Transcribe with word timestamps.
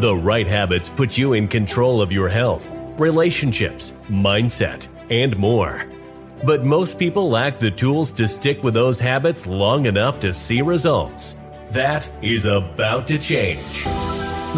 The 0.00 0.16
right 0.16 0.46
habits 0.46 0.88
put 0.88 1.18
you 1.18 1.34
in 1.34 1.46
control 1.46 2.00
of 2.00 2.10
your 2.10 2.30
health, 2.30 2.66
relationships, 2.96 3.92
mindset, 4.08 4.86
and 5.10 5.36
more. 5.36 5.84
But 6.42 6.64
most 6.64 6.98
people 6.98 7.28
lack 7.28 7.58
the 7.58 7.70
tools 7.70 8.10
to 8.12 8.26
stick 8.26 8.62
with 8.62 8.72
those 8.72 8.98
habits 8.98 9.46
long 9.46 9.84
enough 9.84 10.20
to 10.20 10.32
see 10.32 10.62
results. 10.62 11.36
That 11.72 12.08
is 12.22 12.46
about 12.46 13.08
to 13.08 13.18
change. 13.18 13.84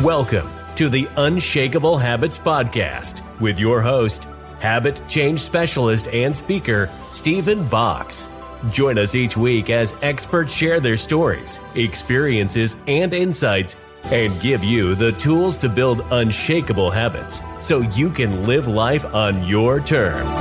Welcome 0.05 0.49
to 0.77 0.89
the 0.89 1.09
Unshakable 1.17 1.99
Habits 1.99 2.39
Podcast 2.39 3.21
with 3.41 3.59
your 3.59 3.83
host, 3.83 4.23
habit 4.61 5.03
change 5.09 5.41
specialist 5.41 6.07
and 6.07 6.37
speaker, 6.37 6.89
Stephen 7.11 7.67
Box. 7.67 8.29
Join 8.71 8.97
us 8.97 9.17
each 9.17 9.37
week 9.37 9.71
as 9.71 9.93
experts 10.03 10.55
share 10.55 10.79
their 10.79 10.97
stories, 10.97 11.59
experiences, 11.75 12.77
and 12.87 13.13
insights 13.13 13.75
and 14.05 14.41
give 14.41 14.63
you 14.65 14.95
the 14.95 15.13
tools 15.13 15.59
to 15.59 15.69
build 15.69 16.01
unshakable 16.11 16.91
habits 16.91 17.41
so 17.61 17.81
you 17.81 18.11
can 18.11 18.47
live 18.47 18.67
life 18.67 19.05
on 19.15 19.45
your 19.47 19.81
terms. 19.81 20.41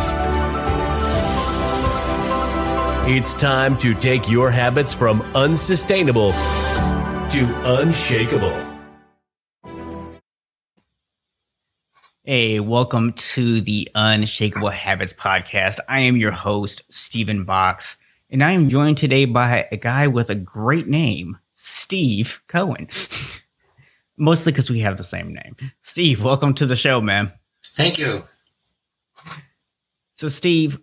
It's 3.07 3.33
time 3.33 3.77
to 3.79 3.93
take 3.93 4.29
your 4.29 4.51
habits 4.51 4.93
from 4.93 5.21
unsustainable 5.35 6.31
to 6.31 7.61
unshakable. 7.65 8.71
Hey, 12.23 12.59
welcome 12.59 13.13
to 13.13 13.61
the 13.61 13.89
Unshakable 13.95 14.69
Habits 14.69 15.11
Podcast. 15.11 15.79
I 15.89 16.01
am 16.01 16.17
your 16.17 16.31
host, 16.31 16.83
Stephen 16.87 17.45
Box, 17.45 17.97
and 18.29 18.43
I 18.43 18.51
am 18.51 18.69
joined 18.69 18.99
today 18.99 19.25
by 19.25 19.67
a 19.71 19.77
guy 19.77 20.05
with 20.05 20.29
a 20.29 20.35
great 20.35 20.87
name, 20.87 21.39
Steve 21.55 22.39
Cohen. 22.47 22.87
Mostly 24.17 24.51
because 24.51 24.69
we 24.69 24.79
have 24.81 24.97
the 24.97 25.03
same 25.03 25.33
name. 25.33 25.55
Steve, 25.83 26.23
welcome 26.23 26.53
to 26.55 26.65
the 26.65 26.75
show, 26.75 27.01
man. 27.01 27.31
Thank 27.65 27.97
you. 27.97 28.19
So, 30.17 30.29
Steve, 30.29 30.79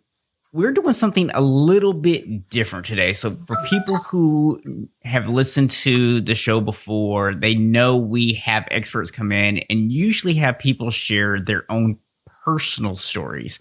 we're 0.52 0.72
doing 0.72 0.94
something 0.94 1.30
a 1.34 1.40
little 1.40 1.92
bit 1.92 2.48
different 2.48 2.86
today. 2.86 3.12
So, 3.12 3.36
for 3.46 3.56
people 3.68 3.96
who 3.96 4.88
have 5.02 5.28
listened 5.28 5.70
to 5.70 6.20
the 6.20 6.34
show 6.34 6.60
before, 6.60 7.34
they 7.34 7.54
know 7.54 7.96
we 7.96 8.32
have 8.34 8.66
experts 8.70 9.10
come 9.10 9.30
in 9.30 9.58
and 9.70 9.92
usually 9.92 10.34
have 10.34 10.58
people 10.58 10.90
share 10.90 11.40
their 11.40 11.64
own 11.70 11.98
personal 12.44 12.96
stories. 12.96 13.58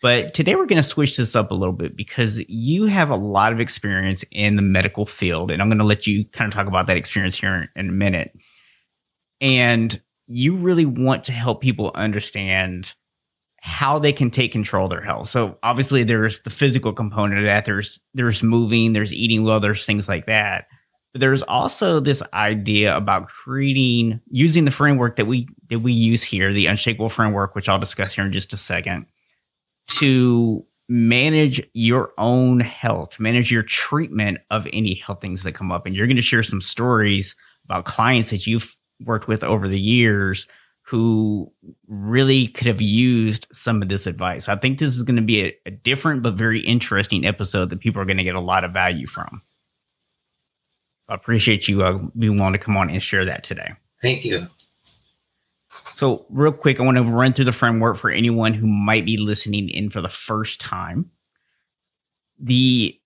But 0.00 0.32
today 0.32 0.54
we're 0.54 0.66
going 0.66 0.80
to 0.80 0.88
switch 0.88 1.16
this 1.16 1.34
up 1.34 1.50
a 1.50 1.54
little 1.54 1.72
bit 1.72 1.96
because 1.96 2.38
you 2.48 2.86
have 2.86 3.10
a 3.10 3.16
lot 3.16 3.52
of 3.52 3.58
experience 3.58 4.24
in 4.30 4.54
the 4.54 4.62
medical 4.62 5.06
field. 5.06 5.50
And 5.50 5.60
I'm 5.60 5.68
going 5.68 5.78
to 5.78 5.84
let 5.84 6.06
you 6.06 6.24
kind 6.26 6.50
of 6.50 6.54
talk 6.54 6.68
about 6.68 6.86
that 6.86 6.96
experience 6.96 7.36
here 7.36 7.68
in 7.74 7.88
a 7.88 7.92
minute. 7.92 8.32
And 9.40 10.00
you 10.26 10.56
really 10.56 10.84
want 10.84 11.24
to 11.24 11.32
help 11.32 11.60
people 11.60 11.90
understand 11.94 12.94
how 13.60 13.98
they 13.98 14.12
can 14.12 14.30
take 14.30 14.52
control 14.52 14.86
of 14.86 14.90
their 14.90 15.00
health. 15.00 15.28
So 15.30 15.58
obviously 15.62 16.04
there's 16.04 16.40
the 16.40 16.50
physical 16.50 16.92
component 16.92 17.40
of 17.40 17.44
that. 17.44 17.64
There's 17.64 17.98
there's 18.14 18.42
moving, 18.42 18.92
there's 18.92 19.12
eating 19.12 19.44
well, 19.44 19.60
there's 19.60 19.84
things 19.84 20.08
like 20.08 20.26
that. 20.26 20.66
But 21.12 21.20
there's 21.20 21.42
also 21.42 22.00
this 22.00 22.22
idea 22.34 22.96
about 22.96 23.28
creating 23.28 24.20
using 24.30 24.64
the 24.64 24.70
framework 24.70 25.16
that 25.16 25.26
we 25.26 25.48
that 25.70 25.80
we 25.80 25.92
use 25.92 26.22
here, 26.22 26.52
the 26.52 26.66
unshakable 26.66 27.08
framework, 27.08 27.54
which 27.54 27.68
I'll 27.68 27.78
discuss 27.78 28.12
here 28.12 28.24
in 28.24 28.32
just 28.32 28.52
a 28.52 28.58
second, 28.58 29.06
to 29.88 30.64
manage 30.88 31.66
your 31.72 32.12
own 32.18 32.60
health, 32.60 33.18
manage 33.18 33.50
your 33.50 33.62
treatment 33.62 34.38
of 34.50 34.66
any 34.72 34.94
health 34.94 35.20
things 35.20 35.42
that 35.42 35.52
come 35.52 35.72
up. 35.72 35.84
And 35.84 35.96
you're 35.96 36.06
going 36.06 36.16
to 36.16 36.22
share 36.22 36.42
some 36.42 36.60
stories 36.60 37.34
about 37.64 37.84
clients 37.86 38.30
that 38.30 38.46
you've 38.46 38.74
worked 39.00 39.28
with 39.28 39.42
over 39.42 39.68
the 39.68 39.80
years 39.80 40.46
who 40.82 41.52
really 41.86 42.48
could 42.48 42.66
have 42.66 42.80
used 42.80 43.46
some 43.52 43.82
of 43.82 43.90
this 43.90 44.06
advice. 44.06 44.48
I 44.48 44.56
think 44.56 44.78
this 44.78 44.96
is 44.96 45.02
going 45.02 45.16
to 45.16 45.22
be 45.22 45.44
a, 45.44 45.54
a 45.66 45.70
different 45.70 46.22
but 46.22 46.34
very 46.34 46.60
interesting 46.60 47.26
episode 47.26 47.68
that 47.70 47.80
people 47.80 48.00
are 48.00 48.06
going 48.06 48.16
to 48.16 48.24
get 48.24 48.34
a 48.34 48.40
lot 48.40 48.64
of 48.64 48.72
value 48.72 49.06
from. 49.06 49.42
I 51.08 51.14
appreciate 51.14 51.68
you 51.68 51.82
uh, 51.82 51.98
being 52.18 52.38
willing 52.38 52.54
to 52.54 52.58
come 52.58 52.76
on 52.76 52.88
and 52.88 53.02
share 53.02 53.26
that 53.26 53.44
today. 53.44 53.72
Thank 54.02 54.24
you. 54.24 54.46
So, 55.94 56.24
real 56.30 56.52
quick, 56.52 56.80
I 56.80 56.84
want 56.84 56.96
to 56.96 57.02
run 57.02 57.34
through 57.34 57.46
the 57.46 57.52
framework 57.52 57.98
for 57.98 58.10
anyone 58.10 58.54
who 58.54 58.66
might 58.66 59.04
be 59.04 59.18
listening 59.18 59.68
in 59.68 59.90
for 59.90 60.00
the 60.00 60.08
first 60.08 60.60
time. 60.60 61.10
The 62.40 62.97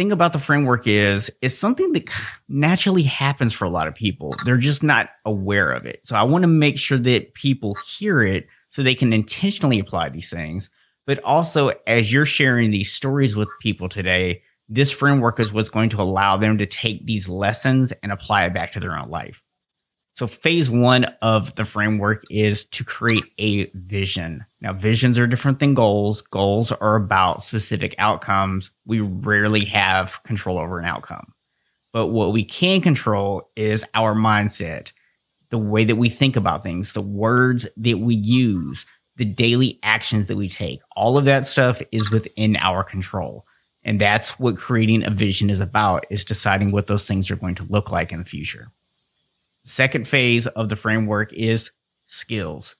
thing 0.00 0.12
about 0.12 0.32
the 0.32 0.38
framework 0.38 0.86
is 0.86 1.30
it's 1.42 1.58
something 1.58 1.92
that 1.92 2.08
naturally 2.48 3.02
happens 3.02 3.52
for 3.52 3.66
a 3.66 3.68
lot 3.68 3.86
of 3.86 3.94
people. 3.94 4.32
They're 4.46 4.56
just 4.56 4.82
not 4.82 5.10
aware 5.26 5.70
of 5.72 5.84
it. 5.84 6.00
So 6.04 6.16
I 6.16 6.22
want 6.22 6.40
to 6.40 6.48
make 6.48 6.78
sure 6.78 6.96
that 6.96 7.34
people 7.34 7.76
hear 7.86 8.22
it 8.22 8.46
so 8.70 8.82
they 8.82 8.94
can 8.94 9.12
intentionally 9.12 9.78
apply 9.78 10.08
these 10.08 10.30
things. 10.30 10.70
But 11.06 11.22
also, 11.22 11.72
as 11.86 12.10
you're 12.10 12.24
sharing 12.24 12.70
these 12.70 12.90
stories 12.90 13.36
with 13.36 13.50
people 13.60 13.90
today, 13.90 14.42
this 14.70 14.90
framework 14.90 15.38
is 15.38 15.52
what's 15.52 15.68
going 15.68 15.90
to 15.90 16.00
allow 16.00 16.38
them 16.38 16.56
to 16.56 16.64
take 16.64 17.04
these 17.04 17.28
lessons 17.28 17.92
and 18.02 18.10
apply 18.10 18.46
it 18.46 18.54
back 18.54 18.72
to 18.72 18.80
their 18.80 18.96
own 18.96 19.10
life. 19.10 19.42
So, 20.16 20.26
phase 20.26 20.68
one 20.68 21.04
of 21.22 21.54
the 21.54 21.64
framework 21.64 22.24
is 22.30 22.64
to 22.66 22.84
create 22.84 23.24
a 23.38 23.70
vision. 23.74 24.44
Now, 24.60 24.72
visions 24.72 25.18
are 25.18 25.26
different 25.26 25.60
than 25.60 25.74
goals. 25.74 26.20
Goals 26.20 26.72
are 26.72 26.96
about 26.96 27.42
specific 27.42 27.94
outcomes. 27.98 28.70
We 28.84 29.00
rarely 29.00 29.64
have 29.66 30.22
control 30.24 30.58
over 30.58 30.78
an 30.78 30.84
outcome. 30.84 31.32
But 31.92 32.08
what 32.08 32.32
we 32.32 32.44
can 32.44 32.80
control 32.80 33.50
is 33.56 33.84
our 33.94 34.14
mindset, 34.14 34.92
the 35.50 35.58
way 35.58 35.84
that 35.84 35.96
we 35.96 36.08
think 36.08 36.36
about 36.36 36.62
things, 36.62 36.92
the 36.92 37.00
words 37.00 37.66
that 37.76 37.98
we 37.98 38.14
use, 38.14 38.84
the 39.16 39.24
daily 39.24 39.78
actions 39.82 40.26
that 40.26 40.36
we 40.36 40.48
take. 40.48 40.80
All 40.96 41.18
of 41.18 41.24
that 41.24 41.46
stuff 41.46 41.82
is 41.92 42.10
within 42.10 42.56
our 42.56 42.84
control. 42.84 43.46
And 43.82 44.00
that's 44.00 44.38
what 44.38 44.58
creating 44.58 45.04
a 45.04 45.10
vision 45.10 45.50
is 45.50 45.60
about, 45.60 46.04
is 46.10 46.24
deciding 46.24 46.70
what 46.70 46.86
those 46.86 47.04
things 47.04 47.30
are 47.30 47.36
going 47.36 47.54
to 47.56 47.66
look 47.70 47.90
like 47.90 48.12
in 48.12 48.18
the 48.18 48.24
future. 48.24 48.70
Second 49.70 50.08
phase 50.08 50.48
of 50.48 50.68
the 50.68 50.74
framework 50.74 51.32
is 51.32 51.70
skills. 52.08 52.74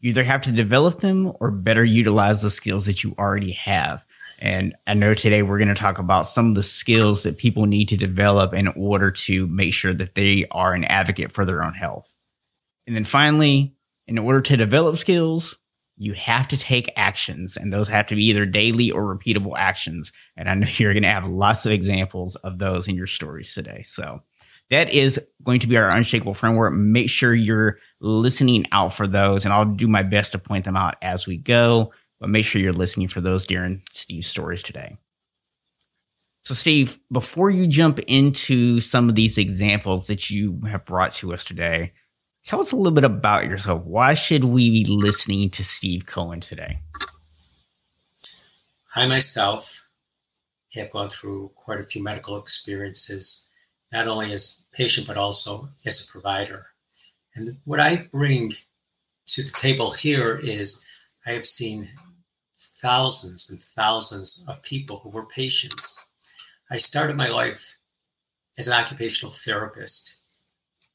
You 0.00 0.10
either 0.10 0.24
have 0.24 0.40
to 0.42 0.50
develop 0.50 1.00
them 1.02 1.30
or 1.40 1.50
better 1.50 1.84
utilize 1.84 2.40
the 2.40 2.48
skills 2.48 2.86
that 2.86 3.04
you 3.04 3.14
already 3.18 3.52
have. 3.52 4.02
And 4.38 4.74
I 4.86 4.94
know 4.94 5.12
today 5.12 5.42
we're 5.42 5.58
going 5.58 5.68
to 5.68 5.74
talk 5.74 5.98
about 5.98 6.26
some 6.26 6.48
of 6.48 6.54
the 6.54 6.62
skills 6.62 7.22
that 7.22 7.36
people 7.36 7.66
need 7.66 7.90
to 7.90 7.98
develop 7.98 8.54
in 8.54 8.68
order 8.68 9.10
to 9.10 9.46
make 9.48 9.74
sure 9.74 9.92
that 9.92 10.14
they 10.14 10.46
are 10.52 10.72
an 10.72 10.84
advocate 10.84 11.32
for 11.32 11.44
their 11.44 11.62
own 11.62 11.74
health. 11.74 12.08
And 12.86 12.96
then 12.96 13.04
finally, 13.04 13.74
in 14.06 14.16
order 14.16 14.40
to 14.40 14.56
develop 14.56 14.96
skills, 14.96 15.54
you 15.98 16.14
have 16.14 16.48
to 16.48 16.56
take 16.56 16.90
actions, 16.96 17.58
and 17.58 17.70
those 17.70 17.88
have 17.88 18.06
to 18.06 18.14
be 18.14 18.24
either 18.24 18.46
daily 18.46 18.90
or 18.90 19.02
repeatable 19.02 19.58
actions. 19.58 20.10
And 20.38 20.48
I 20.48 20.54
know 20.54 20.66
you're 20.78 20.94
going 20.94 21.02
to 21.02 21.10
have 21.10 21.28
lots 21.28 21.66
of 21.66 21.72
examples 21.72 22.36
of 22.36 22.58
those 22.58 22.88
in 22.88 22.96
your 22.96 23.06
stories 23.06 23.52
today. 23.52 23.82
So, 23.82 24.22
that 24.72 24.90
is 24.90 25.20
going 25.44 25.60
to 25.60 25.66
be 25.66 25.76
our 25.76 25.94
unshakable 25.94 26.32
framework. 26.32 26.72
Make 26.72 27.10
sure 27.10 27.34
you're 27.34 27.76
listening 28.00 28.64
out 28.72 28.94
for 28.94 29.06
those, 29.06 29.44
and 29.44 29.52
I'll 29.52 29.66
do 29.66 29.86
my 29.86 30.02
best 30.02 30.32
to 30.32 30.38
point 30.38 30.64
them 30.64 30.76
out 30.76 30.96
as 31.02 31.26
we 31.26 31.36
go. 31.36 31.92
But 32.18 32.30
make 32.30 32.46
sure 32.46 32.62
you're 32.62 32.72
listening 32.72 33.08
for 33.08 33.20
those 33.20 33.46
during 33.46 33.82
Steve's 33.92 34.28
stories 34.28 34.62
today. 34.62 34.96
So, 36.46 36.54
Steve, 36.54 36.98
before 37.12 37.50
you 37.50 37.66
jump 37.66 37.98
into 37.98 38.80
some 38.80 39.10
of 39.10 39.14
these 39.14 39.36
examples 39.36 40.06
that 40.06 40.30
you 40.30 40.58
have 40.66 40.86
brought 40.86 41.12
to 41.14 41.34
us 41.34 41.44
today, 41.44 41.92
tell 42.46 42.60
us 42.60 42.72
a 42.72 42.76
little 42.76 42.92
bit 42.92 43.04
about 43.04 43.44
yourself. 43.44 43.84
Why 43.84 44.14
should 44.14 44.44
we 44.44 44.70
be 44.70 44.86
listening 44.88 45.50
to 45.50 45.64
Steve 45.64 46.06
Cohen 46.06 46.40
today? 46.40 46.78
I 48.96 49.06
myself 49.06 49.86
have 50.72 50.90
gone 50.90 51.10
through 51.10 51.50
quite 51.56 51.80
a 51.80 51.84
few 51.84 52.02
medical 52.02 52.38
experiences, 52.38 53.50
not 53.92 54.08
only 54.08 54.32
as 54.32 54.61
patient, 54.72 55.06
but 55.06 55.16
also 55.16 55.68
as 55.86 56.02
a 56.02 56.10
provider. 56.10 56.66
And 57.34 57.58
what 57.64 57.80
I 57.80 58.08
bring 58.10 58.52
to 59.28 59.42
the 59.42 59.50
table 59.52 59.90
here 59.90 60.38
is 60.42 60.84
I 61.26 61.32
have 61.32 61.46
seen 61.46 61.88
thousands 62.56 63.50
and 63.50 63.62
thousands 63.62 64.44
of 64.48 64.62
people 64.62 64.98
who 64.98 65.10
were 65.10 65.26
patients. 65.26 66.04
I 66.70 66.76
started 66.76 67.16
my 67.16 67.28
life 67.28 67.76
as 68.58 68.68
an 68.68 68.74
occupational 68.74 69.32
therapist. 69.32 70.16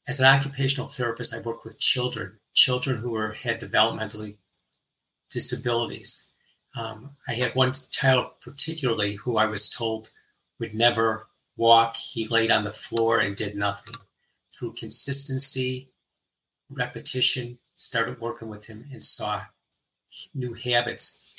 As 0.06 0.20
an 0.20 0.26
occupational 0.26 0.86
therapist, 0.86 1.34
I 1.34 1.40
worked 1.40 1.64
with 1.64 1.80
children, 1.80 2.38
children 2.54 2.98
who 2.98 3.10
were 3.10 3.32
had 3.32 3.60
developmentally 3.60 4.36
disabilities. 5.30 6.32
Um, 6.76 7.10
I 7.26 7.34
had 7.34 7.54
one 7.54 7.72
child 7.90 8.32
particularly 8.40 9.14
who 9.14 9.38
I 9.38 9.46
was 9.46 9.68
told 9.68 10.10
would 10.58 10.74
never 10.74 11.27
walk, 11.58 11.96
he 11.96 12.26
laid 12.26 12.50
on 12.50 12.64
the 12.64 12.70
floor 12.70 13.18
and 13.18 13.36
did 13.36 13.54
nothing. 13.54 13.96
Through 14.50 14.74
consistency, 14.74 15.88
repetition, 16.70 17.58
started 17.76 18.20
working 18.20 18.48
with 18.48 18.66
him 18.66 18.86
and 18.90 19.04
saw 19.04 19.42
new 20.34 20.54
habits 20.54 21.34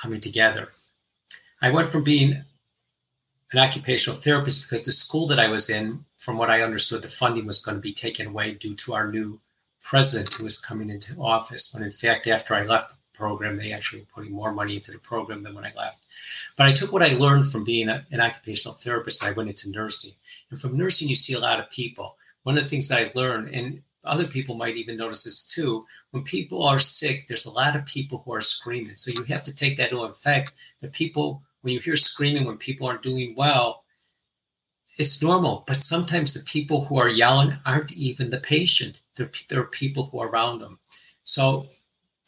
coming 0.00 0.20
together. 0.20 0.68
I 1.60 1.70
went 1.70 1.88
from 1.88 2.04
being 2.04 2.44
an 3.52 3.58
occupational 3.58 4.18
therapist 4.18 4.62
because 4.62 4.84
the 4.84 4.92
school 4.92 5.26
that 5.28 5.38
I 5.38 5.48
was 5.48 5.68
in, 5.70 6.04
from 6.16 6.38
what 6.38 6.50
I 6.50 6.62
understood, 6.62 7.02
the 7.02 7.08
funding 7.08 7.46
was 7.46 7.60
going 7.60 7.76
to 7.76 7.82
be 7.82 7.92
taken 7.92 8.28
away 8.28 8.54
due 8.54 8.74
to 8.74 8.94
our 8.94 9.10
new 9.10 9.40
president 9.82 10.34
who 10.34 10.44
was 10.44 10.58
coming 10.58 10.90
into 10.90 11.20
office. 11.20 11.72
When 11.72 11.82
in 11.82 11.90
fact, 11.90 12.26
after 12.26 12.54
I 12.54 12.64
left 12.64 12.94
program, 13.14 13.54
they 13.54 13.72
actually 13.72 14.00
were 14.00 14.14
putting 14.14 14.32
more 14.32 14.52
money 14.52 14.76
into 14.76 14.90
the 14.90 14.98
program 14.98 15.42
than 15.42 15.54
when 15.54 15.64
I 15.64 15.72
left. 15.76 16.04
But 16.56 16.66
I 16.66 16.72
took 16.72 16.92
what 16.92 17.02
I 17.02 17.16
learned 17.16 17.46
from 17.50 17.64
being 17.64 17.88
a, 17.88 18.04
an 18.10 18.20
occupational 18.20 18.74
therapist 18.74 19.22
and 19.22 19.32
I 19.32 19.36
went 19.36 19.48
into 19.48 19.70
nursing. 19.70 20.12
And 20.50 20.60
from 20.60 20.76
nursing, 20.76 21.08
you 21.08 21.14
see 21.14 21.34
a 21.34 21.40
lot 21.40 21.60
of 21.60 21.70
people. 21.70 22.16
One 22.42 22.58
of 22.58 22.64
the 22.64 22.68
things 22.68 22.92
I 22.92 23.10
learned, 23.14 23.54
and 23.54 23.82
other 24.04 24.26
people 24.26 24.54
might 24.54 24.76
even 24.76 24.96
notice 24.96 25.24
this 25.24 25.44
too, 25.44 25.84
when 26.10 26.24
people 26.24 26.64
are 26.64 26.78
sick, 26.78 27.26
there's 27.26 27.46
a 27.46 27.52
lot 27.52 27.74
of 27.74 27.86
people 27.86 28.22
who 28.24 28.34
are 28.34 28.40
screaming. 28.40 28.94
So 28.96 29.10
you 29.10 29.22
have 29.24 29.42
to 29.44 29.54
take 29.54 29.76
that 29.78 29.92
into 29.92 30.04
effect. 30.04 30.52
The 30.80 30.88
people, 30.88 31.42
when 31.62 31.72
you 31.72 31.80
hear 31.80 31.96
screaming 31.96 32.44
when 32.44 32.58
people 32.58 32.86
aren't 32.86 33.02
doing 33.02 33.34
well, 33.36 33.84
it's 34.98 35.22
normal. 35.22 35.64
But 35.66 35.82
sometimes 35.82 36.34
the 36.34 36.44
people 36.44 36.84
who 36.84 36.98
are 36.98 37.08
yelling 37.08 37.56
aren't 37.64 37.92
even 37.92 38.30
the 38.30 38.38
patient. 38.38 39.00
They're, 39.16 39.30
they're 39.48 39.64
people 39.64 40.04
who 40.04 40.20
are 40.20 40.28
around 40.28 40.60
them. 40.60 40.78
So 41.24 41.66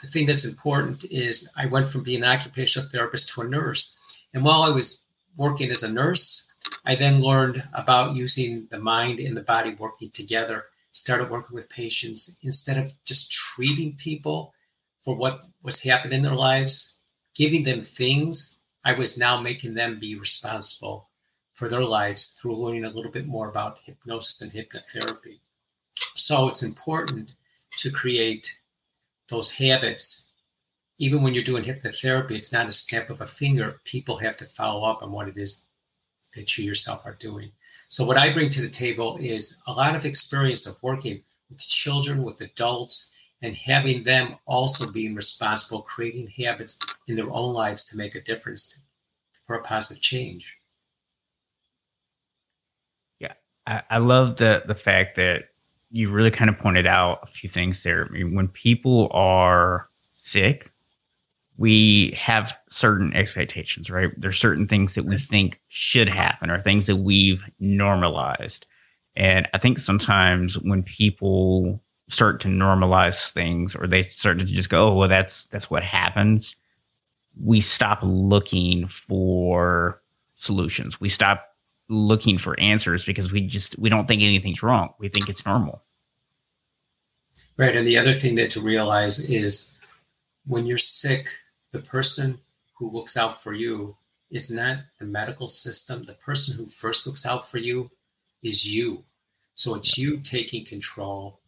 the 0.01 0.07
thing 0.07 0.27
that's 0.27 0.45
important 0.45 1.05
is 1.11 1.53
I 1.57 1.67
went 1.67 1.89
from 1.89 2.03
being 2.03 2.23
an 2.23 2.29
occupational 2.29 2.89
therapist 2.89 3.29
to 3.31 3.43
a 3.43 3.49
nurse. 3.49 3.97
And 4.35 4.45
while 4.45 4.63
I 4.63 4.71
was 4.71 5.05
working 5.37 5.71
as 5.71 5.83
a 5.83 5.93
nurse, 5.93 6.53
I 6.85 6.95
then 6.95 7.23
learned 7.23 7.63
about 7.73 8.15
using 8.15 8.67
the 8.71 8.79
mind 8.79 9.21
and 9.21 9.37
the 9.37 9.43
body 9.43 9.75
working 9.75 10.11
together. 10.11 10.65
Started 10.93 11.31
working 11.31 11.55
with 11.55 11.69
patients 11.69 12.39
instead 12.43 12.79
of 12.79 12.93
just 13.05 13.31
treating 13.31 13.97
people 13.97 14.55
for 15.03 15.15
what 15.15 15.45
was 15.63 15.83
happening 15.83 16.19
in 16.19 16.23
their 16.23 16.35
lives, 16.35 17.03
giving 17.35 17.65
them 17.65 17.83
things. 17.83 18.65
I 18.85 18.95
was 18.95 19.19
now 19.19 19.41
making 19.41 19.75
them 19.75 19.99
be 19.99 20.15
responsible 20.15 21.11
for 21.53 21.69
their 21.69 21.85
lives 21.85 22.39
through 22.41 22.57
learning 22.57 22.85
a 22.85 22.91
little 22.91 23.11
bit 23.11 23.27
more 23.27 23.49
about 23.49 23.81
hypnosis 23.85 24.41
and 24.43 24.53
hypnotherapy. 24.53 25.41
So 26.15 26.49
it's 26.49 26.63
important 26.63 27.35
to 27.79 27.91
create 27.91 28.59
those 29.28 29.56
habits. 29.56 30.32
Even 30.99 31.23
when 31.23 31.34
you're 31.34 31.44
doing 31.44 31.64
hypnotherapy, 31.64 32.32
it's 32.32 32.52
not 32.52 32.69
a 32.69 32.73
snap 32.73 33.11
of 33.11 33.20
a 33.20 33.26
finger. 33.26 33.81
People 33.84 34.17
have 34.19 34.37
to 34.38 34.46
follow 34.46 34.88
up 34.88 35.02
on 35.02 35.12
what 35.12 35.28
it 35.28 35.37
is 35.37 35.67
that 36.34 36.56
you 36.56 36.64
yourself 36.64 37.05
are 37.05 37.17
doing. 37.19 37.50
So, 37.88 38.05
what 38.05 38.17
I 38.17 38.32
bring 38.32 38.50
to 38.50 38.62
the 38.62 38.69
table 38.69 39.19
is 39.20 39.62
a 39.67 39.73
lot 39.73 39.94
of 39.94 40.05
experience 40.05 40.67
of 40.67 40.76
working 40.82 41.23
with 41.50 41.61
children, 41.61 42.23
with 42.23 42.40
adults, 42.40 43.14
and 43.43 43.55
having 43.55 44.05
them 44.05 44.37
also 44.46 44.90
being 44.90 45.14
responsible, 45.14 45.82
creating 45.82 46.28
habits 46.44 46.78
in 47.06 47.17
their 47.17 47.31
own 47.31 47.55
lives 47.55 47.84
to 47.87 47.96
make 47.96 48.14
a 48.14 48.20
difference 48.20 48.67
to, 48.67 48.81
for 49.43 49.56
a 49.56 49.62
positive 49.62 50.02
change. 50.02 50.58
Yeah, 53.20 53.34
I, 53.67 53.82
I 53.90 53.99
love 53.99 54.37
the 54.37 54.64
the 54.67 54.75
fact 54.75 55.17
that 55.17 55.50
you 55.91 56.11
really 56.11 56.31
kind 56.31 56.50
of 56.50 56.59
pointed 56.59 56.87
out 56.87 57.21
a 57.23 57.27
few 57.27 57.49
things 57.49 57.83
there. 57.83 58.06
I 58.06 58.09
mean, 58.09 58.35
when 58.35 58.49
people 58.49 59.09
are 59.12 59.88
sick, 60.15 60.71
we 61.59 62.11
have 62.11 62.56
certain 62.71 63.15
expectations, 63.15 63.91
right? 63.91 64.11
There's 64.19 64.38
certain 64.38 64.67
things 64.67 64.94
that 64.94 65.05
we 65.05 65.17
think 65.19 65.61
should 65.69 66.09
happen 66.09 66.50
or 66.50 66.61
things 66.61 66.87
that 66.87 66.97
we've 66.97 67.43
normalized. 67.61 68.67
And 69.15 69.49
I 69.55 69.59
think 69.59 69.79
sometimes 69.79 70.59
when 70.59 70.83
people 70.83 71.83
start 72.09 72.41
to 72.41 72.49
normalize 72.49 73.31
things 73.33 73.75
or 73.75 73.87
they 73.87 74.03
start 74.03 74.38
to 74.38 74.44
just 74.44 74.69
go, 74.69 74.88
oh, 74.88 74.94
well, 74.94 75.09
that's 75.09 75.47
that's 75.47 75.71
what 75.71 75.83
happens, 75.83 76.55
we 77.43 77.61
stop 77.61 78.00
looking 78.03 78.88
for 78.88 80.03
solutions. 80.37 81.00
We 81.00 81.09
stop 81.09 81.56
looking 81.88 82.38
for 82.38 82.59
answers 82.59 83.05
because 83.05 83.31
we 83.33 83.43
just 83.43 83.79
we 83.79 83.88
don't 83.88 84.06
think 84.06 84.23
anything's 84.23 84.62
wrong. 84.62 84.94
We 84.99 85.09
think 85.09 85.29
it's 85.29 85.47
normal. 85.47 85.83
Right. 87.56 87.77
And 87.77 87.87
the 87.87 87.99
other 87.99 88.12
thing 88.12 88.35
that 88.37 88.50
to 88.50 88.61
realize 88.61 89.19
is 89.19 89.77
when 90.47 90.67
you're 90.67 90.79
sick, 90.79 91.29
the 91.73 91.81
person 91.81 92.38
who 92.79 92.91
looks 92.91 93.17
out 93.17 93.43
for 93.43 93.53
you 93.53 93.97
is 94.31 94.50
not 94.50 94.79
the 94.99 95.06
medical 95.06 95.49
system. 95.49 96.05
The 96.05 96.15
person 96.15 96.56
who 96.56 96.67
first 96.67 97.06
looks 97.06 97.27
out 97.27 97.47
for 97.47 97.59
you 97.59 97.91
is 98.43 98.73
you. 98.73 99.05
So 99.55 99.75
it's 99.75 99.97
you 99.97 100.19
taking 100.19 100.65
control 100.65 101.41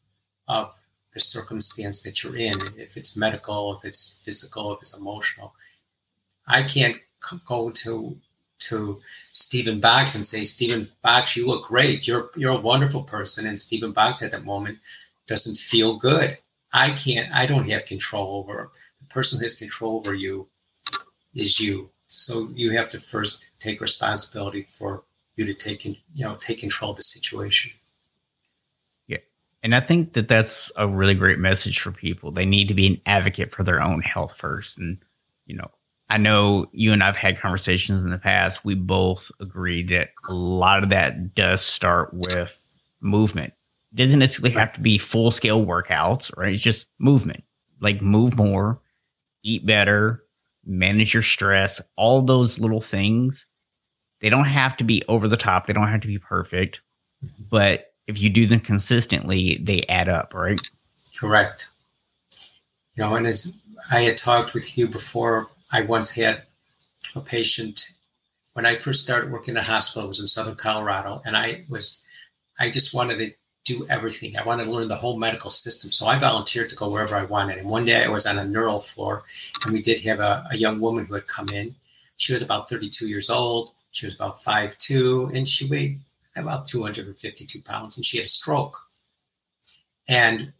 of 0.47 0.73
the 1.13 1.21
circumstance 1.21 2.03
that 2.03 2.23
you're 2.23 2.37
in, 2.37 2.55
if 2.77 2.97
it's 2.97 3.17
medical, 3.17 3.73
if 3.75 3.85
it's 3.85 4.21
physical, 4.25 4.73
if 4.73 4.81
it's 4.81 4.97
emotional. 4.97 5.55
I 6.47 6.63
can't 6.63 6.97
go 7.47 7.71
to 7.71 8.19
to 8.61 8.99
Stephen 9.49 9.81
Box 9.81 10.15
and 10.15 10.27
say, 10.27 10.45
Stephen 10.45 10.89
Box, 11.01 11.35
you 11.35 11.47
look 11.47 11.65
great. 11.65 12.07
You're 12.07 12.29
you're 12.37 12.53
a 12.53 12.61
wonderful 12.61 13.03
person. 13.03 13.47
And 13.47 13.59
Stephen 13.59 13.93
Box 13.93 14.23
at 14.23 14.31
that 14.33 14.45
moment 14.45 14.77
doesn't 15.27 15.57
feel 15.57 15.97
good. 15.97 16.37
I 16.71 16.91
can't, 16.91 17.35
I 17.35 17.47
don't 17.47 17.67
have 17.71 17.87
control 17.87 18.41
over 18.41 18.71
the 19.01 19.07
person 19.07 19.39
who 19.39 19.47
has 19.47 19.55
control 19.55 19.97
over 19.97 20.13
you 20.13 20.49
is 21.35 21.59
you. 21.59 21.89
So 22.09 22.51
you 22.55 22.73
have 22.73 22.91
to 22.91 22.99
first 22.99 23.49
take 23.59 23.81
responsibility 23.81 24.67
for 24.69 25.05
you 25.37 25.47
to 25.47 25.55
take, 25.55 25.87
you 25.87 25.97
know, 26.19 26.37
take 26.37 26.59
control 26.59 26.91
of 26.91 26.99
the 26.99 27.03
situation. 27.05 27.73
Yeah. 29.07 29.25
And 29.63 29.75
I 29.75 29.81
think 29.81 30.13
that 30.13 30.29
that's 30.29 30.71
a 30.77 30.87
really 30.87 31.15
great 31.15 31.39
message 31.39 31.81
for 31.81 31.91
people. 31.91 32.33
They 32.33 32.45
need 32.45 32.69
to 32.69 32.75
be 32.75 32.87
an 32.87 33.01
advocate 33.07 33.55
for 33.55 33.63
their 33.63 33.81
own 33.81 34.03
health 34.03 34.35
first. 34.37 34.77
And, 34.77 34.99
you 35.47 35.57
know, 35.57 35.71
I 36.11 36.17
know 36.17 36.67
you 36.73 36.93
and 36.93 37.03
I've 37.03 37.17
had 37.17 37.39
conversations 37.39 38.03
in 38.03 38.11
the 38.11 38.19
past. 38.19 38.65
We 38.65 38.75
both 38.75 39.31
agree 39.41 39.83
that 39.85 40.11
a 40.29 40.35
lot 40.35 40.83
of 40.83 40.91
that 40.91 41.35
does 41.35 41.61
start 41.61 42.11
with 42.15 42.59
movement 43.01 43.53
doesn't 43.95 44.19
necessarily 44.19 44.55
have 44.55 44.73
to 44.75 44.81
be 44.81 44.99
full 44.99 45.31
scale 45.31 45.65
workouts, 45.65 46.37
right? 46.37 46.53
It's 46.53 46.63
just 46.63 46.87
movement. 46.99 47.45
Like 47.81 48.03
move 48.03 48.37
more, 48.37 48.81
eat 49.43 49.65
better, 49.65 50.25
manage 50.67 51.15
your 51.15 51.23
stress, 51.23 51.81
all 51.97 52.23
those 52.23 52.59
little 52.59 52.81
things. 52.81 53.47
They 54.21 54.31
don't 54.31 54.45
have 54.45 54.77
to 54.79 54.85
be 54.85 55.03
over 55.09 55.29
the 55.29 55.37
top. 55.37 55.67
They 55.67 55.73
don't 55.73 55.89
have 55.89 56.01
to 56.03 56.09
be 56.09 56.19
perfect. 56.19 56.81
But 57.51 57.93
if 58.07 58.19
you 58.19 58.29
do 58.31 58.47
them 58.47 58.61
consistently, 58.61 59.59
they 59.63 59.83
add 59.89 60.09
up, 60.09 60.35
right? 60.35 60.61
Correct. 61.19 61.71
You 62.95 63.05
know, 63.05 63.15
and 63.15 63.27
as 63.27 63.53
I 63.93 64.01
had 64.01 64.17
talked 64.17 64.55
with 64.55 64.77
you 64.77 64.89
before, 64.89 65.49
I 65.71 65.83
once 65.83 66.15
had 66.15 66.43
a 67.15 67.21
patient 67.21 67.93
when 68.59 68.67
I 68.67 68.75
first 68.75 69.03
started 69.03 69.31
working 69.31 69.55
in 69.55 69.59
a 69.59 69.63
hospital, 69.63 70.05
it 70.05 70.09
was 70.09 70.19
in 70.19 70.27
Southern 70.27 70.57
Colorado, 70.57 71.23
and 71.25 71.37
I 71.37 71.65
was 71.69 72.05
I 72.59 72.71
just 72.71 72.93
wanted 72.93 73.19
to 73.19 73.33
do 73.65 73.87
everything. 73.89 74.37
I 74.37 74.43
wanted 74.43 74.65
to 74.65 74.73
learn 74.73 74.89
the 74.89 74.97
whole 74.97 75.17
medical 75.17 75.49
system. 75.51 75.93
So 75.93 76.07
I 76.07 76.19
volunteered 76.19 76.69
to 76.71 76.75
go 76.75 76.89
wherever 76.89 77.15
I 77.15 77.25
wanted. 77.25 77.59
And 77.59 77.69
one 77.69 77.85
day 77.85 78.05
I 78.05 78.09
was 78.09 78.27
on 78.27 78.39
a 78.39 78.45
neural 78.45 78.81
floor 78.81 79.23
and 79.63 79.73
we 79.73 79.81
did 79.81 80.01
have 80.01 80.19
a, 80.19 80.45
a 80.51 80.57
young 80.57 80.81
woman 80.81 81.05
who 81.05 81.15
had 81.15 81.29
come 81.29 81.49
in. 81.51 81.77
She 82.17 82.33
was 82.33 82.43
about 82.43 82.69
32 82.69 83.07
years 83.07 83.31
old. 83.31 83.71
She 83.93 84.07
was 84.07 84.15
about 84.17 84.39
5'2 84.39 85.37
and 85.37 85.47
she 85.47 85.69
weighed 85.69 86.01
about 86.35 86.67
252 86.67 87.63
pounds 87.63 87.97
and 87.97 88.05
she 88.05 88.17
had 88.17 88.27
a 88.27 88.29
stroke. 88.29 88.77
And 90.09 90.53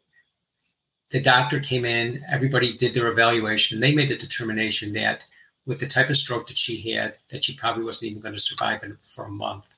the 1.11 1.21
doctor 1.21 1.59
came 1.61 1.85
in, 1.85 2.21
everybody 2.31 2.73
did 2.73 2.95
their 2.95 3.09
evaluation. 3.09 3.77
and 3.77 3.83
They 3.83 3.95
made 3.95 4.09
the 4.09 4.17
determination 4.17 4.93
that 4.93 5.25
with 5.67 5.81
the 5.81 5.87
type 5.87 6.09
of 6.09 6.17
stroke 6.17 6.47
that 6.47 6.59
she 6.59 6.91
had, 6.93 7.19
that 7.31 7.45
she 7.45 7.55
probably 7.55 7.85
wasn't 7.85 8.11
even 8.11 8.23
going 8.23 8.35
to 8.35 8.41
survive 8.41 8.83
for 9.03 9.25
a 9.25 9.31
month. 9.31 9.77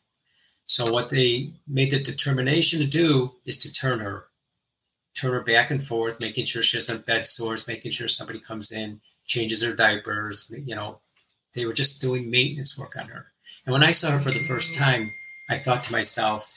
So 0.66 0.92
what 0.92 1.10
they 1.10 1.52
made 1.66 1.90
the 1.90 1.98
determination 1.98 2.78
to 2.80 2.86
do 2.86 3.32
is 3.44 3.58
to 3.58 3.72
turn 3.72 3.98
her, 3.98 4.26
turn 5.14 5.32
her 5.32 5.40
back 5.40 5.70
and 5.70 5.82
forth, 5.82 6.20
making 6.20 6.44
sure 6.44 6.62
she 6.62 6.76
doesn't 6.76 7.06
bed 7.06 7.26
sores, 7.26 7.66
making 7.66 7.90
sure 7.90 8.06
somebody 8.06 8.38
comes 8.38 8.70
in, 8.70 9.00
changes 9.26 9.64
her 9.64 9.74
diapers. 9.74 10.52
You 10.64 10.76
know, 10.76 11.00
they 11.54 11.66
were 11.66 11.72
just 11.72 12.00
doing 12.00 12.30
maintenance 12.30 12.78
work 12.78 12.96
on 12.96 13.08
her. 13.08 13.26
And 13.66 13.72
when 13.72 13.82
I 13.82 13.90
saw 13.90 14.12
her 14.12 14.20
for 14.20 14.30
the 14.30 14.44
first 14.44 14.76
time, 14.76 15.10
I 15.48 15.58
thought 15.58 15.82
to 15.84 15.92
myself, 15.92 16.54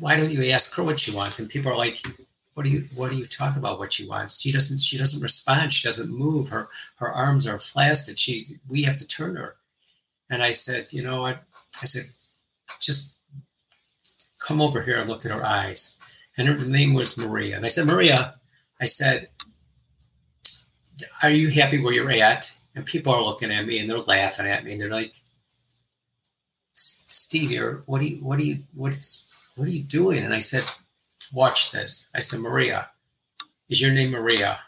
why 0.00 0.16
don't 0.16 0.30
you 0.30 0.50
ask 0.50 0.74
her 0.76 0.82
what 0.82 0.98
she 0.98 1.14
wants? 1.14 1.38
And 1.38 1.48
people 1.48 1.70
are 1.70 1.76
like, 1.76 1.98
what 2.54 2.64
do 2.64 2.70
you 2.70 2.84
what 2.94 3.10
do 3.10 3.16
you 3.16 3.26
talk 3.26 3.56
about 3.56 3.78
what 3.78 3.92
she 3.92 4.08
wants? 4.08 4.40
She 4.40 4.52
doesn't 4.52 4.80
she 4.80 4.98
doesn't 4.98 5.22
respond. 5.22 5.72
She 5.72 5.86
doesn't 5.86 6.10
move. 6.10 6.48
Her 6.48 6.68
her 6.96 7.10
arms 7.12 7.46
are 7.46 7.58
flaccid. 7.58 8.18
She 8.18 8.44
we 8.68 8.82
have 8.82 8.96
to 8.98 9.06
turn 9.06 9.36
her. 9.36 9.56
And 10.30 10.42
I 10.42 10.50
said, 10.50 10.86
you 10.90 11.02
know 11.02 11.22
what? 11.22 11.42
I 11.82 11.86
said, 11.86 12.04
just 12.80 13.16
come 14.38 14.60
over 14.60 14.82
here 14.82 15.00
and 15.00 15.08
look 15.08 15.24
at 15.24 15.32
her 15.32 15.44
eyes. 15.44 15.94
And 16.36 16.48
her 16.48 16.66
name 16.66 16.94
was 16.94 17.18
Maria. 17.18 17.56
And 17.56 17.64
I 17.64 17.68
said, 17.68 17.86
Maria, 17.86 18.34
I 18.80 18.86
said, 18.86 19.28
are 21.22 21.30
you 21.30 21.48
happy 21.50 21.80
where 21.80 21.92
you're 21.92 22.10
at? 22.10 22.50
And 22.74 22.86
people 22.86 23.12
are 23.12 23.22
looking 23.22 23.50
at 23.50 23.66
me 23.66 23.80
and 23.80 23.90
they're 23.90 23.98
laughing 23.98 24.46
at 24.46 24.64
me 24.64 24.72
and 24.72 24.80
they're 24.80 24.90
like, 24.90 25.14
Steve, 26.74 27.82
what 27.86 28.00
do 28.00 28.08
you, 28.08 28.16
what 28.24 28.38
do 28.38 28.46
you, 28.46 28.60
what's, 28.74 29.29
what 29.56 29.68
are 29.68 29.72
you 29.72 29.84
doing? 29.84 30.24
And 30.24 30.34
I 30.34 30.38
said, 30.38 30.64
watch 31.32 31.72
this. 31.72 32.08
I 32.14 32.20
said, 32.20 32.40
Maria, 32.40 32.90
is 33.68 33.80
your 33.80 33.92
name 33.92 34.10
Maria? 34.10 34.58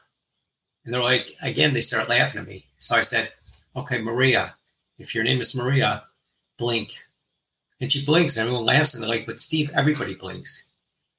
And 0.84 0.92
they're 0.92 1.02
like, 1.02 1.30
again, 1.42 1.72
they 1.72 1.80
start 1.80 2.08
laughing 2.08 2.40
at 2.40 2.46
me. 2.46 2.66
So 2.78 2.96
I 2.96 3.00
said, 3.02 3.32
okay, 3.76 3.98
Maria, 3.98 4.54
if 4.98 5.14
your 5.14 5.24
name 5.24 5.40
is 5.40 5.54
Maria, 5.54 6.04
blink. 6.58 6.92
And 7.80 7.90
she 7.90 8.04
blinks, 8.04 8.36
and 8.36 8.46
everyone 8.46 8.66
laughs, 8.66 8.94
and 8.94 9.02
they're 9.02 9.10
like, 9.10 9.26
"But 9.26 9.40
Steve, 9.40 9.70
everybody 9.74 10.14
blinks." 10.14 10.68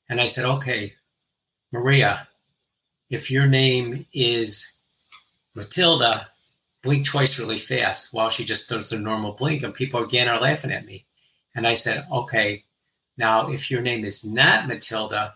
And 0.08 0.22
I 0.22 0.26
said, 0.26 0.46
"Okay, 0.46 0.94
Maria, 1.72 2.30
if 3.10 3.30
your 3.30 3.48
name 3.48 4.06
is 4.14 4.80
Matilda, 5.56 6.30
blink 6.82 7.06
twice 7.06 7.38
really 7.38 7.58
fast 7.58 8.14
while 8.14 8.30
she 8.30 8.46
just 8.46 8.70
does 8.70 8.90
the 8.90 8.98
normal 8.98 9.34
blink, 9.34 9.64
and 9.64 9.74
people 9.74 10.02
again 10.02 10.30
are 10.30 10.40
laughing 10.40 10.72
at 10.72 10.86
me." 10.86 11.06
And 11.54 11.68
I 11.68 11.74
said, 11.74 12.08
"Okay, 12.10 12.64
now 13.18 13.50
if 13.50 13.70
your 13.72 13.82
name 13.82 14.06
is 14.06 14.26
not 14.26 14.68
Matilda, 14.68 15.36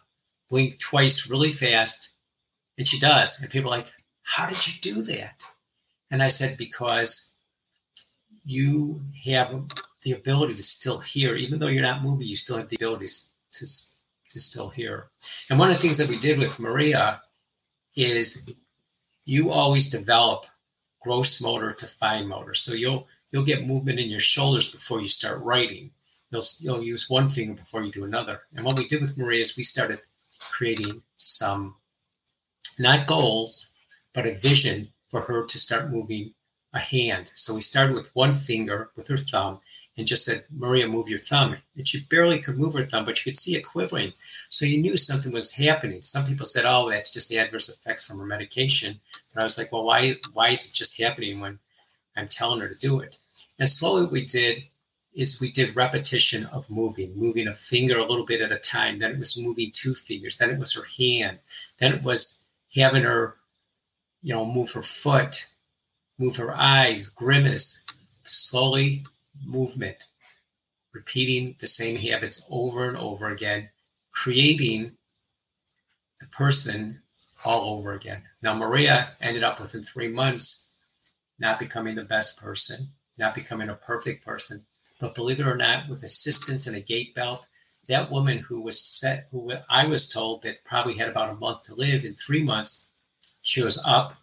blink 0.49 0.79
twice 0.79 1.29
really 1.29 1.51
fast." 1.51 2.11
And 2.77 2.87
she 2.87 2.99
does, 2.99 3.39
and 3.39 3.49
people 3.49 3.71
are 3.73 3.77
like, 3.77 3.93
"How 4.23 4.47
did 4.47 4.67
you 4.67 4.73
do 4.81 5.01
that?" 5.03 5.43
And 6.11 6.21
I 6.23 6.29
said, 6.29 6.57
"Because." 6.57 7.33
You 8.49 9.01
have 9.25 9.49
the 10.03 10.13
ability 10.13 10.53
to 10.53 10.63
still 10.63 10.99
hear, 10.99 11.35
even 11.35 11.59
though 11.59 11.67
you're 11.67 11.81
not 11.81 12.01
moving, 12.01 12.27
you 12.27 12.37
still 12.37 12.55
have 12.55 12.69
the 12.69 12.77
ability 12.77 13.07
to, 13.07 13.65
to 14.29 14.39
still 14.39 14.69
hear. 14.69 15.09
And 15.49 15.59
one 15.59 15.69
of 15.69 15.75
the 15.75 15.81
things 15.81 15.97
that 15.97 16.07
we 16.07 16.17
did 16.17 16.39
with 16.39 16.57
Maria 16.57 17.21
is 17.97 18.49
you 19.25 19.51
always 19.51 19.89
develop 19.89 20.45
gross 21.01 21.41
motor 21.41 21.71
to 21.73 21.85
fine 21.87 22.25
motor. 22.27 22.53
So 22.53 22.73
you'll 22.73 23.07
you'll 23.31 23.43
get 23.43 23.67
movement 23.67 23.99
in 23.99 24.09
your 24.09 24.21
shoulders 24.21 24.71
before 24.71 25.01
you 25.01 25.09
start 25.09 25.43
writing. 25.43 25.91
You'll 26.29 26.43
you'll 26.61 26.83
use 26.83 27.09
one 27.09 27.27
finger 27.27 27.53
before 27.53 27.83
you 27.83 27.91
do 27.91 28.03
another. 28.03 28.41
And 28.55 28.65
what 28.65 28.77
we 28.77 28.87
did 28.87 29.01
with 29.01 29.17
Maria 29.17 29.41
is 29.41 29.55
we 29.55 29.63
started 29.63 29.99
creating 30.51 31.01
some 31.17 31.75
not 32.77 33.07
goals, 33.07 33.73
but 34.13 34.27
a 34.27 34.33
vision 34.33 34.89
for 35.09 35.21
her 35.21 35.45
to 35.45 35.57
start 35.57 35.91
moving 35.91 36.33
a 36.73 36.79
hand. 36.79 37.31
So 37.33 37.53
we 37.53 37.61
started 37.61 37.95
with 37.95 38.13
one 38.13 38.33
finger 38.33 38.91
with 38.95 39.07
her 39.07 39.17
thumb 39.17 39.59
and 39.97 40.05
just 40.05 40.25
said, 40.25 40.43
Maria, 40.51 40.87
move 40.87 41.09
your 41.09 41.19
thumb. 41.19 41.57
And 41.75 41.87
she 41.87 42.01
barely 42.09 42.39
could 42.39 42.57
move 42.57 42.75
her 42.75 42.83
thumb, 42.83 43.05
but 43.05 43.17
you 43.17 43.31
could 43.31 43.39
see 43.39 43.55
it 43.55 43.61
quivering. 43.65 44.13
So 44.49 44.65
you 44.65 44.79
knew 44.79 44.95
something 44.95 45.31
was 45.31 45.53
happening. 45.53 46.01
Some 46.01 46.25
people 46.25 46.45
said, 46.45 46.65
oh, 46.65 46.89
that's 46.89 47.09
just 47.09 47.29
the 47.29 47.39
adverse 47.39 47.69
effects 47.69 48.05
from 48.05 48.19
her 48.19 48.25
medication. 48.25 48.99
But 49.33 49.41
I 49.41 49.43
was 49.43 49.57
like, 49.57 49.71
well, 49.71 49.83
why, 49.83 50.17
why 50.33 50.49
is 50.49 50.67
it 50.67 50.73
just 50.73 51.01
happening 51.01 51.39
when 51.39 51.59
I'm 52.15 52.27
telling 52.27 52.59
her 52.59 52.67
to 52.67 52.77
do 52.77 52.99
it? 52.99 53.17
And 53.57 53.69
slowly 53.69 54.05
we 54.05 54.25
did 54.25 54.63
is 55.17 55.41
we 55.41 55.51
did 55.51 55.75
repetition 55.75 56.45
of 56.45 56.69
moving, 56.69 57.11
moving 57.17 57.47
a 57.47 57.53
finger 57.53 57.97
a 57.97 58.05
little 58.05 58.25
bit 58.25 58.39
at 58.39 58.51
a 58.51 58.57
time. 58.57 58.99
Then 58.99 59.11
it 59.11 59.19
was 59.19 59.35
moving 59.35 59.71
two 59.73 59.95
fingers. 59.95 60.37
Then 60.37 60.51
it 60.51 60.59
was 60.59 60.73
her 60.75 60.85
hand. 60.97 61.39
Then 61.79 61.91
it 61.91 62.03
was 62.03 62.43
having 62.75 63.01
her, 63.01 63.35
you 64.21 64.31
know, 64.31 64.45
move 64.45 64.71
her 64.73 64.83
foot, 64.83 65.47
move 66.19 66.35
her 66.35 66.55
eyes, 66.55 67.07
grimace, 67.07 67.83
slowly 68.25 69.03
movement, 69.43 70.03
repeating 70.93 71.55
the 71.59 71.67
same 71.67 71.95
habits 71.95 72.47
over 72.51 72.87
and 72.87 72.97
over 72.97 73.29
again, 73.29 73.69
creating 74.11 74.91
the 76.19 76.27
person 76.27 77.01
all 77.43 77.73
over 77.75 77.93
again. 77.93 78.21
Now, 78.43 78.53
Maria 78.53 79.07
ended 79.19 79.43
up 79.43 79.59
within 79.59 79.83
three 79.83 80.09
months 80.09 80.69
not 81.39 81.57
becoming 81.57 81.95
the 81.95 82.03
best 82.03 82.39
person, 82.39 82.89
not 83.17 83.33
becoming 83.33 83.69
a 83.69 83.75
perfect 83.75 84.23
person, 84.23 84.65
but 84.99 85.15
believe 85.15 85.39
it 85.39 85.47
or 85.47 85.57
not, 85.57 85.87
with 85.87 86.03
assistance 86.03 86.67
and 86.67 86.75
a 86.75 86.81
gait 86.81 87.13
belt, 87.13 87.47
that 87.87 88.11
woman 88.11 88.39
who 88.39 88.61
was 88.61 88.83
set, 88.85 89.27
who 89.31 89.53
I 89.69 89.87
was 89.87 90.09
told 90.09 90.41
that 90.43 90.65
probably 90.65 90.95
had 90.95 91.09
about 91.09 91.29
a 91.29 91.35
month 91.35 91.63
to 91.63 91.75
live, 91.75 92.03
in 92.03 92.15
three 92.15 92.43
months, 92.43 92.87
she 93.41 93.63
was 93.63 93.81
up, 93.85 94.13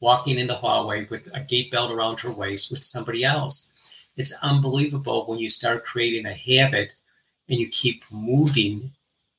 walking 0.00 0.38
in 0.38 0.48
the 0.48 0.54
hallway 0.54 1.04
with 1.04 1.28
a 1.34 1.40
gait 1.40 1.70
belt 1.70 1.92
around 1.92 2.20
her 2.20 2.32
waist 2.32 2.70
with 2.70 2.82
somebody 2.82 3.22
else 3.22 3.72
it's 4.16 4.32
unbelievable 4.42 5.24
when 5.26 5.38
you 5.38 5.48
start 5.48 5.84
creating 5.84 6.26
a 6.26 6.34
habit 6.34 6.94
and 7.48 7.58
you 7.58 7.68
keep 7.68 8.04
moving 8.10 8.92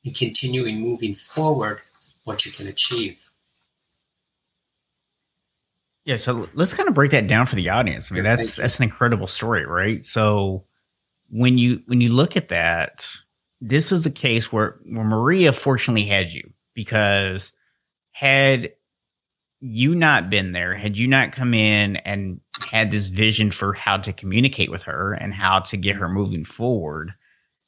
and 0.03 0.15
continuing 0.15 0.79
moving 0.79 1.15
forward 1.15 1.81
what 2.23 2.45
you 2.45 2.51
can 2.51 2.67
achieve. 2.67 3.29
Yeah, 6.05 6.17
so 6.17 6.49
let's 6.53 6.73
kind 6.73 6.89
of 6.89 6.95
break 6.95 7.11
that 7.11 7.27
down 7.27 7.45
for 7.45 7.55
the 7.55 7.69
audience. 7.69 8.11
I 8.11 8.15
mean, 8.15 8.23
that's 8.25 8.57
that's 8.57 8.77
an 8.77 8.83
incredible 8.83 9.27
story, 9.27 9.65
right? 9.65 10.03
So 10.03 10.65
when 11.33 11.57
you 11.57 11.81
when 11.87 11.99
you 11.99 12.09
look 12.09 12.37
at 12.37 12.49
that, 12.49 13.05
this 13.59 13.89
was 13.89 14.05
a 14.05 14.11
case 14.11 14.51
where, 14.51 14.77
where 14.85 15.03
Maria 15.03 15.51
fortunately 15.51 16.05
had 16.05 16.31
you 16.31 16.53
because 16.75 17.51
had 18.11 18.71
you 19.59 19.95
not 19.95 20.29
been 20.29 20.51
there, 20.51 20.75
had 20.75 20.95
you 20.95 21.07
not 21.07 21.31
come 21.31 21.55
in 21.55 21.95
and 21.97 22.39
had 22.69 22.91
this 22.91 23.07
vision 23.07 23.49
for 23.49 23.73
how 23.73 23.97
to 23.97 24.13
communicate 24.13 24.69
with 24.69 24.83
her 24.83 25.13
and 25.13 25.33
how 25.33 25.59
to 25.59 25.75
get 25.75 25.95
her 25.95 26.07
moving 26.07 26.45
forward, 26.45 27.13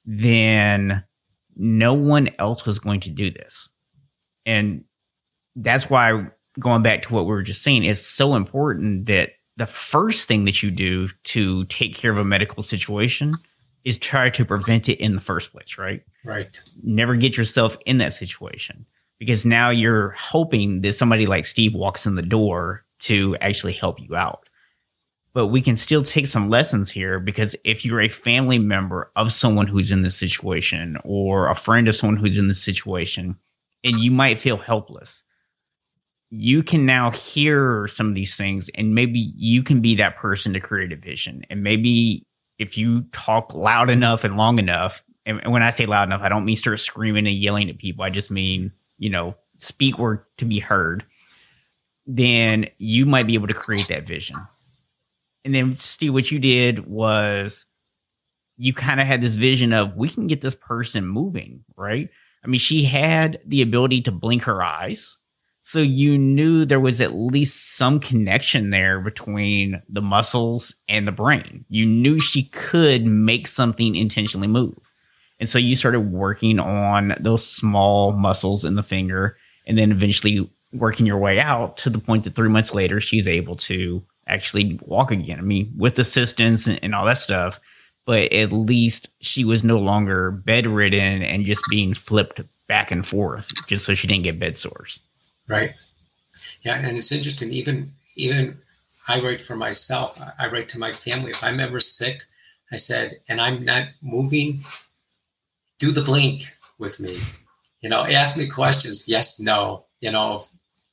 then 0.05 1.03
no 1.55 1.93
one 1.93 2.29
else 2.37 2.65
was 2.65 2.77
going 2.77 2.99
to 2.99 3.09
do 3.09 3.31
this. 3.31 3.67
And 4.45 4.83
that's 5.55 5.89
why 5.89 6.27
going 6.59 6.83
back 6.83 7.01
to 7.03 7.13
what 7.13 7.23
we 7.23 7.31
were 7.31 7.41
just 7.41 7.63
saying, 7.63 7.83
is 7.83 8.05
so 8.05 8.35
important 8.35 9.07
that 9.07 9.31
the 9.57 9.65
first 9.65 10.27
thing 10.27 10.45
that 10.45 10.61
you 10.61 10.69
do 10.69 11.07
to 11.23 11.65
take 11.65 11.95
care 11.95 12.11
of 12.11 12.17
a 12.17 12.25
medical 12.25 12.61
situation 12.61 13.33
is 13.85 13.99
try 13.99 14.29
to 14.31 14.43
prevent 14.43 14.89
it 14.89 14.99
in 14.99 15.15
the 15.15 15.21
first 15.21 15.51
place, 15.51 15.77
right? 15.77 16.03
Right. 16.25 16.59
Never 16.83 17.15
get 17.15 17.37
yourself 17.37 17.77
in 17.85 17.99
that 17.99 18.13
situation 18.13 18.85
because 19.19 19.45
now 19.45 19.69
you're 19.69 20.09
hoping 20.11 20.81
that 20.81 20.95
somebody 20.95 21.27
like 21.27 21.45
Steve 21.45 21.73
walks 21.73 22.05
in 22.05 22.15
the 22.15 22.21
door 22.21 22.83
to 23.01 23.37
actually 23.37 23.73
help 23.73 23.99
you 24.01 24.15
out. 24.15 24.49
But 25.33 25.47
we 25.47 25.61
can 25.61 25.75
still 25.75 26.01
take 26.01 26.27
some 26.27 26.49
lessons 26.49 26.89
here 26.89 27.19
because 27.19 27.55
if 27.63 27.85
you're 27.85 28.01
a 28.01 28.09
family 28.09 28.57
member 28.57 29.11
of 29.15 29.33
someone 29.33 29.67
who's 29.67 29.91
in 29.91 30.01
this 30.01 30.17
situation 30.17 30.97
or 31.03 31.49
a 31.49 31.55
friend 31.55 31.87
of 31.87 31.95
someone 31.95 32.17
who's 32.17 32.37
in 32.37 32.47
this 32.47 32.63
situation 32.63 33.35
and 33.83 33.99
you 33.99 34.11
might 34.11 34.39
feel 34.39 34.57
helpless, 34.57 35.23
you 36.31 36.63
can 36.63 36.85
now 36.85 37.11
hear 37.11 37.87
some 37.87 38.07
of 38.07 38.15
these 38.15 38.35
things 38.35 38.69
and 38.75 38.95
maybe 38.95 39.33
you 39.35 39.61
can 39.61 39.81
be 39.81 39.95
that 39.95 40.15
person 40.15 40.53
to 40.53 40.59
create 40.59 40.93
a 40.93 40.95
vision. 40.95 41.45
And 41.49 41.63
maybe 41.63 42.25
if 42.57 42.77
you 42.77 43.03
talk 43.11 43.53
loud 43.53 43.89
enough 43.89 44.23
and 44.23 44.37
long 44.37 44.59
enough, 44.59 45.03
and 45.25 45.41
when 45.51 45.63
I 45.63 45.71
say 45.71 45.85
loud 45.85 46.07
enough, 46.07 46.21
I 46.21 46.29
don't 46.29 46.45
mean 46.45 46.55
start 46.55 46.79
screaming 46.79 47.27
and 47.27 47.35
yelling 47.35 47.69
at 47.69 47.77
people. 47.77 48.03
I 48.03 48.09
just 48.09 48.29
mean 48.29 48.71
you 48.97 49.09
know, 49.09 49.35
speak 49.57 49.99
or 49.99 50.27
to 50.37 50.45
be 50.45 50.59
heard, 50.59 51.05
then 52.05 52.67
you 52.77 53.05
might 53.05 53.27
be 53.27 53.33
able 53.33 53.47
to 53.47 53.53
create 53.53 53.87
that 53.87 54.07
vision. 54.07 54.37
And 55.43 55.53
then, 55.53 55.77
Steve, 55.79 56.13
what 56.13 56.31
you 56.31 56.39
did 56.39 56.87
was 56.87 57.65
you 58.57 58.73
kind 58.73 58.99
of 58.99 59.07
had 59.07 59.21
this 59.21 59.35
vision 59.35 59.73
of 59.73 59.95
we 59.95 60.09
can 60.09 60.27
get 60.27 60.41
this 60.41 60.55
person 60.55 61.05
moving, 61.05 61.63
right? 61.75 62.09
I 62.43 62.47
mean, 62.47 62.59
she 62.59 62.83
had 62.83 63.39
the 63.45 63.61
ability 63.61 64.01
to 64.03 64.11
blink 64.11 64.43
her 64.43 64.63
eyes. 64.63 65.17
So 65.67 65.79
you 65.79 66.15
knew 66.15 66.63
there 66.63 66.79
was 66.79 67.01
at 67.01 67.15
least 67.15 67.75
some 67.75 67.99
connection 67.99 68.69
there 68.69 68.99
between 68.99 69.81
the 69.89 69.99
muscles 69.99 70.75
and 70.87 71.07
the 71.07 71.11
brain. 71.11 71.65
You 71.69 71.87
knew 71.87 72.19
she 72.19 72.43
could 72.43 73.03
make 73.03 73.47
something 73.47 73.95
intentionally 73.95 74.45
move. 74.45 74.77
And 75.39 75.49
so 75.49 75.57
you 75.57 75.75
started 75.75 76.11
working 76.11 76.59
on 76.59 77.15
those 77.19 77.43
small 77.43 78.11
muscles 78.11 78.63
in 78.63 78.75
the 78.75 78.83
finger 78.83 79.37
and 79.65 79.75
then 79.75 79.91
eventually 79.91 80.47
working 80.71 81.07
your 81.07 81.17
way 81.17 81.39
out 81.39 81.77
to 81.77 81.89
the 81.89 81.97
point 81.97 82.25
that 82.25 82.35
three 82.35 82.47
months 82.47 82.75
later, 82.75 83.01
she's 83.01 83.27
able 83.27 83.55
to 83.55 84.03
actually 84.27 84.79
walk 84.83 85.09
again. 85.09 85.39
I 85.39 85.41
mean, 85.41 85.73
with 85.75 85.97
assistance 85.97 86.67
and, 86.67 86.79
and 86.83 86.93
all 86.93 87.05
that 87.05 87.17
stuff, 87.17 87.59
but 88.05 88.31
at 88.31 88.51
least 88.51 89.09
she 89.19 89.43
was 89.43 89.63
no 89.63 89.79
longer 89.79 90.29
bedridden 90.29 91.23
and 91.23 91.43
just 91.43 91.63
being 91.71 91.95
flipped 91.95 92.39
back 92.67 92.91
and 92.91 93.05
forth 93.05 93.47
just 93.65 93.83
so 93.83 93.95
she 93.95 94.05
didn't 94.05 94.25
get 94.25 94.39
bed 94.39 94.55
sores. 94.55 94.99
Right. 95.47 95.73
Yeah. 96.61 96.77
And 96.77 96.97
it's 96.97 97.11
interesting, 97.11 97.51
even, 97.51 97.93
even 98.15 98.57
I 99.07 99.19
write 99.19 99.39
for 99.39 99.55
myself, 99.55 100.19
I 100.39 100.47
write 100.47 100.69
to 100.69 100.79
my 100.79 100.91
family. 100.91 101.31
If 101.31 101.43
I'm 101.43 101.59
ever 101.59 101.79
sick, 101.79 102.23
I 102.71 102.77
said, 102.77 103.19
and 103.29 103.39
I'm 103.39 103.63
not 103.63 103.89
moving 104.01 104.59
do 105.79 105.91
the 105.91 106.01
blink 106.01 106.43
with 106.77 106.99
me. 106.99 107.21
You 107.81 107.89
know, 107.89 108.05
ask 108.05 108.37
me 108.37 108.47
questions. 108.47 109.07
Yes, 109.07 109.39
no. 109.39 109.85
You 109.99 110.11
know, 110.11 110.41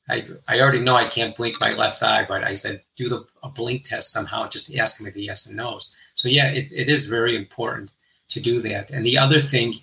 I 0.09 0.23
I 0.47 0.59
already 0.59 0.79
know 0.79 0.95
I 0.95 1.05
can't 1.05 1.35
blink 1.35 1.59
my 1.59 1.73
left 1.73 2.03
eye, 2.03 2.25
but 2.27 2.43
I 2.43 2.53
said 2.53 2.81
do 2.95 3.09
the 3.09 3.25
a 3.41 3.49
blink 3.49 3.83
test 3.83 4.11
somehow. 4.11 4.47
Just 4.47 4.75
ask 4.75 5.01
me 5.01 5.09
the 5.09 5.23
yes 5.23 5.45
and 5.45 5.55
no's. 5.55 5.95
So 6.15 6.29
yeah, 6.29 6.51
it, 6.51 6.65
it 6.71 6.89
is 6.89 7.07
very 7.07 7.35
important 7.35 7.91
to 8.29 8.39
do 8.39 8.61
that. 8.61 8.91
And 8.91 9.05
the 9.05 9.17
other 9.17 9.39
thing, 9.39 9.73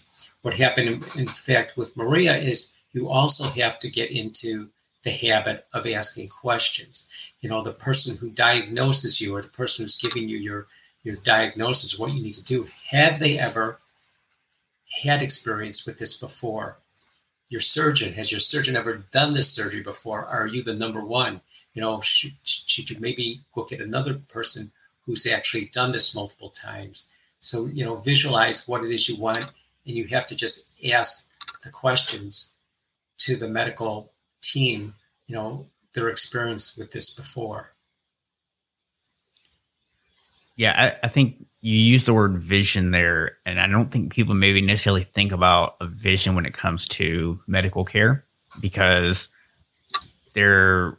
what 0.43 0.55
happened 0.55 0.89
in, 0.89 1.21
in 1.21 1.27
fact 1.27 1.77
with 1.77 1.97
Maria 1.97 2.37
is 2.37 2.73
you 2.93 3.09
also 3.09 3.45
have 3.61 3.79
to 3.81 3.91
get 3.91 4.11
into 4.11 4.71
the 5.03 5.11
habit 5.11 5.65
of 5.73 5.87
asking 5.87 6.29
questions. 6.29 7.07
You 7.41 7.49
know, 7.49 7.63
the 7.63 7.73
person 7.73 8.17
who 8.17 8.31
diagnoses 8.31 9.21
you 9.21 9.35
or 9.35 9.43
the 9.43 9.49
person 9.49 9.83
who's 9.83 9.95
giving 9.95 10.29
you 10.29 10.37
your 10.37 10.67
your 11.03 11.17
diagnosis, 11.17 11.99
what 11.99 12.13
you 12.13 12.23
need 12.23 12.33
to 12.33 12.45
do. 12.45 12.67
Have 12.91 13.19
they 13.19 13.39
ever 13.39 13.79
had 15.03 15.23
experience 15.23 15.87
with 15.87 15.99
this 15.99 16.15
before? 16.15 16.77
Your 17.49 17.61
surgeon, 17.61 18.13
has 18.15 18.31
your 18.31 18.39
surgeon 18.39 18.77
ever 18.77 19.03
done 19.11 19.33
this 19.33 19.51
surgery 19.51 19.83
before? 19.83 20.27
Are 20.27 20.47
you 20.47 20.63
the 20.63 20.75
number 20.75 21.03
one? 21.03 21.41
You 21.73 21.81
know, 21.81 22.01
should, 22.01 22.33
should 22.45 22.91
you 22.91 23.01
maybe 23.01 23.41
go 23.55 23.65
get 23.65 23.81
another 23.81 24.15
person 24.29 24.73
who's 25.07 25.27
actually 25.27 25.67
done 25.73 25.93
this 25.93 26.15
multiple 26.15 26.51
times? 26.51 27.07
So, 27.41 27.67
you 27.67 27.85
know, 27.85 27.97
visualize 27.97 28.69
what 28.69 28.85
it 28.85 28.91
is 28.91 29.09
you 29.09 29.17
want, 29.17 29.47
and 29.87 29.97
you 29.97 30.05
have 30.09 30.27
to 30.27 30.37
just 30.37 30.69
ask 30.93 31.31
the 31.63 31.71
questions 31.71 32.55
to 33.21 33.37
the 33.37 33.49
medical 33.49 34.13
team, 34.43 34.95
you 35.27 35.35
know, 35.35 35.67
their 35.95 36.09
experience 36.09 36.77
with 36.77 36.93
this 36.93 37.11
before. 37.11 37.73
Yeah, 40.57 40.95
I, 41.03 41.07
I 41.07 41.09
think 41.09 41.47
you 41.61 41.77
use 41.77 42.05
the 42.05 42.15
word 42.15 42.39
vision 42.39 42.91
there, 42.91 43.39
and 43.47 43.61
I 43.61 43.67
don't 43.67 43.91
think 43.91 44.13
people 44.13 44.35
maybe 44.35 44.61
necessarily 44.61 45.05
think 45.05 45.33
about 45.33 45.77
a 45.81 45.87
vision 45.87 46.35
when 46.35 46.47
it 46.47 46.55
comes 46.55 46.87
to 46.89 47.41
medical 47.47 47.85
care 47.85 48.25
because 48.61 49.29
they're 50.35 50.99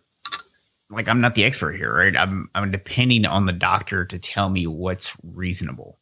like 0.89 1.07
I'm 1.07 1.21
not 1.21 1.35
the 1.35 1.45
expert 1.45 1.73
here, 1.73 1.93
right? 1.93 2.15
I'm 2.15 2.49
I'm 2.53 2.71
depending 2.71 3.25
on 3.25 3.45
the 3.45 3.53
doctor 3.53 4.05
to 4.05 4.19
tell 4.19 4.49
me 4.49 4.67
what's 4.67 5.11
reasonable. 5.23 5.99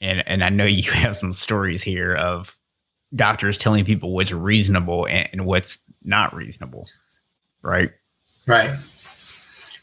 And 0.00 0.26
and 0.26 0.44
I 0.44 0.48
know 0.48 0.64
you 0.66 0.90
have 0.92 1.16
some 1.16 1.32
stories 1.32 1.82
here 1.82 2.14
of 2.14 2.56
doctors 3.14 3.58
telling 3.58 3.84
people 3.84 4.12
what's 4.12 4.32
reasonable 4.32 5.06
and, 5.06 5.28
and 5.32 5.46
what's 5.46 5.78
not 6.02 6.34
reasonable. 6.34 6.88
Right? 7.62 7.90
Right. 8.46 8.70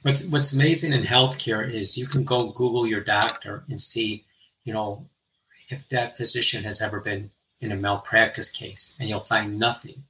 What's 0.04 0.28
what's 0.30 0.54
amazing 0.54 0.94
in 0.94 1.02
healthcare 1.02 1.68
is 1.68 1.98
you 1.98 2.08
can 2.08 2.24
go 2.24 2.52
Google 2.52 2.88
your 2.88 3.02
doctor 3.02 3.64
and 3.70 3.80
see, 3.80 4.26
you 4.64 4.74
know, 4.74 5.08
if 5.70 5.88
that 5.90 6.18
physician 6.18 6.64
has 6.64 6.82
ever 6.82 7.00
been 7.00 7.32
in 7.60 7.72
a 7.72 7.76
malpractice 7.76 8.52
case, 8.52 8.98
and 9.00 9.08
you'll 9.08 9.20
find 9.20 9.60
nothing. 9.60 10.04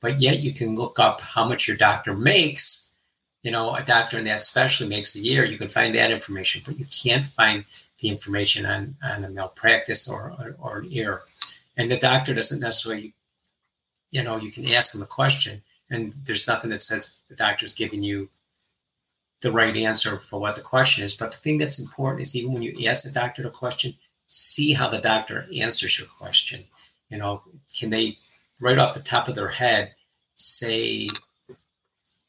But 0.00 0.20
yet 0.20 0.40
you 0.40 0.52
can 0.52 0.74
look 0.74 0.98
up 0.98 1.20
how 1.20 1.48
much 1.48 1.68
your 1.68 1.76
doctor 1.76 2.14
makes. 2.14 2.94
You 3.42 3.52
know, 3.52 3.76
a 3.76 3.82
doctor 3.82 4.18
in 4.18 4.24
that 4.24 4.42
specialty 4.42 4.90
makes 4.90 5.14
a 5.14 5.20
year. 5.20 5.44
You 5.44 5.56
can 5.56 5.68
find 5.68 5.94
that 5.94 6.10
information, 6.10 6.62
but 6.66 6.78
you 6.78 6.84
can't 7.02 7.24
find 7.24 7.64
the 8.00 8.08
information 8.08 8.66
on 8.66 8.96
on 9.02 9.24
a 9.24 9.30
malpractice 9.30 10.08
or 10.08 10.34
or, 10.38 10.56
or 10.58 10.78
an 10.78 10.90
error. 10.92 11.22
And 11.76 11.90
the 11.90 11.98
doctor 11.98 12.34
doesn't 12.34 12.60
necessarily, 12.60 13.14
you 14.10 14.22
know, 14.22 14.36
you 14.36 14.50
can 14.50 14.66
ask 14.66 14.94
him 14.94 15.02
a 15.02 15.06
question, 15.06 15.62
and 15.90 16.14
there's 16.24 16.48
nothing 16.48 16.70
that 16.70 16.82
says 16.82 17.20
the 17.28 17.36
doctor's 17.36 17.72
giving 17.72 18.02
you 18.02 18.28
the 19.42 19.52
right 19.52 19.76
answer 19.76 20.18
for 20.18 20.40
what 20.40 20.56
the 20.56 20.62
question 20.62 21.04
is. 21.04 21.14
But 21.14 21.30
the 21.30 21.36
thing 21.36 21.58
that's 21.58 21.78
important 21.78 22.22
is 22.22 22.34
even 22.34 22.52
when 22.52 22.62
you 22.62 22.88
ask 22.88 23.04
the 23.04 23.10
doctor 23.10 23.42
the 23.42 23.50
question, 23.50 23.94
see 24.28 24.72
how 24.72 24.88
the 24.88 24.98
doctor 24.98 25.46
answers 25.54 25.98
your 25.98 26.08
question. 26.08 26.60
You 27.10 27.18
know, 27.18 27.42
can 27.78 27.90
they 27.90 28.16
right 28.60 28.78
off 28.78 28.94
the 28.94 29.00
top 29.00 29.28
of 29.28 29.34
their 29.34 29.48
head 29.48 29.94
say, 30.36 31.08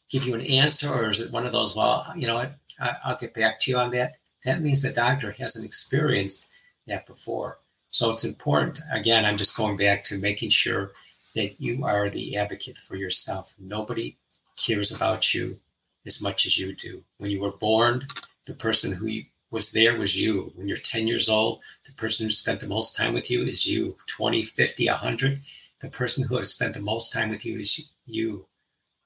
give 0.10 0.25
you 0.25 0.36
an 0.36 0.42
answer, 0.42 0.89
or 0.89 1.10
is 1.10 1.20
it 1.20 1.32
one 1.32 1.46
of 1.46 1.51
those, 1.51 1.75
well, 1.75 2.12
you 2.16 2.27
know 2.27 2.36
what, 2.36 2.56
I, 2.80 2.96
will 3.08 3.18
get 3.18 3.34
back 3.34 3.60
to 3.62 3.72
you 3.72 3.77
on 3.77 3.92
that? 3.92 4.18
That 4.46 4.62
means 4.62 4.82
the 4.82 4.92
doctor 4.92 5.32
hasn't 5.32 5.66
experienced 5.66 6.50
that 6.86 7.06
before. 7.06 7.58
So 7.89 8.12
it's 8.12 8.24
important. 8.24 8.79
Again, 8.91 9.25
I'm 9.25 9.38
just 9.38 9.58
going 9.58 9.75
back 9.75 10.03
to 10.06 10.17
making 10.17 10.50
sure 10.50 10.91
that 11.36 11.60
you 11.60 11.86
are 11.86 12.10
the 12.10 12.38
advocate 12.38 12.77
for 12.77 12.96
yourself. 12.96 13.53
Nobody 13.60 14.17
cares 14.58 14.91
about 14.91 15.34
you 15.34 15.60
as 16.06 16.22
much 16.22 16.46
as 16.46 16.58
you 16.58 16.75
do. 16.75 17.03
When 17.17 17.32
you 17.32 17.39
were 17.39 17.51
born, 17.51 18.08
the 18.46 18.53
person 18.53 18.94
who 18.94 19.22
was 19.51 19.72
there 19.72 19.98
was 19.98 20.20
you. 20.20 20.51
When 20.56 20.67
you're 20.67 20.77
10 20.77 21.08
years 21.08 21.29
old, 21.29 21.62
the 21.86 21.94
person 21.94 22.25
who 22.25 22.32
spent 22.32 22.60
the 22.60 22.67
most 22.67 22.96
time 22.96 23.13
with 23.13 23.32
you 23.32 23.44
is 23.44 23.65
you. 23.65 23.96
20, 24.08 24.44
50, 24.44 24.88
100, 24.88 25.39
the 25.79 25.89
person 25.89 26.27
who 26.27 26.38
has 26.38 26.50
spent 26.50 26.74
the 26.74 26.82
most 26.82 27.13
time 27.13 27.29
with 27.29 27.46
you 27.46 27.60
is 27.60 27.91
you. 28.06 28.48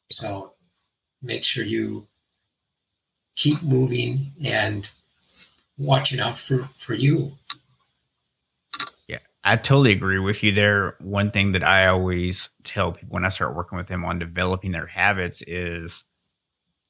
So 0.10 0.54
make 1.22 1.44
sure 1.44 1.64
you 1.64 2.08
keep 3.36 3.62
moving 3.62 4.32
and 4.44 4.90
watching 5.78 6.20
out 6.20 6.38
for, 6.38 6.70
for 6.76 6.94
you. 6.94 7.34
I 9.44 9.56
totally 9.56 9.92
agree 9.92 10.20
with 10.20 10.44
you 10.44 10.52
there. 10.52 10.96
One 11.00 11.32
thing 11.32 11.54
that 11.54 11.64
I 11.64 11.88
always 11.88 12.50
tell 12.64 12.92
people 12.92 13.10
when 13.10 13.26
I 13.26 13.30
start 13.30 13.56
working 13.56 13.78
with 13.78 13.88
them 13.88 14.06
on 14.06 14.20
developing 14.20 14.72
their 14.72 14.86
habits 14.86 15.42
is 15.48 16.04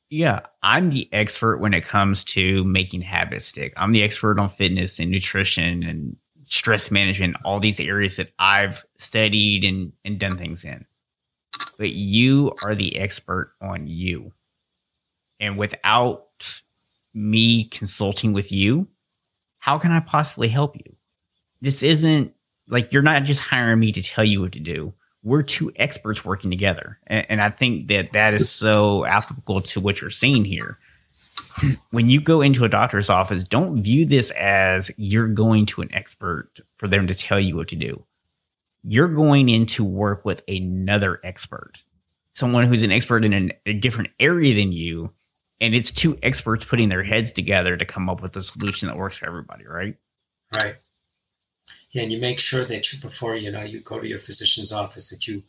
yeah, 0.09 0.41
I'm 0.61 0.89
the 0.89 1.07
expert 1.13 1.59
when 1.59 1.73
it 1.73 1.85
comes 1.85 2.25
to 2.25 2.65
making 2.65 3.01
habits 3.01 3.45
stick. 3.45 3.73
I'm 3.77 3.93
the 3.93 4.03
expert 4.03 4.39
on 4.39 4.49
fitness 4.49 4.99
and 4.99 5.09
nutrition 5.09 5.83
and 5.83 6.17
stress 6.47 6.91
management, 6.91 7.37
all 7.45 7.61
these 7.61 7.79
areas 7.79 8.17
that 8.17 8.33
I've 8.37 8.85
studied 8.97 9.63
and, 9.63 9.93
and 10.03 10.19
done 10.19 10.37
things 10.37 10.65
in. 10.65 10.85
But 11.77 11.91
you 11.91 12.51
are 12.65 12.75
the 12.75 12.97
expert 12.97 13.53
on 13.61 13.87
you. 13.87 14.33
And 15.39 15.57
without 15.57 16.27
me 17.13 17.69
consulting 17.69 18.33
with 18.33 18.51
you, 18.51 18.89
how 19.59 19.79
can 19.79 19.93
I 19.93 20.01
possibly 20.01 20.49
help 20.49 20.75
you? 20.75 20.97
This 21.61 21.83
isn't 21.83 22.33
like 22.71 22.91
you're 22.91 23.03
not 23.03 23.23
just 23.23 23.39
hiring 23.39 23.79
me 23.79 23.91
to 23.91 24.01
tell 24.01 24.23
you 24.23 24.41
what 24.41 24.53
to 24.53 24.59
do 24.59 24.93
we're 25.23 25.43
two 25.43 25.71
experts 25.75 26.25
working 26.25 26.49
together. 26.49 26.97
And, 27.07 27.25
and, 27.29 27.41
I 27.41 27.49
think 27.49 27.87
that 27.89 28.11
that 28.13 28.33
is 28.33 28.49
so 28.49 29.05
applicable 29.05 29.61
to 29.61 29.79
what 29.79 30.01
you're 30.01 30.09
saying 30.09 30.45
here. 30.45 30.79
When 31.91 32.09
you 32.09 32.21
go 32.21 32.41
into 32.41 32.65
a 32.65 32.69
doctor's 32.69 33.09
office, 33.09 33.43
don't 33.43 33.83
view 33.83 34.05
this 34.05 34.31
as 34.31 34.89
you're 34.97 35.27
going 35.27 35.65
to 35.67 35.81
an 35.81 35.93
expert 35.93 36.49
for 36.77 36.87
them 36.87 37.07
to 37.07 37.15
tell 37.15 37.39
you 37.39 37.55
what 37.55 37.67
to 37.69 37.75
do. 37.75 38.03
You're 38.83 39.07
going 39.07 39.49
in 39.49 39.65
to 39.67 39.83
work 39.83 40.25
with 40.25 40.41
another 40.47 41.19
expert, 41.23 41.83
someone 42.33 42.67
who's 42.67 42.83
an 42.83 42.91
expert 42.91 43.23
in 43.23 43.33
an, 43.33 43.51
a 43.65 43.73
different 43.73 44.09
area 44.19 44.55
than 44.55 44.71
you. 44.71 45.11
And 45.59 45.75
it's 45.75 45.91
two 45.91 46.17
experts 46.23 46.65
putting 46.65 46.89
their 46.89 47.03
heads 47.03 47.31
together 47.31 47.77
to 47.77 47.85
come 47.85 48.09
up 48.09 48.23
with 48.23 48.35
a 48.35 48.41
solution 48.41 48.87
that 48.87 48.97
works 48.97 49.17
for 49.17 49.27
everybody, 49.27 49.65
right? 49.65 49.95
Right 50.55 50.75
and 51.95 52.11
you 52.11 52.19
make 52.19 52.39
sure 52.39 52.63
that 52.65 52.91
you 52.91 52.99
before 52.99 53.35
you 53.35 53.51
know 53.51 53.63
you 53.63 53.79
go 53.81 53.99
to 53.99 54.07
your 54.07 54.19
physician's 54.19 54.71
office 54.71 55.09
that 55.09 55.27
you 55.27 55.43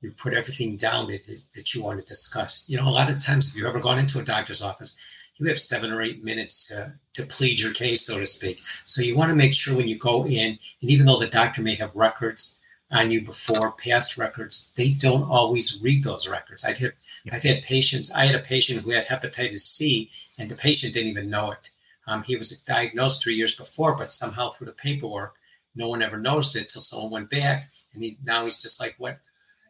you 0.00 0.10
put 0.10 0.34
everything 0.34 0.76
down 0.76 1.06
that, 1.06 1.26
that 1.54 1.74
you 1.74 1.82
want 1.82 1.98
to 1.98 2.04
discuss. 2.04 2.64
You 2.68 2.76
know 2.76 2.88
a 2.88 2.90
lot 2.90 3.10
of 3.10 3.20
times 3.20 3.48
if 3.48 3.56
you've 3.56 3.66
ever 3.66 3.80
gone 3.80 3.98
into 3.98 4.18
a 4.18 4.24
doctor's 4.24 4.62
office 4.62 4.96
you 5.36 5.48
have 5.48 5.58
seven 5.58 5.92
or 5.92 6.00
eight 6.00 6.22
minutes 6.22 6.68
to, 6.68 6.94
to 7.14 7.24
plead 7.24 7.58
your 7.58 7.72
case 7.72 8.06
so 8.06 8.18
to 8.18 8.26
speak. 8.26 8.58
So 8.84 9.02
you 9.02 9.16
want 9.16 9.30
to 9.30 9.36
make 9.36 9.52
sure 9.52 9.76
when 9.76 9.88
you 9.88 9.98
go 9.98 10.26
in 10.26 10.58
and 10.82 10.90
even 10.90 11.06
though 11.06 11.18
the 11.18 11.26
doctor 11.26 11.62
may 11.62 11.74
have 11.74 11.94
records 11.94 12.58
on 12.92 13.10
you 13.10 13.22
before 13.22 13.72
past 13.72 14.16
records 14.16 14.72
they 14.76 14.90
don't 14.90 15.28
always 15.28 15.80
read 15.82 16.04
those 16.04 16.28
records. 16.28 16.64
I've 16.64 16.78
had 16.78 16.92
i've 17.32 17.42
had 17.42 17.62
patients 17.62 18.12
i 18.12 18.26
had 18.26 18.34
a 18.34 18.40
patient 18.40 18.80
who 18.80 18.90
had 18.90 19.06
hepatitis 19.06 19.60
c 19.60 20.10
and 20.38 20.50
the 20.50 20.54
patient 20.54 20.94
didn't 20.94 21.10
even 21.10 21.30
know 21.30 21.50
it. 21.50 21.70
Um, 22.06 22.22
he 22.22 22.36
was 22.36 22.50
diagnosed 22.62 23.22
three 23.22 23.34
years 23.34 23.54
before 23.54 23.96
but 23.96 24.10
somehow 24.10 24.50
through 24.50 24.66
the 24.66 24.72
paperwork 24.72 25.36
no 25.74 25.88
one 25.88 26.02
ever 26.02 26.18
noticed 26.18 26.56
it 26.56 26.68
till 26.68 26.82
someone 26.82 27.10
went 27.10 27.30
back 27.30 27.64
and 27.94 28.02
he 28.02 28.18
now 28.24 28.44
he's 28.44 28.60
just 28.60 28.80
like 28.80 28.94
what? 28.98 29.18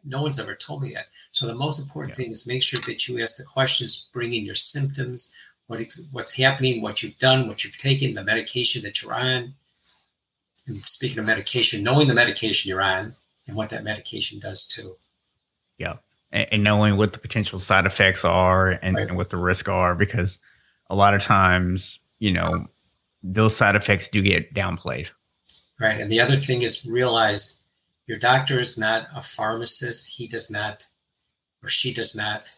No 0.03 0.21
one's 0.21 0.39
ever 0.39 0.55
told 0.55 0.83
me 0.83 0.93
that. 0.93 1.07
So 1.31 1.47
the 1.47 1.55
most 1.55 1.79
important 1.79 2.17
yeah. 2.17 2.25
thing 2.25 2.31
is 2.31 2.47
make 2.47 2.61
sure 2.61 2.79
that 2.85 3.07
you 3.07 3.21
ask 3.21 3.37
the 3.37 3.43
questions 3.43 4.09
bring 4.13 4.33
in 4.33 4.45
your 4.45 4.55
symptoms 4.55 5.33
what 5.67 5.79
ex- 5.79 6.07
what's 6.11 6.35
happening 6.35 6.81
what 6.81 7.01
you've 7.01 7.17
done 7.17 7.47
what 7.47 7.63
you've 7.63 7.77
taken 7.77 8.13
the 8.13 8.23
medication 8.23 8.83
that 8.83 9.01
you're 9.01 9.13
on. 9.13 9.53
And 10.67 10.77
speaking 10.77 11.19
of 11.19 11.25
medication 11.25 11.83
knowing 11.83 12.07
the 12.07 12.13
medication 12.13 12.69
you're 12.69 12.81
on 12.81 13.13
and 13.47 13.55
what 13.55 13.69
that 13.69 13.83
medication 13.83 14.39
does 14.39 14.67
too. 14.67 14.95
Yeah. 15.77 15.97
And, 16.31 16.47
and 16.51 16.63
knowing 16.63 16.97
what 16.97 17.13
the 17.13 17.19
potential 17.19 17.59
side 17.59 17.85
effects 17.85 18.25
are 18.25 18.67
and, 18.81 18.95
right. 18.95 19.07
and 19.07 19.17
what 19.17 19.29
the 19.29 19.37
risks 19.37 19.69
are 19.69 19.95
because 19.95 20.37
a 20.89 20.95
lot 20.95 21.13
of 21.13 21.23
times 21.23 21.99
you 22.19 22.31
know 22.31 22.67
those 23.23 23.55
side 23.55 23.75
effects 23.75 24.07
do 24.07 24.21
get 24.21 24.53
downplayed 24.53 25.07
Right. 25.79 25.99
And 25.99 26.11
the 26.11 26.21
other 26.21 26.35
thing 26.35 26.61
is 26.61 26.85
realize 26.85 27.63
your 28.07 28.17
doctor 28.17 28.59
is 28.59 28.77
not 28.77 29.07
a 29.13 29.21
pharmacist. 29.21 30.17
He 30.17 30.27
does 30.27 30.49
not, 30.49 30.85
or 31.61 31.69
she 31.69 31.93
does 31.93 32.15
not 32.15 32.57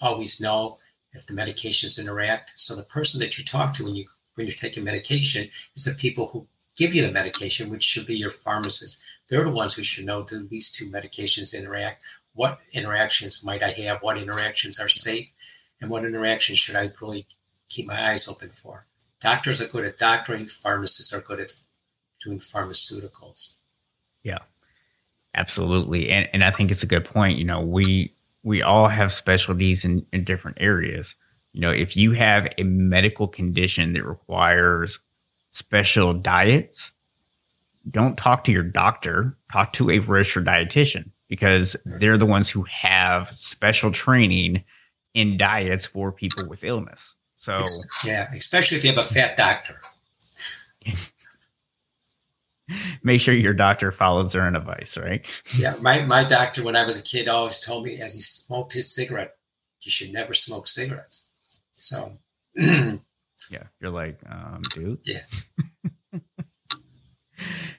always 0.00 0.40
know 0.40 0.78
if 1.12 1.26
the 1.26 1.34
medications 1.34 1.98
interact. 1.98 2.52
So 2.56 2.76
the 2.76 2.82
person 2.82 3.20
that 3.20 3.36
you 3.36 3.44
talk 3.44 3.74
to 3.74 3.84
when 3.84 3.96
you 3.96 4.06
when 4.34 4.46
you're 4.46 4.54
taking 4.54 4.84
medication 4.84 5.50
is 5.76 5.84
the 5.84 5.92
people 5.92 6.28
who 6.28 6.46
give 6.76 6.94
you 6.94 7.04
the 7.04 7.12
medication, 7.12 7.68
which 7.68 7.82
should 7.82 8.06
be 8.06 8.16
your 8.16 8.30
pharmacist. 8.30 9.02
They're 9.28 9.44
the 9.44 9.50
ones 9.50 9.74
who 9.74 9.82
should 9.82 10.06
know 10.06 10.22
do 10.22 10.46
these 10.46 10.70
two 10.70 10.86
medications 10.86 11.56
interact? 11.56 12.02
What 12.32 12.60
interactions 12.72 13.44
might 13.44 13.62
I 13.62 13.70
have? 13.70 14.02
What 14.02 14.18
interactions 14.18 14.78
are 14.80 14.88
safe? 14.88 15.32
And 15.80 15.90
what 15.90 16.04
interactions 16.04 16.58
should 16.58 16.76
I 16.76 16.90
really 17.00 17.26
keep 17.68 17.86
my 17.86 18.10
eyes 18.10 18.28
open 18.28 18.50
for? 18.50 18.86
Doctors 19.20 19.60
are 19.60 19.68
good 19.68 19.84
at 19.84 19.98
doctoring, 19.98 20.46
pharmacists 20.46 21.12
are 21.12 21.20
good 21.20 21.40
at 21.40 21.52
doing 22.22 22.38
pharmaceuticals. 22.38 23.56
Yeah, 24.22 24.38
absolutely. 25.34 26.10
And 26.10 26.28
and 26.32 26.44
I 26.44 26.50
think 26.50 26.70
it's 26.70 26.82
a 26.82 26.86
good 26.86 27.04
point. 27.04 27.38
You 27.38 27.44
know, 27.44 27.60
we 27.60 28.14
we 28.42 28.62
all 28.62 28.88
have 28.88 29.12
specialties 29.12 29.84
in, 29.84 30.04
in 30.12 30.24
different 30.24 30.58
areas. 30.60 31.14
You 31.52 31.60
know, 31.60 31.70
if 31.70 31.96
you 31.96 32.12
have 32.12 32.48
a 32.58 32.62
medical 32.62 33.26
condition 33.26 33.92
that 33.94 34.04
requires 34.04 35.00
special 35.50 36.14
diets, 36.14 36.92
don't 37.90 38.16
talk 38.16 38.44
to 38.44 38.52
your 38.52 38.62
doctor, 38.62 39.36
talk 39.52 39.72
to 39.74 39.90
a 39.90 39.98
registered 39.98 40.46
dietitian 40.46 41.10
because 41.28 41.76
they're 41.84 42.18
the 42.18 42.26
ones 42.26 42.48
who 42.48 42.62
have 42.64 43.30
special 43.36 43.90
training 43.90 44.62
in 45.14 45.36
diets 45.36 45.86
for 45.86 46.12
people 46.12 46.46
with 46.48 46.62
illness. 46.64 47.16
So, 47.36 47.64
yeah, 48.04 48.30
especially 48.32 48.76
if 48.76 48.84
you 48.84 48.90
have 48.90 48.98
a 48.98 49.02
fat 49.02 49.36
doctor. 49.36 49.80
Make 53.02 53.20
sure 53.20 53.34
your 53.34 53.54
doctor 53.54 53.92
follows 53.92 54.32
their 54.32 54.42
own 54.42 54.56
advice, 54.56 54.96
right? 54.96 55.24
Yeah, 55.56 55.76
my, 55.80 56.02
my 56.02 56.24
doctor, 56.24 56.62
when 56.62 56.76
I 56.76 56.84
was 56.84 56.98
a 56.98 57.02
kid, 57.02 57.28
always 57.28 57.60
told 57.60 57.84
me 57.84 58.00
as 58.00 58.14
he 58.14 58.20
smoked 58.20 58.72
his 58.72 58.94
cigarette, 58.94 59.36
you 59.82 59.90
should 59.90 60.12
never 60.12 60.34
smoke 60.34 60.68
cigarettes. 60.68 61.28
So, 61.72 62.18
yeah, 62.54 63.64
you're 63.80 63.90
like, 63.90 64.18
um, 64.28 64.62
dude. 64.74 64.98
Yeah. 65.04 65.22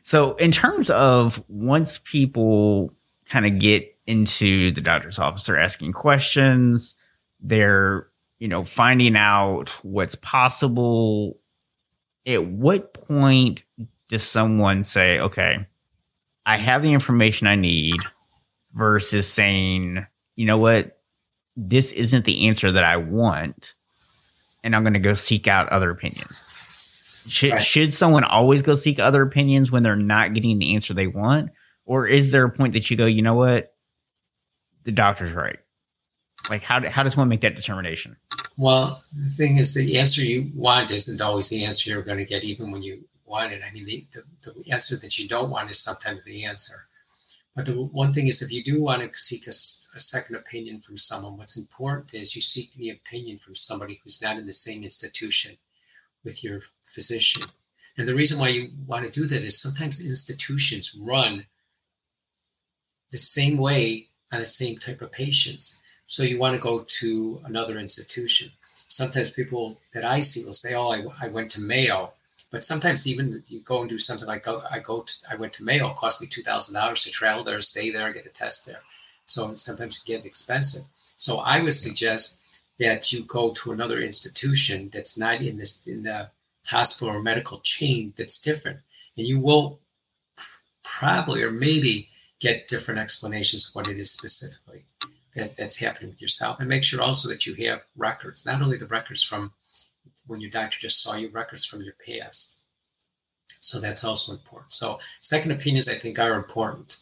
so, 0.03 0.35
in 0.35 0.51
terms 0.51 0.89
of 0.89 1.43
once 1.47 1.99
people 2.03 2.93
kind 3.29 3.45
of 3.45 3.59
get 3.59 3.97
into 4.07 4.71
the 4.71 4.81
doctor's 4.81 5.19
office, 5.19 5.43
they're 5.43 5.59
asking 5.59 5.93
questions, 5.93 6.95
they're, 7.39 8.07
you 8.39 8.47
know, 8.47 8.65
finding 8.65 9.15
out 9.15 9.69
what's 9.83 10.15
possible. 10.15 11.37
At 12.25 12.45
what 12.45 12.93
point 12.93 13.63
does 14.11 14.23
someone 14.23 14.83
say, 14.83 15.19
okay, 15.19 15.65
I 16.45 16.57
have 16.57 16.83
the 16.83 16.93
information 16.93 17.47
I 17.47 17.55
need 17.55 17.95
versus 18.73 19.27
saying, 19.31 20.05
you 20.35 20.45
know 20.45 20.57
what, 20.57 20.99
this 21.55 21.91
isn't 21.93 22.25
the 22.25 22.47
answer 22.47 22.71
that 22.71 22.83
I 22.83 22.97
want, 22.97 23.73
and 24.63 24.75
I'm 24.75 24.83
going 24.83 24.93
to 24.93 24.99
go 24.99 25.13
seek 25.13 25.47
out 25.47 25.69
other 25.69 25.89
opinions. 25.89 27.27
Should, 27.29 27.53
right. 27.53 27.63
should 27.63 27.93
someone 27.93 28.23
always 28.23 28.61
go 28.61 28.75
seek 28.75 28.99
other 28.99 29.21
opinions 29.21 29.71
when 29.71 29.83
they're 29.83 29.95
not 29.95 30.33
getting 30.33 30.59
the 30.59 30.75
answer 30.75 30.93
they 30.93 31.07
want? 31.07 31.51
Or 31.85 32.07
is 32.07 32.31
there 32.31 32.43
a 32.43 32.49
point 32.49 32.73
that 32.73 32.89
you 32.91 32.97
go, 32.97 33.05
you 33.05 33.21
know 33.21 33.35
what, 33.35 33.73
the 34.83 34.91
doctor's 34.91 35.33
right? 35.33 35.59
Like, 36.49 36.63
how, 36.63 36.87
how 36.89 37.03
does 37.03 37.15
one 37.15 37.29
make 37.29 37.41
that 37.41 37.55
determination? 37.55 38.17
Well, 38.57 39.01
the 39.15 39.29
thing 39.29 39.57
is, 39.57 39.73
the 39.73 39.99
answer 39.99 40.21
you 40.21 40.51
want 40.55 40.91
isn't 40.91 41.21
always 41.21 41.49
the 41.49 41.63
answer 41.63 41.89
you're 41.89 42.01
going 42.01 42.17
to 42.17 42.25
get, 42.25 42.43
even 42.43 42.71
when 42.71 42.81
you 42.81 43.05
want 43.31 43.53
it. 43.53 43.61
I 43.67 43.73
mean, 43.73 43.85
the, 43.85 44.05
the, 44.11 44.51
the 44.51 44.71
answer 44.71 44.95
that 44.97 45.17
you 45.17 45.27
don't 45.27 45.49
want 45.49 45.71
is 45.71 45.79
sometimes 45.79 46.25
the 46.25 46.45
answer. 46.45 46.87
But 47.55 47.65
the 47.65 47.81
one 47.81 48.13
thing 48.13 48.27
is, 48.27 48.41
if 48.41 48.51
you 48.51 48.63
do 48.63 48.81
want 48.81 49.01
to 49.01 49.17
seek 49.17 49.47
a, 49.47 49.49
a, 49.49 49.99
second 49.99 50.35
opinion 50.35 50.79
from 50.79 50.97
someone, 50.97 51.37
what's 51.37 51.57
important 51.57 52.13
is 52.13 52.35
you 52.35 52.41
seek 52.41 52.73
the 52.73 52.89
opinion 52.89 53.37
from 53.39 53.55
somebody 53.55 53.99
who's 54.03 54.21
not 54.21 54.37
in 54.37 54.45
the 54.45 54.53
same 54.53 54.83
institution 54.83 55.57
with 56.23 56.43
your 56.43 56.61
physician. 56.83 57.43
And 57.97 58.07
the 58.07 58.15
reason 58.15 58.39
why 58.39 58.49
you 58.49 58.69
want 58.87 59.03
to 59.03 59.11
do 59.11 59.25
that 59.25 59.43
is 59.43 59.61
sometimes 59.61 60.05
institutions 60.05 60.95
run 60.97 61.45
the 63.11 63.17
same 63.17 63.57
way 63.57 64.07
on 64.31 64.39
the 64.39 64.45
same 64.45 64.77
type 64.77 65.01
of 65.01 65.11
patients. 65.11 65.83
So 66.07 66.23
you 66.23 66.39
want 66.39 66.55
to 66.55 66.61
go 66.61 66.85
to 66.87 67.41
another 67.43 67.77
institution. 67.77 68.51
Sometimes 68.87 69.29
people 69.29 69.79
that 69.93 70.05
I 70.05 70.21
see 70.21 70.45
will 70.45 70.53
say, 70.53 70.73
Oh, 70.73 70.91
I, 70.91 71.03
I 71.25 71.27
went 71.27 71.51
to 71.51 71.61
Mayo 71.61 72.13
but 72.51 72.63
sometimes 72.63 73.07
even 73.07 73.41
you 73.47 73.61
go 73.61 73.81
and 73.81 73.89
do 73.89 73.97
something 73.97 74.27
like 74.27 74.43
go, 74.43 74.61
I 74.69 74.79
go 74.79 75.01
to, 75.01 75.13
I 75.31 75.35
went 75.35 75.53
to 75.53 75.63
Mayo, 75.63 75.89
it 75.89 75.95
cost 75.95 76.21
me 76.21 76.27
two 76.27 76.41
thousand 76.41 76.75
dollars 76.75 77.03
to 77.03 77.11
travel 77.11 77.43
there, 77.43 77.59
stay 77.61 77.89
there, 77.89 78.11
get 78.13 78.25
a 78.25 78.29
test 78.29 78.65
there. 78.65 78.81
So 79.25 79.55
sometimes 79.55 79.97
it 79.97 80.05
get 80.05 80.25
expensive. 80.25 80.83
So 81.17 81.37
I 81.37 81.61
would 81.61 81.73
suggest 81.73 82.39
that 82.79 83.11
you 83.11 83.23
go 83.23 83.51
to 83.51 83.71
another 83.71 83.99
institution 83.99 84.89
that's 84.91 85.17
not 85.17 85.41
in 85.41 85.57
this 85.57 85.87
in 85.87 86.03
the 86.03 86.29
hospital 86.65 87.15
or 87.15 87.21
medical 87.21 87.59
chain 87.59 88.13
that's 88.17 88.41
different, 88.41 88.79
and 89.17 89.27
you 89.27 89.39
will 89.39 89.79
probably 90.83 91.41
or 91.43 91.51
maybe 91.51 92.09
get 92.39 92.67
different 92.67 92.99
explanations 92.99 93.69
of 93.69 93.75
what 93.75 93.87
it 93.87 93.97
is 93.99 94.11
specifically 94.11 94.83
that, 95.35 95.55
that's 95.55 95.77
happening 95.77 96.09
with 96.09 96.21
yourself, 96.21 96.59
and 96.59 96.67
make 96.67 96.83
sure 96.83 97.01
also 97.01 97.29
that 97.29 97.45
you 97.45 97.53
have 97.67 97.83
records, 97.95 98.45
not 98.45 98.61
only 98.61 98.77
the 98.77 98.87
records 98.87 99.23
from 99.23 99.53
when 100.27 100.41
your 100.41 100.49
doctor 100.49 100.77
just 100.79 101.01
saw 101.01 101.15
you 101.15 101.29
records 101.29 101.65
from 101.65 101.81
your 101.81 101.95
past. 102.05 102.57
So 103.59 103.79
that's 103.79 104.03
also 104.03 104.33
important. 104.33 104.73
So 104.73 104.99
second 105.21 105.51
opinions, 105.51 105.87
I 105.87 105.95
think, 105.95 106.19
are 106.19 106.33
important. 106.33 106.97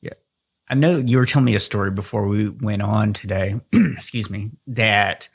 Yeah. 0.00 0.14
I 0.68 0.74
know 0.74 0.98
you 0.98 1.18
were 1.18 1.26
telling 1.26 1.44
me 1.44 1.54
a 1.54 1.60
story 1.60 1.90
before 1.90 2.26
we 2.26 2.48
went 2.48 2.82
on 2.82 3.12
today, 3.12 3.60
excuse 3.72 4.30
me, 4.30 4.50
that 4.68 5.28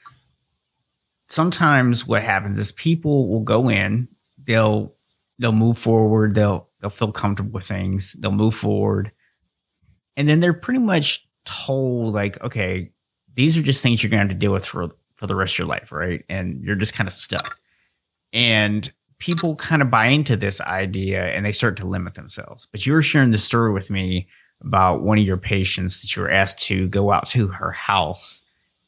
sometimes 1.28 2.08
what 2.08 2.24
happens 2.24 2.58
is 2.58 2.72
people 2.72 3.30
will 3.30 3.42
go 3.42 3.70
in, 3.70 4.08
they'll 4.44 4.94
they'll 5.38 5.52
move 5.52 5.78
forward, 5.78 6.36
they'll 6.36 6.70
they'll 6.82 6.90
feel 6.90 7.12
comfortable 7.12 7.52
with 7.52 7.66
things, 7.66 8.16
they'll 8.20 8.32
move 8.32 8.56
forward. 8.56 9.12
And 10.18 10.30
then 10.30 10.40
they're 10.40 10.54
pretty 10.54 10.80
much 10.80 11.28
told 11.46 12.14
like, 12.14 12.42
okay, 12.42 12.92
these 13.36 13.58
are 13.58 13.62
just 13.62 13.82
things 13.82 14.02
you're 14.02 14.10
going 14.10 14.22
to 14.22 14.34
have 14.34 14.36
to 14.36 14.40
deal 14.40 14.54
with 14.54 14.66
for 14.66 14.90
for 15.26 15.28
the 15.28 15.36
rest 15.36 15.56
of 15.56 15.60
your 15.60 15.68
life, 15.68 15.92
right? 15.92 16.24
And 16.30 16.64
you're 16.64 16.76
just 16.76 16.94
kind 16.94 17.08
of 17.08 17.14
stuck. 17.14 17.58
And 18.32 18.92
people 19.18 19.56
kind 19.56 19.82
of 19.82 19.90
buy 19.90 20.08
into 20.08 20.36
this 20.36 20.62
idea 20.62 21.26
and 21.26 21.44
they 21.44 21.52
start 21.52 21.78
to 21.78 21.86
limit 21.86 22.14
themselves. 22.14 22.68
But 22.72 22.86
you 22.86 22.94
were 22.94 23.02
sharing 23.02 23.32
the 23.32 23.40
story 23.40 23.74
with 23.74 23.90
me 23.90 24.28
about 24.64 25.02
one 25.02 25.18
of 25.18 25.26
your 25.26 25.38
patients 25.38 26.02
that 26.02 26.16
you 26.16 26.22
were 26.22 26.30
asked 26.30 26.60
to 26.60 26.88
go 26.90 27.12
out 27.12 27.28
to 27.30 27.48
her 27.48 27.72
house 27.72 28.42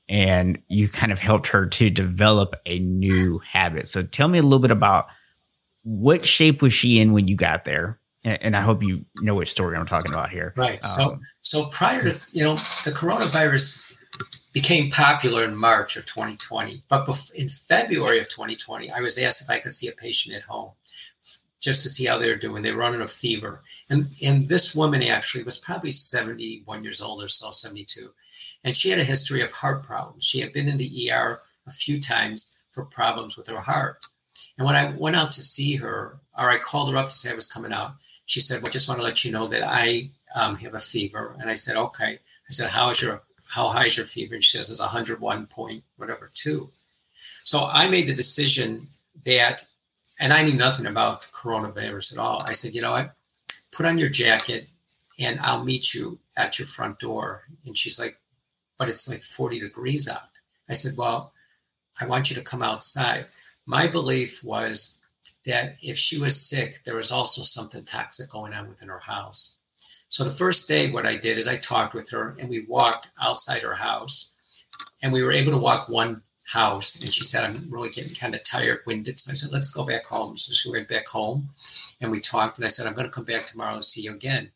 and 0.08 0.60
you 0.68 0.88
kind 0.88 1.12
of 1.12 1.20
helped 1.20 1.48
her 1.48 1.66
to 1.66 1.90
develop 1.90 2.54
a 2.66 2.80
new 2.80 3.40
habit. 3.40 3.88
So 3.88 4.04
tell 4.04 4.28
me 4.28 4.38
a 4.38 4.44
little 4.44 4.60
bit 4.60 4.72
about 4.72 5.08
what 5.84 6.26
shape 6.26 6.62
was 6.62 6.74
she 6.74 7.00
in 7.00 7.14
when 7.14 7.28
you 7.28 7.36
got 7.36 7.66
there? 7.66 8.00
And, 8.24 8.58
I 8.58 8.62
hope 8.62 8.84
you 8.84 9.06
know 9.22 9.36
which 9.36 9.52
story 9.52 9.78
I'm 9.78 9.86
talking 9.86 10.12
about 10.12 10.30
here. 10.30 10.54
Right. 10.58 10.84
So, 10.84 11.14
um, 11.14 11.22
so 11.44 11.68
prior 11.68 12.04
to 12.04 12.20
you 12.34 12.44
know 12.44 12.56
the 12.84 12.92
coronavirus 12.92 13.87
became 14.54 14.90
popular 14.90 15.44
in 15.44 15.56
March 15.56 15.98
of 15.98 16.06
2020. 16.06 16.84
But 16.88 17.08
in 17.36 17.50
February 17.50 18.20
of 18.20 18.28
2020, 18.28 18.92
I 18.92 19.02
was 19.02 19.18
asked 19.18 19.42
if 19.42 19.50
I 19.50 19.60
could 19.60 19.74
see 19.74 19.88
a 19.88 19.92
patient 19.92 20.36
at 20.36 20.44
home 20.44 20.72
just 21.60 21.82
to 21.82 21.90
see 21.90 22.06
how 22.06 22.18
they're 22.18 22.38
doing. 22.38 22.62
They 22.62 22.72
were 22.72 22.80
running 22.80 23.02
a 23.02 23.08
fever. 23.08 23.62
And, 23.90 24.06
and 24.26 24.48
this 24.48 24.76
woman 24.76 25.04
actually 25.04 25.44
was 25.44 25.58
probably 25.58 25.92
71 25.92 26.84
years 26.84 27.02
old 27.02 27.24
or 27.24 27.28
so, 27.28 27.52
72. 27.52 28.12
And 28.64 28.76
she 28.76 28.90
had 28.90 29.00
a 29.00 29.04
history 29.04 29.42
of 29.42 29.52
heart 29.52 29.84
problems. 29.84 30.24
She 30.24 30.40
had 30.40 30.54
been 30.54 30.68
in 30.68 30.78
the 30.78 31.12
ER 31.12 31.42
a 31.68 31.72
few 31.72 32.00
times 32.00 32.58
for 32.72 32.86
problems 32.86 33.38
with 33.38 33.48
her 33.48 33.60
heart. 33.60 34.06
And 34.58 34.66
when 34.66 34.76
I 34.76 34.94
went 34.98 35.16
out 35.16 35.32
to 35.34 35.42
see 35.42 35.76
her, 35.76 36.20
or 36.38 36.50
I 36.50 36.58
called 36.58 36.92
her 36.92 36.98
up 36.98 37.10
to 37.10 37.12
say 37.12 37.32
I 37.32 37.36
was 37.36 37.52
coming 37.52 37.74
out, 37.74 37.94
she 38.26 38.40
said, 38.40 38.62
Well, 38.62 38.70
I 38.70 38.72
just 38.72 38.88
want 38.88 39.00
to 39.00 39.04
let 39.04 39.24
you 39.24 39.32
know 39.32 39.48
that 39.48 39.64
I 39.64 40.10
um, 40.36 40.56
have 40.58 40.74
a 40.74 40.80
fever. 40.80 41.36
And 41.40 41.50
I 41.50 41.54
said, 41.54 41.76
Okay. 41.76 42.14
I 42.14 42.52
said, 42.52 42.70
How 42.70 42.90
is 42.90 43.02
your 43.02 43.24
how 43.50 43.70
high 43.70 43.86
is 43.86 43.98
your 43.98 44.06
fever? 44.06 44.36
And 44.36 44.44
she 44.44 44.58
says 44.58 44.70
it's 44.70 44.80
101 44.80 45.48
point 45.48 45.84
whatever 45.96 46.30
two. 46.34 46.68
So 47.44 47.66
I 47.72 47.90
made 47.90 48.08
the 48.08 48.14
decision 48.14 48.82
that, 49.26 49.64
and 50.20 50.34
I 50.34 50.44
knew 50.44 50.54
nothing 50.54 50.86
about 50.86 51.28
coronavirus 51.34 52.14
at 52.14 52.20
all. 52.20 52.42
I 52.46 52.54
said, 52.54 52.76
you 52.76 52.82
know 52.82 52.92
what? 52.92 53.16
Put 53.72 53.86
on 53.86 53.98
your 53.98 54.10
jacket 54.10 54.68
and 55.20 55.40
I'll 55.40 55.64
meet 55.64 55.94
you 55.94 56.20
at 56.36 56.60
your 56.60 56.68
front 56.68 57.00
door. 57.00 57.44
And 57.66 57.78
she's 57.78 58.00
like, 58.00 58.20
but 58.78 58.90
it's 58.90 59.10
like 59.10 59.24
40 59.24 59.60
degrees 59.60 60.08
out. 60.10 60.30
I 60.70 60.74
said, 60.74 60.98
well, 60.98 61.34
I 62.00 62.06
want 62.06 62.30
you 62.30 62.36
to 62.36 62.42
come 62.42 62.62
outside. 62.62 63.26
My 63.66 63.88
belief 63.88 64.44
was 64.44 65.02
that 65.46 65.78
if 65.82 65.98
she 65.98 66.20
was 66.20 66.50
sick, 66.50 66.82
there 66.84 66.96
was 66.96 67.12
also 67.12 67.42
something 67.42 67.84
toxic 67.86 68.30
going 68.30 68.54
on 68.54 68.68
within 68.68 68.90
her 68.90 69.00
house. 69.00 69.54
So 70.10 70.24
the 70.24 70.32
first 70.32 70.68
day, 70.68 70.90
what 70.90 71.06
I 71.06 71.16
did 71.16 71.38
is 71.38 71.48
I 71.48 71.58
talked 71.58 71.94
with 71.94 72.10
her 72.12 72.36
and 72.40 72.50
we 72.50 72.66
walked 72.68 73.10
outside 73.22 73.62
her 73.62 73.76
house 73.76 74.34
and 75.04 75.12
we 75.12 75.22
were 75.22 75.32
able 75.32 75.52
to 75.52 75.58
walk 75.58 75.90
one 75.90 76.22
house. 76.48 77.02
And 77.04 77.14
she 77.14 77.24
said, 77.24 77.44
I'm 77.44 77.68
really 77.70 77.90
getting 77.90 78.16
kind 78.16 78.34
of 78.34 78.44
tired, 78.44 78.80
winded. 78.86 79.20
So 79.20 79.32
I 79.32 79.34
said, 79.34 79.52
let's 79.52 79.70
go 79.70 79.84
back 79.84 80.06
home. 80.06 80.38
So 80.38 80.54
she 80.54 80.72
went 80.72 80.88
back 80.88 81.08
home 81.08 81.50
and 82.00 82.10
we 82.10 82.20
talked. 82.20 82.58
And 82.58 82.66
I 82.66 82.70
said, 82.70 82.88
I'm 82.88 82.94
going 82.94 83.08
to 83.08 83.14
come 83.14 83.26
back 83.26 83.46
tomorrow 83.46 83.74
and 83.74 83.84
see 83.84 84.02
you 84.02 84.14
again. 84.14 84.52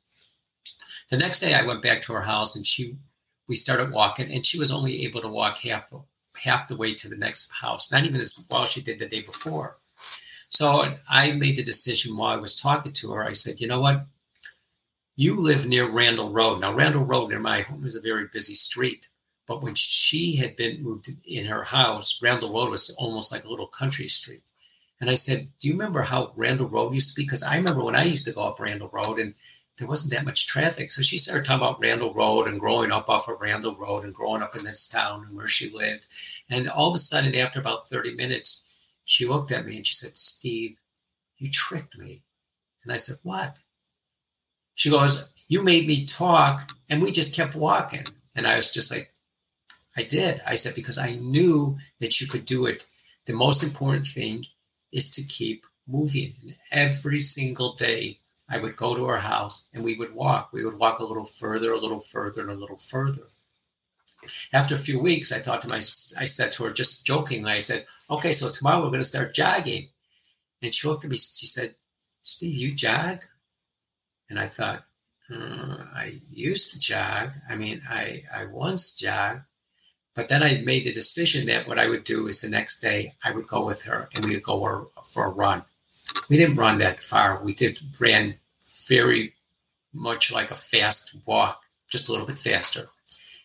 The 1.09 1.17
next 1.17 1.39
day, 1.39 1.53
I 1.53 1.63
went 1.63 1.81
back 1.81 2.01
to 2.03 2.13
her 2.13 2.21
house 2.21 2.55
and 2.55 2.65
she, 2.65 2.95
we 3.47 3.55
started 3.55 3.91
walking 3.91 4.31
and 4.31 4.45
she 4.45 4.57
was 4.57 4.71
only 4.71 5.03
able 5.03 5.19
to 5.21 5.27
walk 5.27 5.57
half, 5.57 5.91
half 6.41 6.69
the 6.69 6.77
way 6.77 6.93
to 6.93 7.09
the 7.09 7.17
next 7.17 7.51
house, 7.51 7.91
not 7.91 8.05
even 8.05 8.21
as 8.21 8.45
well 8.49 8.63
as 8.63 8.71
she 8.71 8.81
did 8.81 8.99
the 8.99 9.07
day 9.07 9.19
before. 9.19 9.75
So 10.47 10.95
I 11.09 11.33
made 11.33 11.57
the 11.57 11.63
decision 11.63 12.15
while 12.15 12.31
I 12.31 12.39
was 12.39 12.55
talking 12.55 12.93
to 12.93 13.11
her. 13.11 13.25
I 13.25 13.33
said, 13.33 13.59
you 13.59 13.67
know 13.67 13.81
what? 13.81 14.05
You 15.21 15.39
live 15.39 15.67
near 15.67 15.87
Randall 15.87 16.31
Road. 16.31 16.61
Now, 16.61 16.73
Randall 16.73 17.05
Road 17.05 17.29
near 17.29 17.39
my 17.39 17.61
home 17.61 17.85
is 17.85 17.95
a 17.95 18.01
very 18.01 18.25
busy 18.25 18.55
street. 18.55 19.07
But 19.45 19.61
when 19.61 19.75
she 19.75 20.37
had 20.37 20.55
been 20.55 20.81
moved 20.81 21.11
in 21.23 21.45
her 21.45 21.61
house, 21.61 22.19
Randall 22.23 22.51
Road 22.51 22.71
was 22.71 22.89
almost 22.97 23.31
like 23.31 23.43
a 23.43 23.47
little 23.47 23.67
country 23.67 24.07
street. 24.07 24.41
And 24.99 25.11
I 25.11 25.13
said, 25.13 25.49
Do 25.59 25.67
you 25.67 25.75
remember 25.75 26.01
how 26.01 26.33
Randall 26.35 26.69
Road 26.69 26.95
used 26.95 27.09
to 27.09 27.15
be? 27.15 27.23
Because 27.23 27.43
I 27.43 27.57
remember 27.57 27.83
when 27.83 27.95
I 27.95 28.05
used 28.05 28.25
to 28.25 28.31
go 28.31 28.45
up 28.47 28.59
Randall 28.59 28.89
Road 28.91 29.19
and 29.19 29.35
there 29.77 29.87
wasn't 29.87 30.11
that 30.11 30.25
much 30.25 30.47
traffic. 30.47 30.89
So 30.89 31.03
she 31.03 31.19
started 31.19 31.45
talking 31.45 31.67
about 31.67 31.79
Randall 31.79 32.15
Road 32.15 32.47
and 32.47 32.59
growing 32.59 32.91
up 32.91 33.07
off 33.07 33.27
of 33.27 33.39
Randall 33.39 33.75
Road 33.75 34.03
and 34.03 34.15
growing 34.15 34.41
up 34.41 34.55
in 34.55 34.63
this 34.63 34.87
town 34.87 35.25
and 35.27 35.37
where 35.37 35.47
she 35.47 35.69
lived. 35.69 36.07
And 36.49 36.67
all 36.67 36.89
of 36.89 36.95
a 36.95 36.97
sudden, 36.97 37.35
after 37.35 37.59
about 37.59 37.85
30 37.85 38.15
minutes, 38.15 38.97
she 39.05 39.27
looked 39.27 39.51
at 39.51 39.67
me 39.67 39.75
and 39.75 39.85
she 39.85 39.93
said, 39.93 40.17
Steve, 40.17 40.77
you 41.37 41.51
tricked 41.51 41.95
me. 41.95 42.23
And 42.83 42.91
I 42.91 42.97
said, 42.97 43.17
What? 43.21 43.59
She 44.81 44.89
goes, 44.89 45.31
You 45.47 45.61
made 45.61 45.85
me 45.85 46.05
talk. 46.05 46.71
And 46.89 47.03
we 47.03 47.11
just 47.11 47.35
kept 47.35 47.55
walking. 47.55 48.03
And 48.35 48.47
I 48.47 48.55
was 48.55 48.71
just 48.71 48.91
like, 48.91 49.11
I 49.95 50.01
did. 50.01 50.41
I 50.43 50.55
said, 50.55 50.73
Because 50.73 50.97
I 50.97 51.11
knew 51.17 51.77
that 51.99 52.19
you 52.19 52.25
could 52.25 52.45
do 52.45 52.65
it. 52.65 52.83
The 53.27 53.33
most 53.33 53.61
important 53.61 54.07
thing 54.07 54.43
is 54.91 55.11
to 55.11 55.21
keep 55.21 55.67
moving. 55.87 56.33
And 56.41 56.55
every 56.71 57.19
single 57.19 57.73
day, 57.75 58.21
I 58.49 58.57
would 58.57 58.75
go 58.75 58.95
to 58.95 59.05
her 59.05 59.19
house 59.19 59.69
and 59.71 59.83
we 59.83 59.95
would 59.99 60.15
walk. 60.15 60.49
We 60.51 60.65
would 60.65 60.79
walk 60.79 60.97
a 60.97 61.05
little 61.05 61.25
further, 61.25 61.71
a 61.73 61.79
little 61.79 61.99
further, 61.99 62.41
and 62.41 62.49
a 62.49 62.55
little 62.55 62.77
further. 62.77 63.27
After 64.51 64.73
a 64.73 64.85
few 64.87 64.99
weeks, 64.99 65.31
I 65.31 65.41
thought 65.41 65.61
to 65.61 65.69
myself, 65.69 66.19
I 66.19 66.25
said 66.25 66.51
to 66.53 66.63
her, 66.63 66.73
just 66.73 67.05
jokingly, 67.05 67.51
I 67.51 67.59
said, 67.59 67.85
okay, 68.09 68.33
so 68.33 68.49
tomorrow 68.49 68.79
we're 68.79 68.87
going 68.87 68.99
to 68.99 69.05
start 69.05 69.35
jogging. 69.35 69.89
And 70.63 70.73
she 70.73 70.87
looked 70.87 71.05
at 71.05 71.11
me, 71.11 71.17
she 71.17 71.45
said, 71.45 71.75
Steve, 72.23 72.55
you 72.55 72.73
jog? 72.73 73.25
And 74.31 74.39
I 74.39 74.47
thought, 74.47 74.85
hmm, 75.27 75.73
I 75.93 76.21
used 76.29 76.73
to 76.73 76.79
jog. 76.79 77.33
I 77.49 77.55
mean, 77.57 77.81
I, 77.89 78.23
I 78.33 78.45
once 78.45 78.93
jogged. 78.93 79.41
But 80.15 80.29
then 80.29 80.41
I 80.41 80.61
made 80.65 80.85
the 80.85 80.93
decision 80.93 81.45
that 81.47 81.67
what 81.67 81.77
I 81.77 81.89
would 81.89 82.05
do 82.05 82.27
is 82.27 82.39
the 82.39 82.49
next 82.49 82.79
day 82.79 83.13
I 83.25 83.31
would 83.31 83.45
go 83.45 83.65
with 83.65 83.83
her 83.83 84.07
and 84.13 84.23
we 84.23 84.31
would 84.33 84.43
go 84.43 84.89
for 85.03 85.25
a 85.25 85.29
run. 85.29 85.63
We 86.29 86.37
didn't 86.37 86.55
run 86.55 86.77
that 86.77 87.01
far. 87.01 87.43
We 87.43 87.53
did 87.53 87.79
ran 87.99 88.35
very 88.87 89.33
much 89.93 90.31
like 90.31 90.49
a 90.49 90.55
fast 90.55 91.17
walk, 91.25 91.61
just 91.89 92.07
a 92.07 92.11
little 92.13 92.27
bit 92.27 92.39
faster. 92.39 92.87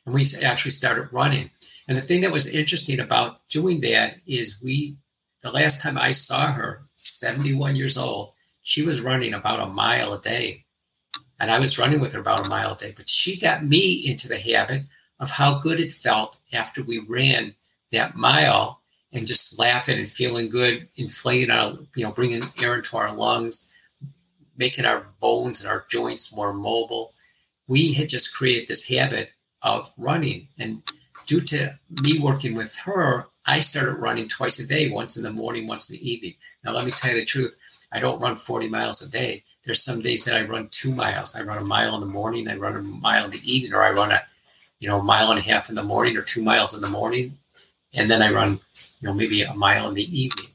And 0.04 0.14
we 0.14 0.24
actually 0.44 0.70
started 0.70 1.12
running. 1.12 1.50
And 1.88 1.98
the 1.98 2.02
thing 2.02 2.20
that 2.20 2.32
was 2.32 2.46
interesting 2.46 3.00
about 3.00 3.48
doing 3.48 3.80
that 3.80 4.18
is 4.24 4.60
we, 4.62 4.96
the 5.42 5.50
last 5.50 5.80
time 5.80 5.98
I 5.98 6.12
saw 6.12 6.52
her, 6.52 6.82
71 6.96 7.74
years 7.74 7.98
old, 7.98 8.34
she 8.62 8.82
was 8.82 9.00
running 9.00 9.34
about 9.34 9.60
a 9.60 9.72
mile 9.72 10.12
a 10.12 10.20
day. 10.20 10.65
And 11.38 11.50
I 11.50 11.58
was 11.58 11.78
running 11.78 12.00
with 12.00 12.12
her 12.14 12.20
about 12.20 12.46
a 12.46 12.48
mile 12.48 12.72
a 12.72 12.76
day. 12.76 12.92
But 12.96 13.08
she 13.08 13.38
got 13.38 13.64
me 13.64 14.02
into 14.06 14.28
the 14.28 14.38
habit 14.38 14.82
of 15.20 15.30
how 15.30 15.58
good 15.58 15.80
it 15.80 15.92
felt 15.92 16.38
after 16.52 16.82
we 16.82 16.98
ran 16.98 17.54
that 17.92 18.16
mile 18.16 18.80
and 19.12 19.26
just 19.26 19.58
laughing 19.58 19.98
and 19.98 20.08
feeling 20.08 20.48
good, 20.48 20.88
inflating 20.96 21.50
our, 21.50 21.74
you 21.94 22.04
know, 22.04 22.12
bringing 22.12 22.42
air 22.62 22.76
into 22.76 22.96
our 22.96 23.12
lungs, 23.14 23.72
making 24.56 24.84
our 24.84 25.06
bones 25.20 25.60
and 25.60 25.70
our 25.70 25.84
joints 25.88 26.34
more 26.34 26.52
mobile. 26.52 27.12
We 27.68 27.94
had 27.94 28.08
just 28.08 28.34
created 28.34 28.68
this 28.68 28.88
habit 28.88 29.30
of 29.62 29.90
running. 29.96 30.48
And 30.58 30.82
due 31.26 31.40
to 31.40 31.78
me 32.02 32.18
working 32.18 32.54
with 32.54 32.76
her, 32.84 33.26
I 33.46 33.60
started 33.60 33.94
running 33.94 34.28
twice 34.28 34.58
a 34.58 34.66
day, 34.66 34.90
once 34.90 35.16
in 35.16 35.22
the 35.22 35.32
morning, 35.32 35.66
once 35.66 35.88
in 35.88 35.96
the 35.96 36.10
evening. 36.10 36.34
Now, 36.64 36.72
let 36.72 36.84
me 36.84 36.92
tell 36.92 37.12
you 37.12 37.20
the 37.20 37.24
truth. 37.24 37.56
I 37.92 38.00
don't 38.00 38.20
run 38.20 38.36
40 38.36 38.68
miles 38.68 39.02
a 39.02 39.10
day. 39.10 39.44
There's 39.66 39.82
some 39.82 40.00
days 40.00 40.24
that 40.24 40.36
I 40.36 40.46
run 40.46 40.68
two 40.70 40.94
miles. 40.94 41.36
I 41.36 41.42
run 41.42 41.58
a 41.58 41.64
mile 41.64 41.94
in 41.94 42.00
the 42.00 42.06
morning, 42.06 42.48
I 42.48 42.56
run 42.56 42.76
a 42.76 42.82
mile 42.82 43.26
in 43.26 43.30
the 43.30 43.52
evening, 43.52 43.74
or 43.74 43.82
I 43.82 43.90
run 43.90 44.12
a 44.12 44.22
you 44.78 44.88
know, 44.88 45.00
mile 45.00 45.30
and 45.30 45.38
a 45.38 45.42
half 45.42 45.68
in 45.68 45.74
the 45.74 45.82
morning 45.82 46.16
or 46.16 46.22
two 46.22 46.42
miles 46.42 46.74
in 46.74 46.80
the 46.80 46.88
morning. 46.88 47.38
And 47.94 48.10
then 48.10 48.22
I 48.22 48.30
run, 48.30 48.58
you 49.00 49.08
know, 49.08 49.14
maybe 49.14 49.42
a 49.42 49.54
mile 49.54 49.88
in 49.88 49.94
the 49.94 50.20
evening. 50.20 50.48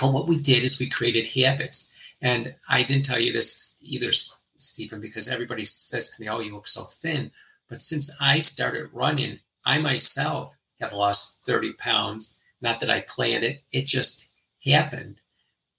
But 0.00 0.12
what 0.12 0.28
we 0.28 0.38
did 0.38 0.62
is 0.62 0.78
we 0.78 0.88
created 0.88 1.26
habits. 1.26 1.90
And 2.20 2.54
I 2.68 2.82
didn't 2.82 3.04
tell 3.04 3.18
you 3.18 3.32
this 3.32 3.76
either, 3.80 4.10
Stephen, 4.12 5.00
because 5.00 5.28
everybody 5.28 5.64
says 5.64 6.14
to 6.14 6.22
me, 6.22 6.28
oh, 6.28 6.40
you 6.40 6.52
look 6.52 6.66
so 6.66 6.82
thin. 6.82 7.30
But 7.68 7.80
since 7.80 8.14
I 8.20 8.38
started 8.38 8.90
running, 8.92 9.40
I 9.64 9.78
myself 9.78 10.56
have 10.80 10.92
lost 10.92 11.44
30 11.46 11.72
pounds. 11.74 12.40
Not 12.60 12.80
that 12.80 12.90
I 12.90 13.00
planned 13.00 13.44
it, 13.44 13.62
it 13.72 13.86
just 13.86 14.30
happened. 14.64 15.20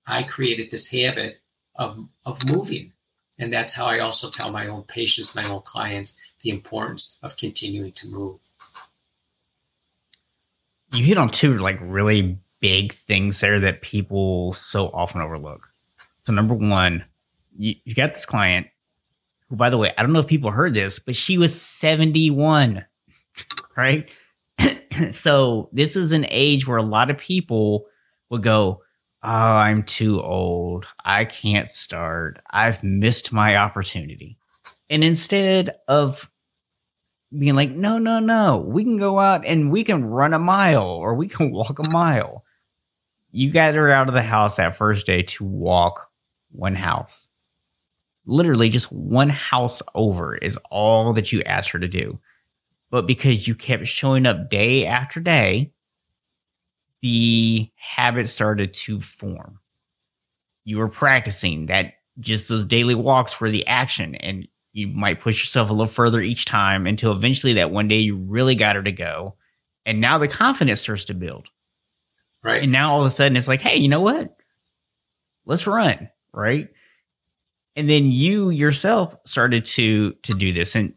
I 0.07 0.23
created 0.23 0.71
this 0.71 0.91
habit 0.91 1.39
of, 1.79 1.97
of 2.25 2.47
moving. 2.47 2.91
And 3.39 3.51
that's 3.51 3.73
how 3.73 3.85
I 3.85 3.99
also 3.99 4.29
tell 4.29 4.51
my 4.51 4.67
own 4.67 4.83
patients, 4.83 5.33
my 5.33 5.49
own 5.49 5.61
clients, 5.61 6.15
the 6.43 6.49
importance 6.49 7.17
of 7.23 7.37
continuing 7.37 7.93
to 7.93 8.09
move. 8.09 8.37
You 10.93 11.03
hit 11.05 11.17
on 11.17 11.29
two 11.29 11.57
like 11.57 11.79
really 11.81 12.37
big 12.59 12.93
things 12.93 13.39
there 13.39 13.59
that 13.61 13.81
people 13.81 14.53
so 14.55 14.87
often 14.89 15.21
overlook. 15.21 15.69
So 16.25 16.33
number 16.33 16.53
one, 16.53 17.05
you, 17.57 17.75
you 17.85 17.95
got 17.95 18.13
this 18.13 18.25
client 18.25 18.67
who, 19.47 19.55
by 19.55 19.69
the 19.69 19.77
way, 19.77 19.93
I 19.97 20.01
don't 20.01 20.11
know 20.11 20.19
if 20.19 20.27
people 20.27 20.51
heard 20.51 20.73
this, 20.73 20.99
but 20.99 21.15
she 21.15 21.37
was 21.37 21.59
71, 21.59 22.85
right? 23.77 24.09
so 25.11 25.69
this 25.71 25.95
is 25.95 26.11
an 26.11 26.25
age 26.29 26.67
where 26.67 26.77
a 26.77 26.83
lot 26.83 27.09
of 27.09 27.17
people 27.17 27.85
will 28.29 28.39
go, 28.39 28.81
Oh, 29.21 29.29
I'm 29.29 29.83
too 29.83 30.21
old. 30.21 30.85
I 31.03 31.25
can't 31.25 31.67
start. 31.67 32.41
I've 32.51 32.81
missed 32.83 33.33
my 33.33 33.57
opportunity. 33.57 34.37
And 34.89 35.03
instead 35.03 35.75
of 35.87 36.29
being 37.37 37.55
like, 37.55 37.71
no, 37.71 37.97
no, 37.97 38.19
no, 38.19 38.57
we 38.59 38.83
can 38.83 38.97
go 38.97 39.19
out 39.19 39.45
and 39.45 39.71
we 39.71 39.83
can 39.83 40.05
run 40.05 40.33
a 40.33 40.39
mile 40.39 40.87
or 40.87 41.15
we 41.15 41.27
can 41.27 41.51
walk 41.51 41.79
a 41.79 41.89
mile. 41.91 42.45
You 43.31 43.51
got 43.51 43.75
her 43.75 43.89
out 43.89 44.07
of 44.07 44.15
the 44.15 44.21
house 44.21 44.55
that 44.55 44.77
first 44.77 45.05
day 45.05 45.21
to 45.23 45.43
walk 45.43 46.09
one 46.51 46.75
house. 46.75 47.27
Literally, 48.25 48.69
just 48.69 48.91
one 48.91 49.29
house 49.29 49.81
over 49.95 50.35
is 50.37 50.57
all 50.71 51.13
that 51.13 51.31
you 51.31 51.43
asked 51.43 51.69
her 51.71 51.79
to 51.79 51.87
do. 51.87 52.19
But 52.89 53.05
because 53.05 53.47
you 53.47 53.53
kept 53.53 53.85
showing 53.87 54.25
up 54.25 54.49
day 54.49 54.85
after 54.85 55.19
day, 55.19 55.71
the 57.01 57.69
habit 57.75 58.27
started 58.27 58.73
to 58.73 59.01
form. 59.01 59.59
You 60.65 60.77
were 60.77 60.89
practicing 60.89 61.67
that 61.67 61.93
just 62.19 62.47
those 62.47 62.65
daily 62.65 62.95
walks 62.95 63.39
were 63.39 63.49
the 63.49 63.65
action 63.67 64.15
and 64.15 64.47
you 64.73 64.87
might 64.87 65.21
push 65.21 65.41
yourself 65.41 65.69
a 65.69 65.73
little 65.73 65.87
further 65.87 66.21
each 66.21 66.45
time 66.45 66.85
until 66.85 67.11
eventually 67.11 67.53
that 67.53 67.71
one 67.71 67.87
day 67.87 67.97
you 67.97 68.17
really 68.17 68.55
got 68.55 68.75
her 68.75 68.83
to 68.83 68.91
go. 68.91 69.35
And 69.85 69.99
now 69.99 70.17
the 70.17 70.27
confidence 70.27 70.81
starts 70.81 71.05
to 71.05 71.13
build. 71.13 71.47
Right. 72.43 72.63
And 72.63 72.71
now 72.71 72.93
all 72.93 73.01
of 73.01 73.07
a 73.11 73.15
sudden 73.15 73.35
it's 73.35 73.47
like, 73.47 73.61
hey, 73.61 73.77
you 73.77 73.87
know 73.87 74.01
what? 74.01 74.35
Let's 75.45 75.65
run. 75.65 76.09
Right. 76.33 76.69
And 77.75 77.89
then 77.89 78.11
you 78.11 78.49
yourself 78.49 79.15
started 79.25 79.65
to 79.65 80.13
to 80.23 80.33
do 80.33 80.53
this. 80.53 80.75
And 80.75 80.93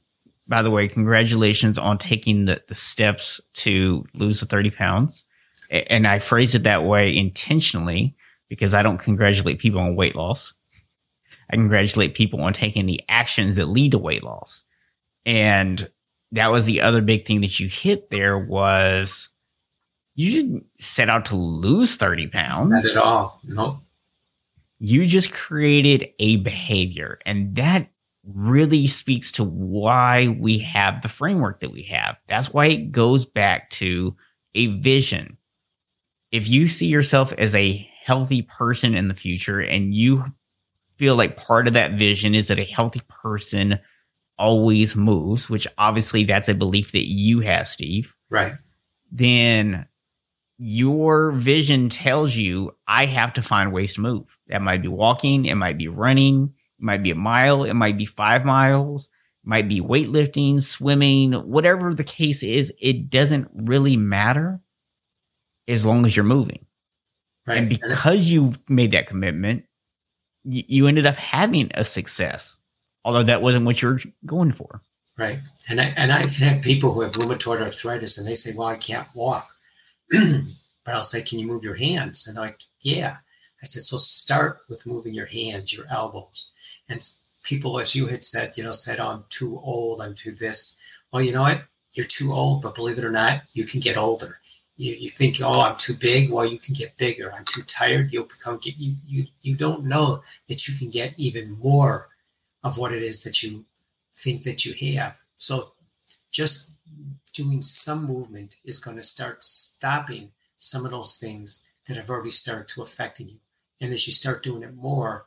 by 0.48 0.62
the 0.62 0.70
way, 0.70 0.88
congratulations 0.88 1.78
on 1.78 1.98
taking 1.98 2.44
the, 2.44 2.60
the 2.68 2.74
steps 2.74 3.40
to 3.54 4.04
lose 4.14 4.40
the 4.40 4.46
30 4.46 4.70
pounds. 4.70 5.24
And 5.72 6.06
I 6.06 6.18
phrase 6.18 6.54
it 6.54 6.64
that 6.64 6.84
way 6.84 7.16
intentionally 7.16 8.14
because 8.48 8.74
I 8.74 8.82
don't 8.82 8.98
congratulate 8.98 9.58
people 9.58 9.80
on 9.80 9.96
weight 9.96 10.14
loss. 10.14 10.52
I 11.50 11.56
congratulate 11.56 12.14
people 12.14 12.42
on 12.42 12.52
taking 12.52 12.86
the 12.86 13.00
actions 13.08 13.56
that 13.56 13.66
lead 13.66 13.92
to 13.92 13.98
weight 13.98 14.22
loss. 14.22 14.62
And 15.24 15.90
that 16.32 16.48
was 16.48 16.66
the 16.66 16.80
other 16.80 17.00
big 17.00 17.26
thing 17.26 17.40
that 17.40 17.58
you 17.58 17.68
hit 17.68 18.10
there 18.10 18.38
was 18.38 19.28
you 20.14 20.30
didn't 20.30 20.66
set 20.78 21.08
out 21.08 21.24
to 21.26 21.36
lose 21.36 21.96
30 21.96 22.26
pounds. 22.28 22.70
Not 22.70 22.84
at 22.84 22.96
all. 22.96 23.40
No. 23.44 23.78
You 24.78 25.06
just 25.06 25.32
created 25.32 26.08
a 26.18 26.36
behavior. 26.36 27.18
And 27.24 27.54
that 27.56 27.88
really 28.24 28.86
speaks 28.86 29.32
to 29.32 29.44
why 29.44 30.36
we 30.38 30.58
have 30.58 31.02
the 31.02 31.08
framework 31.08 31.60
that 31.60 31.72
we 31.72 31.82
have. 31.84 32.16
That's 32.28 32.52
why 32.52 32.66
it 32.66 32.92
goes 32.92 33.24
back 33.24 33.70
to 33.70 34.14
a 34.54 34.66
vision. 34.78 35.38
If 36.32 36.48
you 36.48 36.66
see 36.66 36.86
yourself 36.86 37.32
as 37.36 37.54
a 37.54 37.88
healthy 38.04 38.42
person 38.42 38.94
in 38.94 39.08
the 39.08 39.14
future 39.14 39.60
and 39.60 39.94
you 39.94 40.24
feel 40.96 41.14
like 41.14 41.36
part 41.36 41.66
of 41.66 41.74
that 41.74 41.92
vision 41.92 42.34
is 42.34 42.48
that 42.48 42.58
a 42.58 42.64
healthy 42.64 43.02
person 43.08 43.78
always 44.38 44.96
moves, 44.96 45.48
which 45.48 45.68
obviously 45.78 46.24
that's 46.24 46.48
a 46.48 46.54
belief 46.54 46.92
that 46.92 47.06
you 47.06 47.40
have, 47.40 47.68
Steve. 47.68 48.14
Right. 48.30 48.54
Then 49.10 49.86
your 50.58 51.32
vision 51.32 51.88
tells 51.88 52.34
you 52.34 52.74
I 52.86 53.06
have 53.06 53.34
to 53.34 53.42
find 53.42 53.72
ways 53.72 53.94
to 53.94 54.00
move. 54.00 54.26
That 54.48 54.62
might 54.62 54.82
be 54.82 54.88
walking, 54.88 55.44
it 55.44 55.54
might 55.54 55.78
be 55.78 55.88
running, 55.88 56.54
it 56.78 56.82
might 56.82 57.02
be 57.02 57.10
a 57.10 57.16
mile, 57.16 57.64
it 57.64 57.74
might 57.74 57.98
be 57.98 58.06
five 58.06 58.44
miles, 58.44 59.06
it 59.44 59.48
might 59.48 59.68
be 59.68 59.80
weightlifting, 59.80 60.62
swimming, 60.62 61.32
whatever 61.32 61.94
the 61.94 62.04
case 62.04 62.42
is, 62.42 62.72
it 62.80 63.10
doesn't 63.10 63.48
really 63.54 63.96
matter 63.96 64.60
as 65.68 65.84
long 65.84 66.06
as 66.06 66.16
you're 66.16 66.24
moving. 66.24 66.64
Right. 67.46 67.58
And 67.58 67.68
because 67.68 68.30
you 68.30 68.52
made 68.68 68.92
that 68.92 69.08
commitment, 69.08 69.64
you 70.44 70.86
ended 70.86 71.06
up 71.06 71.16
having 71.16 71.70
a 71.74 71.84
success, 71.84 72.58
although 73.04 73.24
that 73.24 73.42
wasn't 73.42 73.64
what 73.64 73.82
you're 73.82 74.00
going 74.26 74.52
for. 74.52 74.80
Right. 75.18 75.38
And 75.68 75.80
I 75.80 75.92
and 75.96 76.12
I've 76.12 76.36
had 76.36 76.62
people 76.62 76.92
who 76.92 77.02
have 77.02 77.12
rheumatoid 77.12 77.60
arthritis 77.60 78.18
and 78.18 78.26
they 78.26 78.34
say, 78.34 78.52
Well, 78.56 78.68
I 78.68 78.76
can't 78.76 79.06
walk. 79.14 79.46
but 80.10 80.94
I'll 80.94 81.04
say, 81.04 81.22
Can 81.22 81.38
you 81.38 81.46
move 81.46 81.64
your 81.64 81.74
hands? 81.74 82.26
And 82.26 82.36
like, 82.36 82.60
Yeah. 82.80 83.16
I 83.60 83.64
said, 83.64 83.82
So 83.82 83.96
start 83.96 84.60
with 84.68 84.86
moving 84.86 85.14
your 85.14 85.26
hands, 85.26 85.76
your 85.76 85.86
elbows. 85.90 86.50
And 86.88 87.00
people, 87.42 87.78
as 87.78 87.94
you 87.94 88.06
had 88.06 88.24
said, 88.24 88.56
you 88.56 88.64
know, 88.64 88.72
said, 88.72 89.00
oh, 89.00 89.08
I'm 89.08 89.24
too 89.28 89.58
old, 89.62 90.00
I'm 90.00 90.14
too 90.14 90.32
this. 90.32 90.76
Well, 91.12 91.22
you 91.22 91.32
know 91.32 91.42
what? 91.42 91.64
You're 91.92 92.06
too 92.06 92.32
old, 92.32 92.62
but 92.62 92.74
believe 92.74 92.98
it 92.98 93.04
or 93.04 93.10
not, 93.10 93.42
you 93.52 93.64
can 93.64 93.80
get 93.80 93.96
older 93.96 94.38
you, 94.82 94.94
you 94.94 95.08
think, 95.08 95.40
oh, 95.40 95.60
I'm 95.60 95.76
too 95.76 95.94
big. 95.94 96.30
Well, 96.30 96.46
you 96.46 96.58
can 96.58 96.74
get 96.74 96.96
bigger. 96.96 97.32
I'm 97.32 97.44
too 97.44 97.62
tired. 97.62 98.12
You'll 98.12 98.24
become, 98.24 98.58
you, 98.62 98.94
you, 99.06 99.26
you 99.40 99.54
don't 99.54 99.84
know 99.84 100.22
that 100.48 100.66
you 100.66 100.74
can 100.76 100.90
get 100.90 101.14
even 101.16 101.56
more 101.58 102.08
of 102.64 102.78
what 102.78 102.92
it 102.92 103.02
is 103.02 103.22
that 103.22 103.42
you 103.42 103.64
think 104.14 104.42
that 104.42 104.64
you 104.64 104.96
have. 104.96 105.16
So 105.36 105.74
just 106.30 106.76
doing 107.32 107.62
some 107.62 108.06
movement 108.06 108.56
is 108.64 108.78
going 108.78 108.96
to 108.96 109.02
start 109.02 109.42
stopping 109.42 110.30
some 110.58 110.84
of 110.84 110.90
those 110.90 111.16
things 111.16 111.64
that 111.86 111.96
have 111.96 112.10
already 112.10 112.30
started 112.30 112.68
to 112.68 112.82
affecting 112.82 113.28
you. 113.28 113.38
And 113.80 113.92
as 113.92 114.06
you 114.06 114.12
start 114.12 114.42
doing 114.42 114.62
it 114.62 114.74
more, 114.74 115.26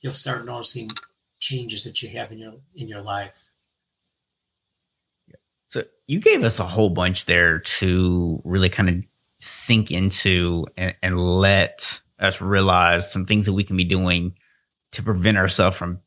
you'll 0.00 0.12
start 0.12 0.44
noticing 0.44 0.90
changes 1.40 1.84
that 1.84 2.02
you 2.02 2.08
have 2.10 2.30
in 2.32 2.38
your 2.38 2.54
in 2.74 2.88
your 2.88 3.00
life. 3.00 3.47
So 5.70 5.84
you 6.06 6.20
gave 6.20 6.44
us 6.44 6.58
a 6.58 6.64
whole 6.64 6.90
bunch 6.90 7.26
there 7.26 7.58
to 7.60 8.40
really 8.44 8.68
kind 8.68 8.88
of 8.88 8.96
sink 9.40 9.90
into 9.90 10.66
and, 10.76 10.94
and 11.02 11.18
let 11.18 12.00
us 12.18 12.40
realize 12.40 13.10
some 13.10 13.26
things 13.26 13.46
that 13.46 13.52
we 13.52 13.64
can 13.64 13.76
be 13.76 13.84
doing 13.84 14.34
to 14.92 15.02
prevent 15.02 15.36
ourselves 15.36 15.76
from 15.76 16.00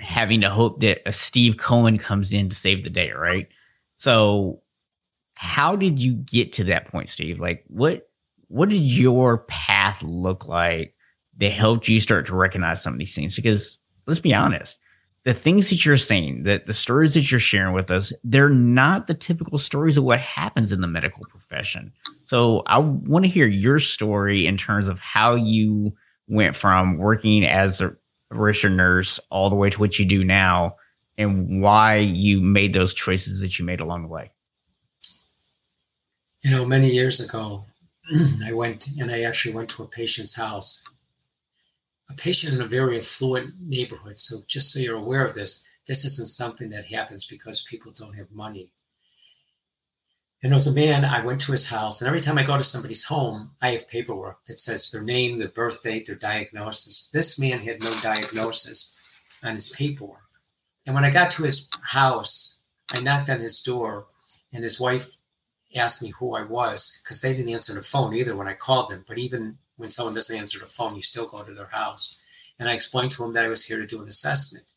having 0.00 0.40
to 0.40 0.50
hope 0.50 0.80
that 0.80 1.00
a 1.06 1.12
Steve 1.12 1.56
Cohen 1.56 1.98
comes 1.98 2.32
in 2.32 2.48
to 2.48 2.56
save 2.56 2.82
the 2.82 2.90
day, 2.90 3.12
right? 3.12 3.48
So 3.98 4.62
how 5.34 5.76
did 5.76 6.00
you 6.00 6.14
get 6.14 6.52
to 6.54 6.64
that 6.64 6.88
point, 6.88 7.08
Steve? 7.08 7.38
Like 7.38 7.64
what 7.68 8.08
what 8.48 8.68
did 8.68 8.82
your 8.82 9.38
path 9.38 10.02
look 10.02 10.46
like 10.46 10.94
that 11.38 11.50
helped 11.50 11.88
you 11.88 12.00
start 12.00 12.26
to 12.26 12.34
recognize 12.34 12.82
some 12.82 12.92
of 12.92 12.98
these 12.98 13.14
things? 13.14 13.36
Because 13.36 13.78
let's 14.06 14.20
be 14.20 14.34
honest, 14.34 14.78
the 15.24 15.34
things 15.34 15.70
that 15.70 15.84
you're 15.84 15.96
saying, 15.96 16.42
that 16.42 16.66
the 16.66 16.74
stories 16.74 17.14
that 17.14 17.30
you're 17.30 17.40
sharing 17.40 17.74
with 17.74 17.90
us, 17.90 18.12
they're 18.22 18.50
not 18.50 19.06
the 19.06 19.14
typical 19.14 19.56
stories 19.56 19.96
of 19.96 20.04
what 20.04 20.20
happens 20.20 20.70
in 20.70 20.82
the 20.82 20.86
medical 20.86 21.22
profession. 21.30 21.92
So 22.26 22.62
I 22.66 22.78
want 22.78 23.24
to 23.24 23.30
hear 23.30 23.46
your 23.46 23.78
story 23.78 24.46
in 24.46 24.58
terms 24.58 24.86
of 24.86 24.98
how 24.98 25.34
you 25.34 25.94
went 26.28 26.56
from 26.56 26.98
working 26.98 27.44
as 27.44 27.80
a 27.80 27.94
registered 28.30 28.72
nurse 28.72 29.18
all 29.30 29.48
the 29.48 29.56
way 29.56 29.70
to 29.70 29.80
what 29.80 29.98
you 29.98 30.04
do 30.04 30.24
now 30.24 30.76
and 31.16 31.62
why 31.62 31.96
you 31.96 32.40
made 32.40 32.74
those 32.74 32.92
choices 32.92 33.40
that 33.40 33.58
you 33.58 33.64
made 33.64 33.80
along 33.80 34.02
the 34.02 34.08
way. 34.08 34.30
You 36.42 36.50
know, 36.50 36.66
many 36.66 36.90
years 36.90 37.20
ago, 37.20 37.64
I 38.44 38.52
went 38.52 38.88
and 38.98 39.10
I 39.10 39.22
actually 39.22 39.54
went 39.54 39.70
to 39.70 39.82
a 39.82 39.88
patient's 39.88 40.36
house 40.36 40.84
a 42.10 42.14
patient 42.14 42.54
in 42.54 42.60
a 42.60 42.66
very 42.66 42.98
affluent 42.98 43.54
neighborhood. 43.60 44.18
So 44.18 44.40
just 44.46 44.72
so 44.72 44.80
you're 44.80 44.96
aware 44.96 45.24
of 45.24 45.34
this, 45.34 45.66
this 45.86 46.04
isn't 46.04 46.28
something 46.28 46.70
that 46.70 46.86
happens 46.86 47.24
because 47.24 47.66
people 47.68 47.92
don't 47.92 48.16
have 48.16 48.30
money. 48.30 48.72
And 50.42 50.52
there 50.52 50.56
was 50.56 50.66
a 50.66 50.74
man, 50.74 51.06
I 51.06 51.24
went 51.24 51.40
to 51.42 51.52
his 51.52 51.70
house, 51.70 52.00
and 52.00 52.08
every 52.08 52.20
time 52.20 52.36
I 52.36 52.42
go 52.42 52.58
to 52.58 52.62
somebody's 52.62 53.04
home, 53.04 53.52
I 53.62 53.70
have 53.70 53.88
paperwork 53.88 54.44
that 54.44 54.58
says 54.58 54.90
their 54.90 55.00
name, 55.00 55.38
their 55.38 55.48
birth 55.48 55.82
date, 55.82 56.06
their 56.06 56.16
diagnosis. 56.16 57.08
This 57.14 57.38
man 57.38 57.60
had 57.60 57.82
no 57.82 57.90
diagnosis 58.02 59.00
on 59.42 59.54
his 59.54 59.70
paperwork. 59.70 60.20
And 60.84 60.94
when 60.94 61.04
I 61.04 61.10
got 61.10 61.30
to 61.32 61.44
his 61.44 61.70
house, 61.82 62.58
I 62.92 63.00
knocked 63.00 63.30
on 63.30 63.40
his 63.40 63.60
door, 63.60 64.06
and 64.52 64.62
his 64.62 64.78
wife 64.78 65.16
asked 65.74 66.02
me 66.02 66.10
who 66.10 66.34
I 66.34 66.42
was 66.42 67.00
because 67.02 67.22
they 67.22 67.32
didn't 67.32 67.54
answer 67.54 67.72
the 67.72 67.80
phone 67.80 68.14
either 68.14 68.36
when 68.36 68.46
I 68.46 68.52
called 68.52 68.90
them. 68.90 69.02
But 69.08 69.16
even 69.16 69.56
when 69.76 69.88
someone 69.88 70.14
doesn't 70.14 70.36
answer 70.36 70.58
the 70.58 70.66
phone, 70.66 70.96
you 70.96 71.02
still 71.02 71.26
go 71.26 71.42
to 71.42 71.52
their 71.52 71.66
house. 71.66 72.20
And 72.58 72.68
I 72.68 72.74
explained 72.74 73.10
to 73.12 73.24
him 73.24 73.32
that 73.32 73.44
I 73.44 73.48
was 73.48 73.64
here 73.64 73.78
to 73.78 73.86
do 73.86 74.00
an 74.00 74.08
assessment. 74.08 74.72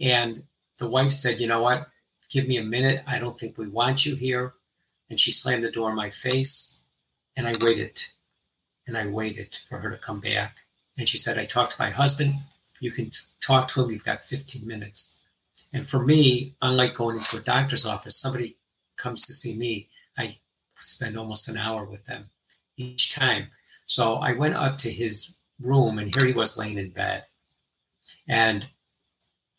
And 0.00 0.44
the 0.78 0.88
wife 0.88 1.12
said, 1.12 1.40
You 1.40 1.46
know 1.46 1.62
what? 1.62 1.88
Give 2.30 2.48
me 2.48 2.56
a 2.56 2.64
minute. 2.64 3.02
I 3.06 3.18
don't 3.18 3.38
think 3.38 3.58
we 3.58 3.68
want 3.68 4.06
you 4.06 4.14
here. 4.16 4.54
And 5.08 5.20
she 5.20 5.30
slammed 5.30 5.64
the 5.64 5.70
door 5.70 5.90
in 5.90 5.96
my 5.96 6.10
face. 6.10 6.82
And 7.36 7.46
I 7.46 7.54
waited. 7.60 8.02
And 8.86 8.96
I 8.96 9.06
waited 9.06 9.58
for 9.68 9.78
her 9.78 9.90
to 9.90 9.96
come 9.96 10.20
back. 10.20 10.60
And 10.98 11.08
she 11.08 11.18
said, 11.18 11.38
I 11.38 11.44
talked 11.44 11.72
to 11.72 11.82
my 11.82 11.90
husband. 11.90 12.34
You 12.80 12.90
can 12.90 13.06
t- 13.06 13.18
talk 13.40 13.68
to 13.68 13.84
him. 13.84 13.90
You've 13.90 14.04
got 14.04 14.22
15 14.22 14.66
minutes. 14.66 15.20
And 15.72 15.86
for 15.86 16.04
me, 16.04 16.54
unlike 16.62 16.94
going 16.94 17.16
into 17.16 17.36
a 17.36 17.40
doctor's 17.40 17.84
office, 17.84 18.16
somebody 18.16 18.56
comes 18.96 19.26
to 19.26 19.34
see 19.34 19.56
me, 19.56 19.88
I 20.16 20.36
spend 20.76 21.18
almost 21.18 21.48
an 21.48 21.56
hour 21.56 21.84
with 21.84 22.04
them 22.06 22.30
each 22.76 23.14
time 23.14 23.48
so 23.86 24.16
I 24.16 24.32
went 24.32 24.54
up 24.54 24.76
to 24.78 24.90
his 24.90 25.38
room, 25.60 25.98
and 25.98 26.14
here 26.14 26.26
he 26.26 26.32
was 26.32 26.58
laying 26.58 26.78
in 26.78 26.90
bed. 26.90 27.24
And 28.28 28.68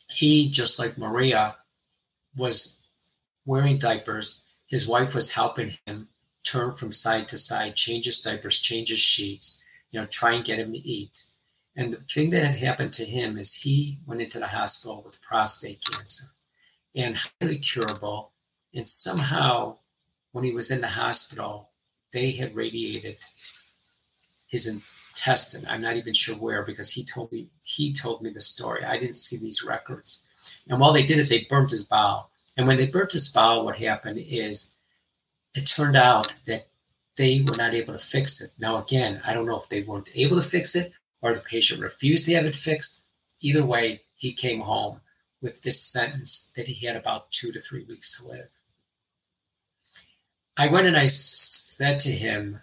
he, 0.10 0.50
just 0.50 0.78
like 0.78 0.98
Maria, 0.98 1.56
was 2.36 2.82
wearing 3.46 3.78
diapers. 3.78 4.54
His 4.68 4.88
wife 4.88 5.16
was 5.16 5.34
helping 5.34 5.78
him 5.86 6.10
turn 6.44 6.74
from 6.74 6.92
side 6.92 7.28
to 7.30 7.38
side, 7.38 7.76
change 7.76 8.06
his 8.06 8.20
diapers, 8.20 8.60
change 8.60 8.90
his 8.90 9.00
sheets, 9.00 9.64
you 9.92 10.00
know, 10.00 10.06
try 10.06 10.34
and 10.34 10.46
get 10.46 10.60
him 10.60 10.72
to 10.72 10.78
eat. 10.78 11.24
And 11.76 11.94
the 11.94 11.98
thing 11.98 12.30
that 12.32 12.44
had 12.44 12.56
happened 12.56 12.94
to 12.94 13.06
him 13.06 13.38
is 13.38 13.54
he 13.54 14.00
went 14.06 14.22
into 14.22 14.40
the 14.40 14.48
hospital 14.48 15.02
with 15.06 15.22
prostate 15.22 15.84
cancer 15.90 16.26
and 16.96 17.18
highly 17.40 17.58
curable. 17.58 18.34
And 18.74 18.88
somehow, 18.88 19.78
when 20.32 20.44
he 20.44 20.52
was 20.52 20.72
in 20.72 20.82
the 20.82 20.88
hospital, 20.88 21.70
they 22.12 22.32
had 22.32 22.56
radiated 22.56 23.18
his 24.48 24.68
intestine. 24.68 25.64
I'm 25.70 25.82
not 25.82 25.98
even 25.98 26.14
sure 26.14 26.36
where 26.36 26.64
because 26.64 26.92
he 26.92 27.04
told 27.04 27.32
me 27.32 27.50
he 27.64 27.94
told 27.94 28.22
me 28.22 28.30
the 28.30 28.42
story. 28.42 28.84
I 28.84 28.98
didn't 28.98 29.18
see 29.18 29.38
these 29.38 29.64
records. 29.64 30.24
And 30.70 30.80
while 30.80 30.94
they 30.94 31.04
did 31.04 31.20
it, 31.20 31.30
they 31.30 31.48
burnt 31.50 31.72
his 31.72 31.84
bowel. 31.84 32.32
And 32.56 32.68
when 32.68 32.78
they 32.78 32.88
burnt 32.88 33.12
his 33.12 33.28
bowel, 33.28 33.66
what 33.66 33.78
happened 33.78 34.20
is 34.20 34.76
it 35.54 35.66
turned 35.66 35.96
out 35.96 36.34
that 36.46 36.68
they 37.18 37.42
were 37.42 37.58
not 37.58 37.74
able 37.74 37.94
to 37.94 38.00
fix 38.00 38.42
it. 38.42 38.52
Now, 38.60 38.78
again, 38.78 39.22
I 39.26 39.34
don't 39.34 39.46
know 39.46 39.60
if 39.60 39.70
they 39.70 39.82
weren't 39.84 40.10
able 40.16 40.36
to 40.38 40.48
fix 40.48 40.76
it 40.76 40.92
or 41.22 41.34
the 41.34 41.40
patient 41.40 41.82
refused 41.82 42.26
to 42.26 42.34
have 42.36 42.46
it 42.46 42.56
fixed. 42.56 43.06
Either 43.42 43.66
way, 43.66 44.02
he 44.16 44.34
came 44.34 44.62
home 44.62 45.02
with 45.42 45.62
this 45.62 45.82
sentence 45.82 46.52
that 46.56 46.68
he 46.68 46.86
had 46.86 46.96
about 46.96 47.32
two 47.32 47.52
to 47.52 47.60
three 47.60 47.84
weeks 47.84 48.18
to 48.18 48.28
live. 48.28 48.50
I 50.58 50.68
went 50.68 50.88
and 50.88 50.98
I 50.98 51.08
said 51.08 52.00
to 52.00 52.10
him, 52.10 52.62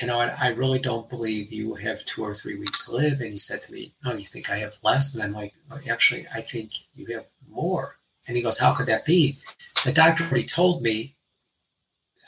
you 0.00 0.06
know, 0.06 0.18
I, 0.18 0.34
I, 0.40 0.48
really 0.48 0.78
don't 0.78 1.08
believe 1.08 1.52
you 1.52 1.74
have 1.74 2.04
two 2.04 2.22
or 2.22 2.34
three 2.34 2.56
weeks 2.56 2.86
to 2.86 2.92
live. 2.96 3.20
And 3.20 3.30
he 3.30 3.36
said 3.36 3.60
to 3.62 3.72
me, 3.72 3.92
Oh, 4.04 4.12
you 4.12 4.24
think 4.24 4.50
I 4.50 4.58
have 4.58 4.78
less? 4.82 5.14
And 5.14 5.22
I'm 5.22 5.32
like, 5.32 5.54
oh, 5.70 5.78
Actually, 5.90 6.26
I 6.34 6.40
think 6.40 6.72
you 6.94 7.06
have 7.14 7.26
more. 7.48 7.96
And 8.26 8.36
he 8.36 8.42
goes, 8.42 8.58
How 8.58 8.74
could 8.74 8.86
that 8.86 9.04
be? 9.04 9.36
The 9.84 9.92
doctor 9.92 10.24
already 10.24 10.44
told 10.44 10.82
me 10.82 11.16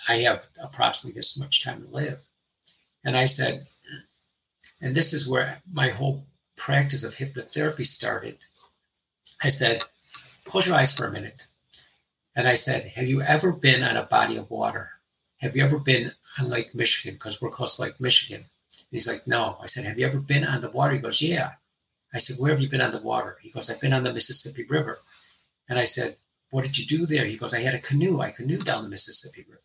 I 0.09 0.17
have 0.17 0.47
approximately 0.63 1.19
this 1.19 1.39
much 1.39 1.63
time 1.63 1.83
to 1.83 1.89
live. 1.89 2.21
And 3.05 3.17
I 3.17 3.27
said, 3.27 3.63
and 4.81 4.95
this 4.95 5.13
is 5.13 5.29
where 5.29 5.63
my 5.71 5.91
whole 5.91 6.27
practice 6.57 7.05
of 7.05 7.15
hypnotherapy 7.15 7.85
started. 7.85 8.39
I 9.43 9.49
said, 9.49 9.83
Close 10.45 10.67
your 10.67 10.77
eyes 10.77 10.93
for 10.93 11.07
a 11.07 11.13
minute. 11.13 11.47
And 12.35 12.49
I 12.49 12.55
said, 12.55 12.93
Have 12.97 13.07
you 13.07 13.21
ever 13.23 13.53
been 13.53 13.83
on 13.83 13.97
a 13.97 14.05
body 14.05 14.37
of 14.37 14.51
water? 14.51 14.91
Have 15.41 15.57
you 15.57 15.65
ever 15.65 15.79
been 15.79 16.13
on 16.39 16.49
Lake 16.49 16.75
Michigan 16.75 17.15
because 17.15 17.41
we're 17.41 17.51
close 17.51 17.77
to 17.77 17.83
Lake 17.83 18.01
Michigan. 18.01 18.41
And 18.41 18.87
he's 18.91 19.09
like, 19.09 19.27
no. 19.27 19.59
I 19.63 19.67
said, 19.67 19.85
have 19.85 19.99
you 19.99 20.07
ever 20.07 20.21
been 20.21 20.45
on 20.45 20.61
the 20.61 20.71
water? 20.71 20.95
He 20.95 21.01
goes, 21.01 21.23
yeah. 21.23 21.53
I 22.13 22.19
said, 22.19 22.37
where 22.39 22.51
have 22.51 22.61
you 22.61 22.69
been 22.69 22.81
on 22.81 22.91
the 22.91 23.01
water? 23.01 23.39
He 23.41 23.51
goes, 23.51 23.71
I've 23.71 23.81
been 23.81 23.93
on 23.93 24.05
the 24.05 24.13
Mississippi 24.13 24.67
River. 24.69 24.99
And 25.69 25.79
I 25.79 25.85
said, 25.85 26.17
what 26.51 26.65
did 26.65 26.77
you 26.79 26.87
do 26.87 27.07
there? 27.07 27.25
He 27.25 27.37
goes, 27.37 27.55
I 27.55 27.61
had 27.61 27.75
a 27.75 27.79
canoe. 27.79 28.21
I 28.21 28.33
canoed 28.33 28.65
down 28.65 28.83
the 28.83 28.89
Mississippi 28.89 29.47
River. 29.49 29.61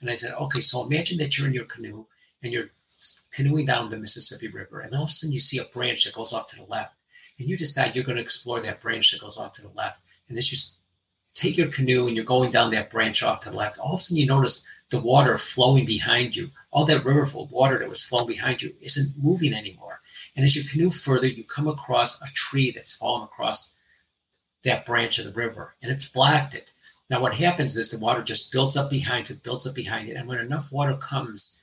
And 0.00 0.08
I 0.08 0.14
said, 0.14 0.34
okay, 0.34 0.60
so 0.60 0.86
imagine 0.86 1.18
that 1.18 1.36
you're 1.36 1.48
in 1.48 1.54
your 1.54 1.64
canoe 1.64 2.06
and 2.42 2.52
you're 2.52 2.68
canoeing 3.32 3.66
down 3.66 3.88
the 3.88 3.96
Mississippi 3.96 4.48
River. 4.48 4.80
And 4.80 4.94
all 4.94 5.02
of 5.02 5.08
a 5.08 5.12
sudden 5.12 5.32
you 5.32 5.40
see 5.40 5.58
a 5.58 5.64
branch 5.64 6.04
that 6.04 6.14
goes 6.14 6.32
off 6.32 6.46
to 6.48 6.56
the 6.56 6.64
left. 6.64 6.94
And 7.38 7.48
you 7.48 7.56
decide 7.56 7.94
you're 7.94 8.04
going 8.04 8.16
to 8.16 8.22
explore 8.22 8.60
that 8.60 8.80
branch 8.80 9.10
that 9.10 9.20
goes 9.20 9.36
off 9.36 9.52
to 9.54 9.62
the 9.62 9.68
left. 9.68 10.00
And 10.28 10.38
as 10.38 10.52
you 10.52 10.58
take 11.34 11.56
your 11.58 11.70
canoe 11.70 12.06
and 12.06 12.14
you're 12.14 12.24
going 12.24 12.50
down 12.50 12.70
that 12.70 12.90
branch 12.90 13.22
off 13.22 13.40
to 13.40 13.50
the 13.50 13.56
left, 13.56 13.78
all 13.78 13.94
of 13.94 13.98
a 13.98 14.02
sudden 14.02 14.20
you 14.20 14.26
notice 14.26 14.66
the 14.90 15.00
water 15.00 15.36
flowing 15.36 15.84
behind 15.84 16.34
you, 16.34 16.50
all 16.70 16.84
that 16.86 17.04
river 17.04 17.26
water 17.50 17.78
that 17.78 17.88
was 17.88 18.02
flowing 18.02 18.26
behind 18.26 18.62
you 18.62 18.72
isn't 18.80 19.14
moving 19.18 19.52
anymore. 19.52 20.00
And 20.34 20.44
as 20.44 20.56
you 20.56 20.62
canoe 20.62 20.90
further, 20.90 21.26
you 21.26 21.44
come 21.44 21.68
across 21.68 22.22
a 22.22 22.32
tree 22.32 22.70
that's 22.70 22.96
fallen 22.96 23.24
across 23.24 23.74
that 24.64 24.86
branch 24.86 25.18
of 25.18 25.24
the 25.24 25.32
river 25.32 25.74
and 25.82 25.90
it's 25.90 26.08
blocked 26.08 26.54
it. 26.54 26.72
Now, 27.10 27.20
what 27.20 27.34
happens 27.34 27.76
is 27.76 27.90
the 27.90 27.98
water 27.98 28.22
just 28.22 28.52
builds 28.52 28.76
up 28.76 28.90
behind 28.90 29.30
it, 29.30 29.42
builds 29.42 29.66
up 29.66 29.74
behind 29.74 30.08
it. 30.08 30.16
And 30.16 30.28
when 30.28 30.38
enough 30.38 30.70
water 30.72 30.96
comes 30.96 31.58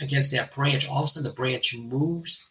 against 0.00 0.32
that 0.32 0.52
branch, 0.52 0.88
all 0.88 1.00
of 1.00 1.04
a 1.04 1.08
sudden 1.08 1.28
the 1.28 1.34
branch 1.34 1.74
moves 1.76 2.50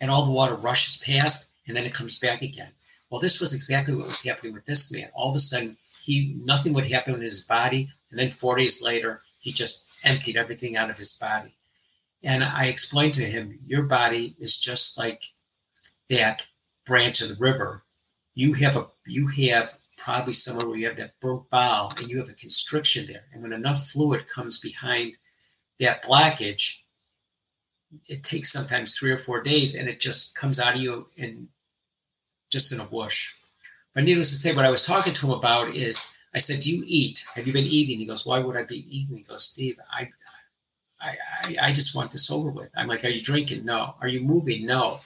and 0.00 0.10
all 0.10 0.24
the 0.24 0.30
water 0.30 0.54
rushes 0.54 1.02
past 1.04 1.50
and 1.66 1.76
then 1.76 1.84
it 1.84 1.94
comes 1.94 2.18
back 2.18 2.42
again. 2.42 2.72
Well, 3.10 3.20
this 3.20 3.40
was 3.40 3.52
exactly 3.52 3.94
what 3.94 4.06
was 4.06 4.24
happening 4.24 4.54
with 4.54 4.64
this 4.64 4.92
man. 4.92 5.10
All 5.12 5.30
of 5.30 5.36
a 5.36 5.40
sudden, 5.40 5.76
he 6.02 6.34
nothing 6.42 6.72
would 6.74 6.90
happen 6.90 7.14
in 7.14 7.20
his 7.20 7.44
body. 7.44 7.88
And 8.10 8.18
then 8.18 8.30
four 8.30 8.56
days 8.56 8.82
later, 8.82 9.20
he 9.38 9.52
just 9.52 9.98
emptied 10.04 10.36
everything 10.36 10.76
out 10.76 10.90
of 10.90 10.98
his 10.98 11.12
body. 11.12 11.56
And 12.22 12.44
I 12.44 12.66
explained 12.66 13.14
to 13.14 13.24
him, 13.24 13.58
Your 13.66 13.84
body 13.84 14.36
is 14.38 14.58
just 14.58 14.98
like 14.98 15.24
that 16.08 16.42
branch 16.86 17.20
of 17.20 17.28
the 17.28 17.36
river. 17.36 17.84
You 18.34 18.54
have 18.54 18.76
a 18.76 18.88
you 19.06 19.28
have 19.48 19.74
probably 19.96 20.32
somewhere 20.32 20.66
where 20.66 20.78
you 20.78 20.86
have 20.86 20.96
that 20.96 21.20
broke 21.20 21.50
bowel 21.50 21.92
and 21.98 22.08
you 22.08 22.18
have 22.18 22.28
a 22.28 22.34
constriction 22.34 23.06
there. 23.06 23.24
And 23.32 23.42
when 23.42 23.52
enough 23.52 23.88
fluid 23.88 24.26
comes 24.28 24.58
behind 24.58 25.16
that 25.78 26.02
blockage, 26.02 26.80
it 28.08 28.22
takes 28.22 28.52
sometimes 28.52 28.96
three 28.96 29.10
or 29.10 29.16
four 29.16 29.42
days 29.42 29.74
and 29.74 29.88
it 29.88 30.00
just 30.00 30.34
comes 30.36 30.58
out 30.58 30.74
of 30.74 30.80
you 30.80 31.06
in 31.16 31.48
just 32.50 32.72
in 32.72 32.80
a 32.80 32.84
whoosh. 32.84 33.34
But 33.94 34.04
needless 34.04 34.30
to 34.30 34.36
say, 34.36 34.54
what 34.54 34.64
I 34.64 34.70
was 34.70 34.86
talking 34.86 35.12
to 35.12 35.26
him 35.26 35.32
about 35.32 35.70
is 35.70 36.16
I 36.34 36.38
said, 36.38 36.60
Do 36.60 36.70
you 36.70 36.84
eat? 36.86 37.24
Have 37.34 37.46
you 37.46 37.52
been 37.52 37.64
eating? 37.64 37.98
He 37.98 38.06
goes, 38.06 38.24
Why 38.24 38.38
would 38.38 38.56
I 38.56 38.64
be 38.64 38.86
eating? 38.88 39.16
He 39.16 39.22
goes, 39.22 39.44
Steve, 39.44 39.78
I 39.92 40.10
I, 41.00 41.14
I, 41.42 41.56
I 41.68 41.72
just 41.72 41.94
want 41.94 42.12
this 42.12 42.30
over 42.30 42.50
with. 42.50 42.70
I'm 42.76 42.88
like, 42.88 43.04
are 43.04 43.08
you 43.08 43.20
drinking? 43.20 43.64
No. 43.64 43.94
Are 44.00 44.08
you 44.08 44.20
moving? 44.20 44.66
No. 44.66 44.98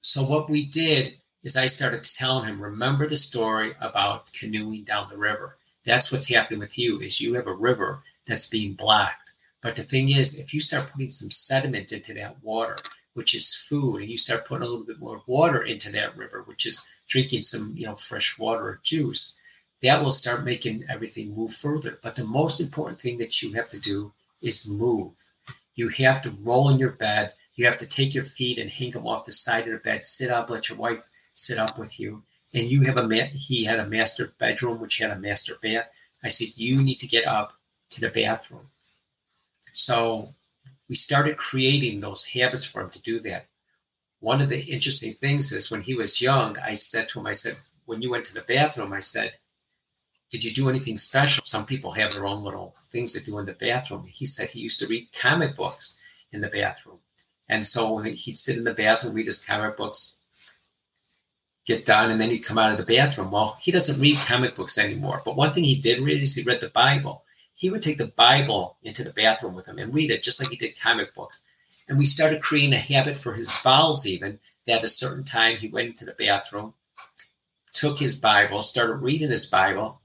So 0.00 0.22
what 0.22 0.48
we 0.48 0.64
did 0.66 1.14
is 1.42 1.56
I 1.56 1.66
started 1.66 2.04
telling 2.04 2.46
him, 2.48 2.60
remember 2.60 3.06
the 3.06 3.16
story 3.16 3.72
about 3.80 4.32
canoeing 4.32 4.84
down 4.84 5.08
the 5.08 5.18
river. 5.18 5.56
That's 5.84 6.10
what's 6.10 6.32
happening 6.32 6.60
with 6.60 6.78
you 6.78 7.00
is 7.00 7.20
you 7.20 7.34
have 7.34 7.46
a 7.46 7.52
river 7.52 8.02
that's 8.26 8.48
being 8.48 8.72
blocked. 8.74 9.32
But 9.62 9.76
the 9.76 9.82
thing 9.82 10.10
is, 10.10 10.38
if 10.38 10.54
you 10.54 10.60
start 10.60 10.90
putting 10.90 11.10
some 11.10 11.30
sediment 11.30 11.92
into 11.92 12.14
that 12.14 12.42
water, 12.42 12.76
which 13.12 13.34
is 13.34 13.54
food, 13.54 14.00
and 14.00 14.10
you 14.10 14.16
start 14.16 14.46
putting 14.46 14.66
a 14.66 14.70
little 14.70 14.84
bit 14.84 14.98
more 14.98 15.22
water 15.26 15.62
into 15.62 15.90
that 15.92 16.16
river, 16.16 16.42
which 16.42 16.66
is 16.66 16.86
drinking 17.14 17.42
some, 17.42 17.72
you 17.76 17.86
know, 17.86 17.94
fresh 17.94 18.40
water 18.40 18.64
or 18.70 18.80
juice, 18.82 19.38
that 19.82 20.02
will 20.02 20.10
start 20.10 20.44
making 20.44 20.84
everything 20.90 21.32
move 21.32 21.52
further. 21.52 21.96
But 22.02 22.16
the 22.16 22.24
most 22.24 22.60
important 22.60 23.00
thing 23.00 23.18
that 23.18 23.40
you 23.40 23.52
have 23.52 23.68
to 23.68 23.78
do 23.78 24.12
is 24.42 24.68
move. 24.68 25.12
You 25.76 25.90
have 25.90 26.22
to 26.22 26.34
roll 26.42 26.70
in 26.70 26.80
your 26.80 26.90
bed. 26.90 27.32
You 27.54 27.66
have 27.66 27.78
to 27.78 27.86
take 27.86 28.14
your 28.14 28.24
feet 28.24 28.58
and 28.58 28.68
hang 28.68 28.90
them 28.90 29.06
off 29.06 29.26
the 29.26 29.32
side 29.32 29.66
of 29.68 29.74
the 29.74 29.78
bed. 29.78 30.04
Sit 30.04 30.32
up, 30.32 30.50
let 30.50 30.68
your 30.68 30.78
wife 30.78 31.08
sit 31.34 31.56
up 31.56 31.78
with 31.78 32.00
you. 32.00 32.24
And 32.52 32.68
you 32.68 32.82
have 32.82 32.96
a 32.96 33.06
man. 33.06 33.28
He 33.28 33.64
had 33.64 33.78
a 33.78 33.86
master 33.86 34.32
bedroom, 34.40 34.80
which 34.80 34.98
had 34.98 35.12
a 35.12 35.24
master 35.28 35.54
bath. 35.62 35.88
I 36.24 36.28
said, 36.30 36.56
you 36.56 36.82
need 36.82 36.98
to 36.98 37.06
get 37.06 37.28
up 37.28 37.52
to 37.90 38.00
the 38.00 38.08
bathroom. 38.08 38.66
So 39.72 40.34
we 40.88 40.96
started 40.96 41.36
creating 41.36 42.00
those 42.00 42.26
habits 42.26 42.64
for 42.64 42.82
him 42.82 42.90
to 42.90 43.02
do 43.02 43.20
that. 43.20 43.46
One 44.24 44.40
of 44.40 44.48
the 44.48 44.64
interesting 44.72 45.12
things 45.12 45.52
is 45.52 45.70
when 45.70 45.82
he 45.82 45.92
was 45.92 46.22
young, 46.22 46.56
I 46.58 46.72
said 46.72 47.10
to 47.10 47.20
him, 47.20 47.26
I 47.26 47.32
said, 47.32 47.56
when 47.84 48.00
you 48.00 48.10
went 48.10 48.24
to 48.24 48.32
the 48.32 48.40
bathroom, 48.40 48.94
I 48.94 49.00
said, 49.00 49.34
did 50.30 50.42
you 50.42 50.50
do 50.50 50.70
anything 50.70 50.96
special? 50.96 51.44
Some 51.44 51.66
people 51.66 51.92
have 51.92 52.12
their 52.12 52.24
own 52.24 52.42
little 52.42 52.74
things 52.88 53.12
to 53.12 53.22
do 53.22 53.38
in 53.38 53.44
the 53.44 53.52
bathroom. 53.52 54.06
He 54.10 54.24
said 54.24 54.48
he 54.48 54.60
used 54.60 54.80
to 54.80 54.86
read 54.86 55.12
comic 55.12 55.54
books 55.54 56.00
in 56.32 56.40
the 56.40 56.48
bathroom. 56.48 57.00
And 57.50 57.66
so 57.66 57.98
he'd 57.98 58.38
sit 58.38 58.56
in 58.56 58.64
the 58.64 58.72
bathroom, 58.72 59.12
read 59.12 59.26
his 59.26 59.44
comic 59.44 59.76
books, 59.76 60.22
get 61.66 61.84
done, 61.84 62.10
and 62.10 62.18
then 62.18 62.30
he'd 62.30 62.38
come 62.38 62.56
out 62.56 62.72
of 62.72 62.78
the 62.78 62.96
bathroom. 62.96 63.30
Well, 63.30 63.58
he 63.60 63.72
doesn't 63.72 64.00
read 64.00 64.16
comic 64.20 64.54
books 64.54 64.78
anymore. 64.78 65.20
But 65.22 65.36
one 65.36 65.52
thing 65.52 65.64
he 65.64 65.78
did 65.78 66.00
read 66.00 66.22
is 66.22 66.34
he 66.34 66.44
read 66.44 66.62
the 66.62 66.70
Bible. 66.70 67.24
He 67.54 67.68
would 67.68 67.82
take 67.82 67.98
the 67.98 68.06
Bible 68.06 68.78
into 68.82 69.04
the 69.04 69.12
bathroom 69.12 69.54
with 69.54 69.68
him 69.68 69.78
and 69.78 69.94
read 69.94 70.10
it 70.10 70.22
just 70.22 70.40
like 70.40 70.48
he 70.48 70.56
did 70.56 70.80
comic 70.80 71.12
books. 71.12 71.42
And 71.88 71.98
we 71.98 72.04
started 72.04 72.42
creating 72.42 72.72
a 72.72 72.78
habit 72.78 73.16
for 73.16 73.34
his 73.34 73.52
bowels, 73.62 74.06
even 74.06 74.38
that 74.66 74.78
at 74.78 74.84
a 74.84 74.88
certain 74.88 75.24
time 75.24 75.56
he 75.56 75.68
went 75.68 75.88
into 75.88 76.04
the 76.04 76.12
bathroom, 76.12 76.74
took 77.72 77.98
his 77.98 78.14
Bible, 78.14 78.62
started 78.62 78.96
reading 78.96 79.30
his 79.30 79.46
Bible, 79.50 80.00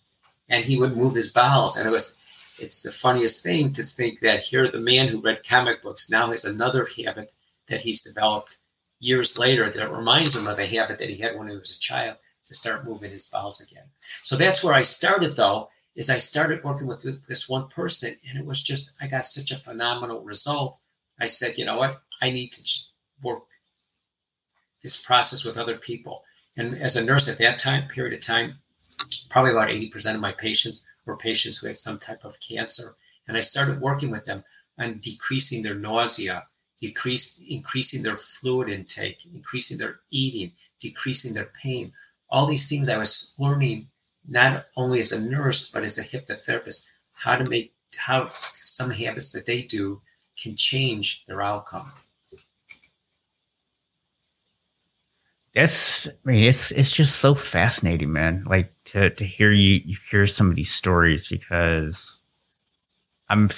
and 0.50 0.66
he 0.66 0.78
would 0.78 0.98
move 0.98 1.16
his 1.16 1.32
bowels. 1.32 1.78
And 1.78 1.88
it 1.88 1.92
was, 1.92 2.18
it's 2.60 2.82
the 2.82 2.92
funniest 2.92 3.44
thing 3.44 3.72
to 3.74 3.84
think 3.84 4.20
that 4.20 4.42
here 4.42 4.68
the 4.68 4.80
man 4.80 5.08
who 5.08 5.22
read 5.22 5.48
comic 5.48 5.82
books 5.82 6.10
now 6.10 6.32
has 6.32 6.44
another 6.44 6.88
habit 6.98 7.32
that 7.68 7.82
he's 7.82 8.02
developed 8.02 8.58
years 9.00 9.38
later 9.38 9.70
that 9.70 9.92
reminds 9.92 10.36
him 10.36 10.48
of 10.48 10.60
a 10.60 10.66
habit 10.66 10.98
that 10.98 11.10
he 11.10 11.22
had 11.22 11.38
when 11.38 11.48
he 11.48 11.56
was 11.56 11.76
a 11.76 11.80
child 11.80 12.18
to 12.46 12.54
start 12.54 12.86
moving 12.86 13.12
his 13.12 13.26
bowels 13.26 13.62
again. 13.62 13.86
So 14.24 14.36
that's 14.36 14.64
where 14.64 14.74
I 14.74 14.82
started 14.82 15.36
though, 15.36 15.70
is 15.96 16.10
I 16.10 16.18
started 16.18 16.64
working 16.64 16.88
with 16.88 17.06
this 17.28 17.48
one 17.48 17.68
person 17.68 18.16
and 18.28 18.38
it 18.38 18.46
was 18.46 18.62
just, 18.62 18.92
I 19.00 19.08
got 19.08 19.26
such 19.26 19.52
a 19.52 19.56
phenomenal 19.56 20.22
result. 20.22 20.78
I 21.20 21.26
said, 21.26 21.58
you 21.58 21.66
know 21.66 21.78
what? 21.78 22.02
I 22.22 22.32
need 22.32 22.52
to 22.54 22.80
work 23.24 23.44
this 24.82 25.02
process 25.02 25.44
with 25.44 25.58
other 25.58 25.78
people. 25.78 26.24
And 26.58 26.76
as 26.76 26.96
a 26.96 27.04
nurse 27.04 27.28
at 27.28 27.38
that 27.40 27.60
time 27.60 27.88
period 27.88 28.14
of 28.14 28.22
time, 28.22 28.60
probably 29.30 29.52
about 29.52 29.70
80% 29.70 30.16
of 30.16 30.22
my 30.22 30.32
patients 30.32 30.84
were 31.06 31.18
patients 31.18 31.58
who 31.58 31.68
had 31.68 31.76
some 31.76 32.00
type 32.00 32.24
of 32.24 32.40
cancer. 32.40 32.96
And 33.28 33.38
I 33.38 33.42
started 33.42 33.82
working 33.82 34.10
with 34.10 34.26
them 34.26 34.44
on 34.78 35.00
decreasing 35.00 35.64
their 35.64 35.76
nausea, 35.76 36.48
decrease, 36.80 37.42
increasing 37.48 38.04
their 38.04 38.16
fluid 38.16 38.70
intake, 38.70 39.26
increasing 39.34 39.78
their 39.78 40.00
eating, 40.12 40.54
decreasing 40.80 41.34
their 41.34 41.52
pain. 41.62 41.94
All 42.30 42.46
these 42.46 42.70
things 42.70 42.90
I 42.90 42.98
was 42.98 43.36
learning 43.38 43.88
not 44.28 44.68
only 44.76 45.00
as 45.00 45.12
a 45.12 45.22
nurse, 45.22 45.72
but 45.72 45.84
as 45.84 45.98
a 45.98 46.04
hypnotherapist, 46.04 46.86
how 47.14 47.36
to 47.36 47.44
make 47.44 47.74
how 47.98 48.30
some 48.52 48.92
habits 48.92 49.32
that 49.32 49.46
they 49.46 49.62
do 49.64 50.00
can 50.42 50.56
change 50.56 51.26
their 51.26 51.42
outcome. 51.42 51.92
That's 55.56 56.08
I 56.08 56.12
mean 56.24 56.44
it's 56.44 56.72
it's 56.72 56.92
just 56.92 57.18
so 57.18 57.36
fascinating, 57.36 58.12
man. 58.12 58.46
Like 58.48 58.72
to 58.86 59.10
to 59.10 59.26
hear 59.26 59.52
you, 59.52 59.82
you 59.84 59.98
hear 60.10 60.28
some 60.28 60.50
of 60.50 60.56
these 60.56 60.72
stories 60.72 61.28
because 61.28 62.22
I'm 63.30 63.50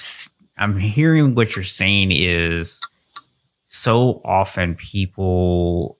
I'm 0.56 0.78
hearing 0.78 1.34
what 1.34 1.54
you're 1.54 1.64
saying 1.64 2.12
is 2.12 2.80
so 3.68 4.20
often 4.24 4.74
people 4.74 5.98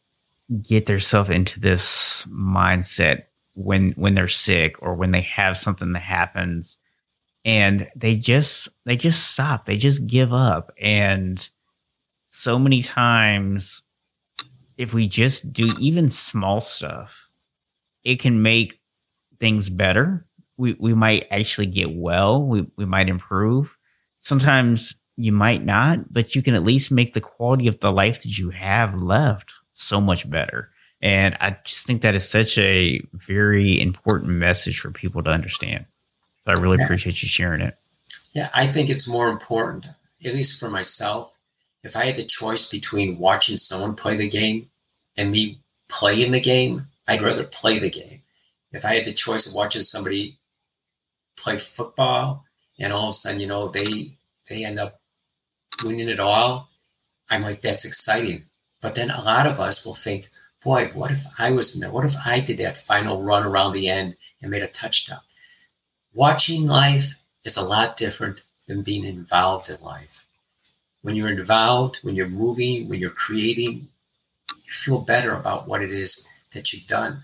get 0.63 0.87
themselves 0.87 1.31
into 1.31 1.61
this 1.61 2.27
mindset 2.29 3.25
when 3.55 3.93
when 3.93 4.15
they're 4.15 4.29
sick 4.29 4.77
or 4.81 4.95
when 4.95 5.11
they 5.11 5.23
have 5.23 5.57
something 5.57 5.93
that 5.93 6.03
happens 6.03 6.77
and 7.45 7.89
they 7.97 8.15
just 8.15 8.69
they 8.85 8.97
just 8.97 9.31
stop 9.31 9.67
they 9.67 9.77
just 9.77 10.07
give 10.07 10.33
up 10.33 10.73
and 10.81 11.49
so 12.31 12.59
many 12.59 12.83
times 12.83 13.83
if 14.79 14.93
we 14.93 15.09
just 15.09 15.53
do 15.53 15.71
even 15.81 16.11
small 16.11 16.61
stuff 16.61 17.29
it 18.05 18.21
can 18.21 18.43
make 18.43 18.81
things 19.41 19.69
better. 19.69 20.27
We 20.57 20.77
we 20.79 20.95
might 20.95 21.27
actually 21.31 21.67
get 21.67 21.95
well. 21.95 22.43
We 22.43 22.67
we 22.77 22.85
might 22.85 23.09
improve. 23.09 23.77
Sometimes 24.21 24.95
you 25.17 25.33
might 25.33 25.65
not, 25.65 26.13
but 26.13 26.35
you 26.35 26.43
can 26.43 26.55
at 26.55 26.65
least 26.65 26.91
make 26.91 27.13
the 27.13 27.21
quality 27.21 27.67
of 27.67 27.79
the 27.81 27.93
life 27.93 28.23
that 28.23 28.39
you 28.39 28.51
have 28.51 28.95
left 28.95 29.53
so 29.75 30.01
much 30.01 30.29
better. 30.31 30.71
And 31.01 31.37
I 31.41 31.59
just 31.65 31.85
think 31.85 32.03
that 32.03 32.15
is 32.15 32.29
such 32.29 32.57
a 32.59 33.03
very 33.13 33.81
important 33.81 34.31
message 34.31 34.79
for 34.79 34.93
people 34.93 35.23
to 35.25 35.31
understand. 35.31 35.85
So 36.45 36.53
I 36.53 36.61
really 36.61 36.79
yeah. 36.79 36.85
appreciate 36.85 37.23
you 37.23 37.29
sharing 37.29 37.61
it. 37.61 37.77
Yeah, 38.35 38.49
I 38.55 38.67
think 38.67 38.89
it's 38.89 39.09
more 39.09 39.29
important, 39.29 39.87
at 40.25 40.35
least 40.35 40.59
for 40.59 40.71
myself. 40.71 41.39
If 41.85 41.97
I 41.97 42.07
had 42.07 42.17
the 42.17 42.25
choice 42.25 42.69
between 42.69 43.19
watching 43.19 43.57
someone 43.57 43.95
play 43.95 44.17
the 44.17 44.29
game 44.29 44.71
and 45.17 45.31
me 45.31 45.59
playing 45.89 46.33
the 46.33 46.41
game, 46.41 46.87
I'd 47.07 47.23
rather 47.23 47.45
play 47.45 47.79
the 47.79 47.91
game 47.91 48.23
if 48.73 48.85
I 48.85 48.95
had 48.95 49.05
the 49.05 49.13
choice 49.13 49.47
of 49.47 49.55
watching 49.55 49.83
somebody 49.83 50.39
play 51.37 51.59
football 51.59 52.45
and 52.79 52.93
all 52.93 53.05
of 53.05 53.11
a 53.11 53.13
sudden, 53.13 53.41
you 53.41 53.47
know, 53.47 53.69
they 53.69 54.17
they 54.49 54.65
end 54.65 54.79
up 54.79 55.01
winning 55.85 56.09
it 56.09 56.21
all, 56.21 56.69
I'm 57.31 57.43
like, 57.43 57.61
that's 57.61 57.85
exciting. 57.85 58.45
But 58.81 58.95
then 58.95 59.11
a 59.11 59.23
lot 59.23 59.47
of 59.47 59.61
us 59.61 59.85
will 59.85 59.95
think, 59.95 60.29
boy, 60.65 60.91
what 60.95 61.13
if 61.13 61.25
I 61.39 61.51
was 61.53 61.75
in 61.75 61.81
there? 61.81 61.91
What 61.91 62.05
if 62.05 62.15
I 62.25 62.41
did 62.41 62.59
that 62.59 62.79
final 62.79 63.23
run 63.23 63.45
around 63.45 63.73
the 63.73 63.89
end 63.89 64.17
and 64.41 64.51
made 64.51 64.63
a 64.63 64.69
touchdown? 64.69 65.21
Watching 66.15 66.67
life 66.67 67.15
is 67.45 67.57
a 67.57 67.65
lot 67.65 67.97
different 67.97 68.45
than 68.67 68.83
being 68.83 69.05
involved 69.05 69.71
in 69.71 69.81
life. 69.83 70.25
When 71.01 71.17
you're 71.17 71.31
involved, 71.31 71.99
when 72.03 72.15
you're 72.15 72.29
moving, 72.29 72.89
when 72.89 73.01
you're 73.01 73.11
creating, 73.11 73.89
you 74.51 74.73
feel 74.73 75.01
better 75.01 75.35
about 75.35 75.67
what 75.67 75.83
it 75.83 75.91
is 75.91 76.29
that 76.53 76.73
you've 76.73 76.87
done. 76.87 77.23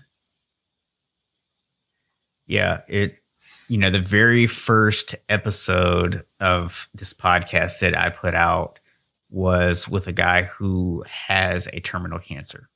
Yeah, 2.47 2.81
it 2.87 3.19
you 3.67 3.77
know, 3.77 3.89
the 3.89 4.01
very 4.01 4.47
first 4.47 5.15
episode 5.29 6.25
of 6.39 6.89
this 6.93 7.13
podcast 7.13 7.79
that 7.79 7.97
I 7.97 8.09
put 8.09 8.35
out 8.35 8.79
was 9.29 9.87
with 9.87 10.07
a 10.07 10.11
guy 10.11 10.43
who 10.43 11.03
has 11.07 11.67
a 11.71 11.79
terminal 11.79 12.19
cancer. 12.19 12.69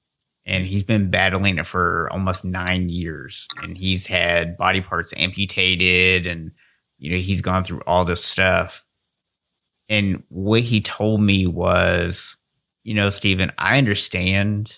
And 0.46 0.64
mm-hmm. 0.64 0.72
he's 0.72 0.84
been 0.84 1.10
battling 1.10 1.58
it 1.58 1.68
for 1.68 2.10
almost 2.12 2.46
nine 2.46 2.89
years. 2.89 3.48
And 3.62 3.78
he's 3.78 4.06
had 4.06 4.58
body 4.58 4.82
parts 4.82 5.14
amputated 5.16 6.26
and, 6.28 6.52
you 6.98 7.12
know, 7.12 7.18
he's 7.18 7.41
gone 7.41 7.64
through 7.64 7.82
all 7.82 8.06
this 8.06 8.24
stuff. 8.24 8.84
And 9.89 10.24
what 10.30 10.62
he 10.62 10.82
told 10.82 11.22
me 11.22 11.48
was, 11.48 12.38
you 12.84 12.94
know, 12.94 13.10
Stephen, 13.10 13.52
I 13.58 13.78
understand 13.78 14.78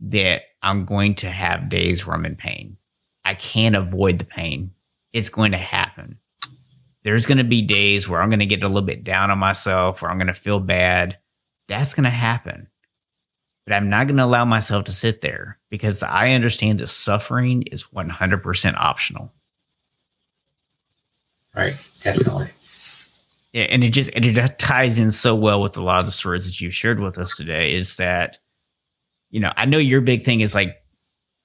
that 0.00 0.42
I'm 0.62 0.84
going 0.84 1.14
to 1.16 1.30
have 1.30 1.68
days 1.68 2.06
where 2.06 2.16
I'm 2.16 2.26
in 2.26 2.36
pain. 2.36 2.76
I 3.24 3.34
can't 3.34 3.76
avoid 3.76 4.18
the 4.18 4.24
pain. 4.24 4.72
It's 5.12 5.28
going 5.28 5.52
to 5.52 5.58
happen. 5.58 6.18
There's 7.04 7.26
going 7.26 7.38
to 7.38 7.44
be 7.44 7.62
days 7.62 8.08
where 8.08 8.20
I'm 8.20 8.30
going 8.30 8.40
to 8.40 8.46
get 8.46 8.62
a 8.62 8.68
little 8.68 8.82
bit 8.82 9.04
down 9.04 9.30
on 9.30 9.38
myself, 9.38 10.02
where 10.02 10.10
I'm 10.10 10.18
going 10.18 10.28
to 10.28 10.34
feel 10.34 10.60
bad. 10.60 11.18
That's 11.68 11.94
going 11.94 12.04
to 12.04 12.10
happen. 12.10 12.68
But 13.64 13.74
I'm 13.74 13.88
not 13.88 14.08
going 14.08 14.16
to 14.16 14.24
allow 14.24 14.44
myself 14.44 14.84
to 14.86 14.92
sit 14.92 15.20
there 15.20 15.58
because 15.70 16.02
I 16.02 16.32
understand 16.32 16.80
that 16.80 16.88
suffering 16.88 17.62
is 17.70 17.84
100% 17.84 18.74
optional. 18.76 19.32
Right. 21.54 21.90
Definitely. 22.00 22.48
Yeah, 23.52 23.64
and 23.64 23.84
it 23.84 23.90
just 23.90 24.10
and 24.14 24.24
it 24.24 24.58
ties 24.58 24.98
in 24.98 25.10
so 25.10 25.34
well 25.34 25.60
with 25.60 25.76
a 25.76 25.82
lot 25.82 26.00
of 26.00 26.06
the 26.06 26.12
stories 26.12 26.46
that 26.46 26.60
you've 26.60 26.74
shared 26.74 27.00
with 27.00 27.18
us 27.18 27.36
today. 27.36 27.74
Is 27.74 27.96
that, 27.96 28.38
you 29.30 29.40
know, 29.40 29.52
I 29.56 29.66
know 29.66 29.78
your 29.78 30.00
big 30.00 30.24
thing 30.24 30.40
is 30.40 30.54
like, 30.54 30.82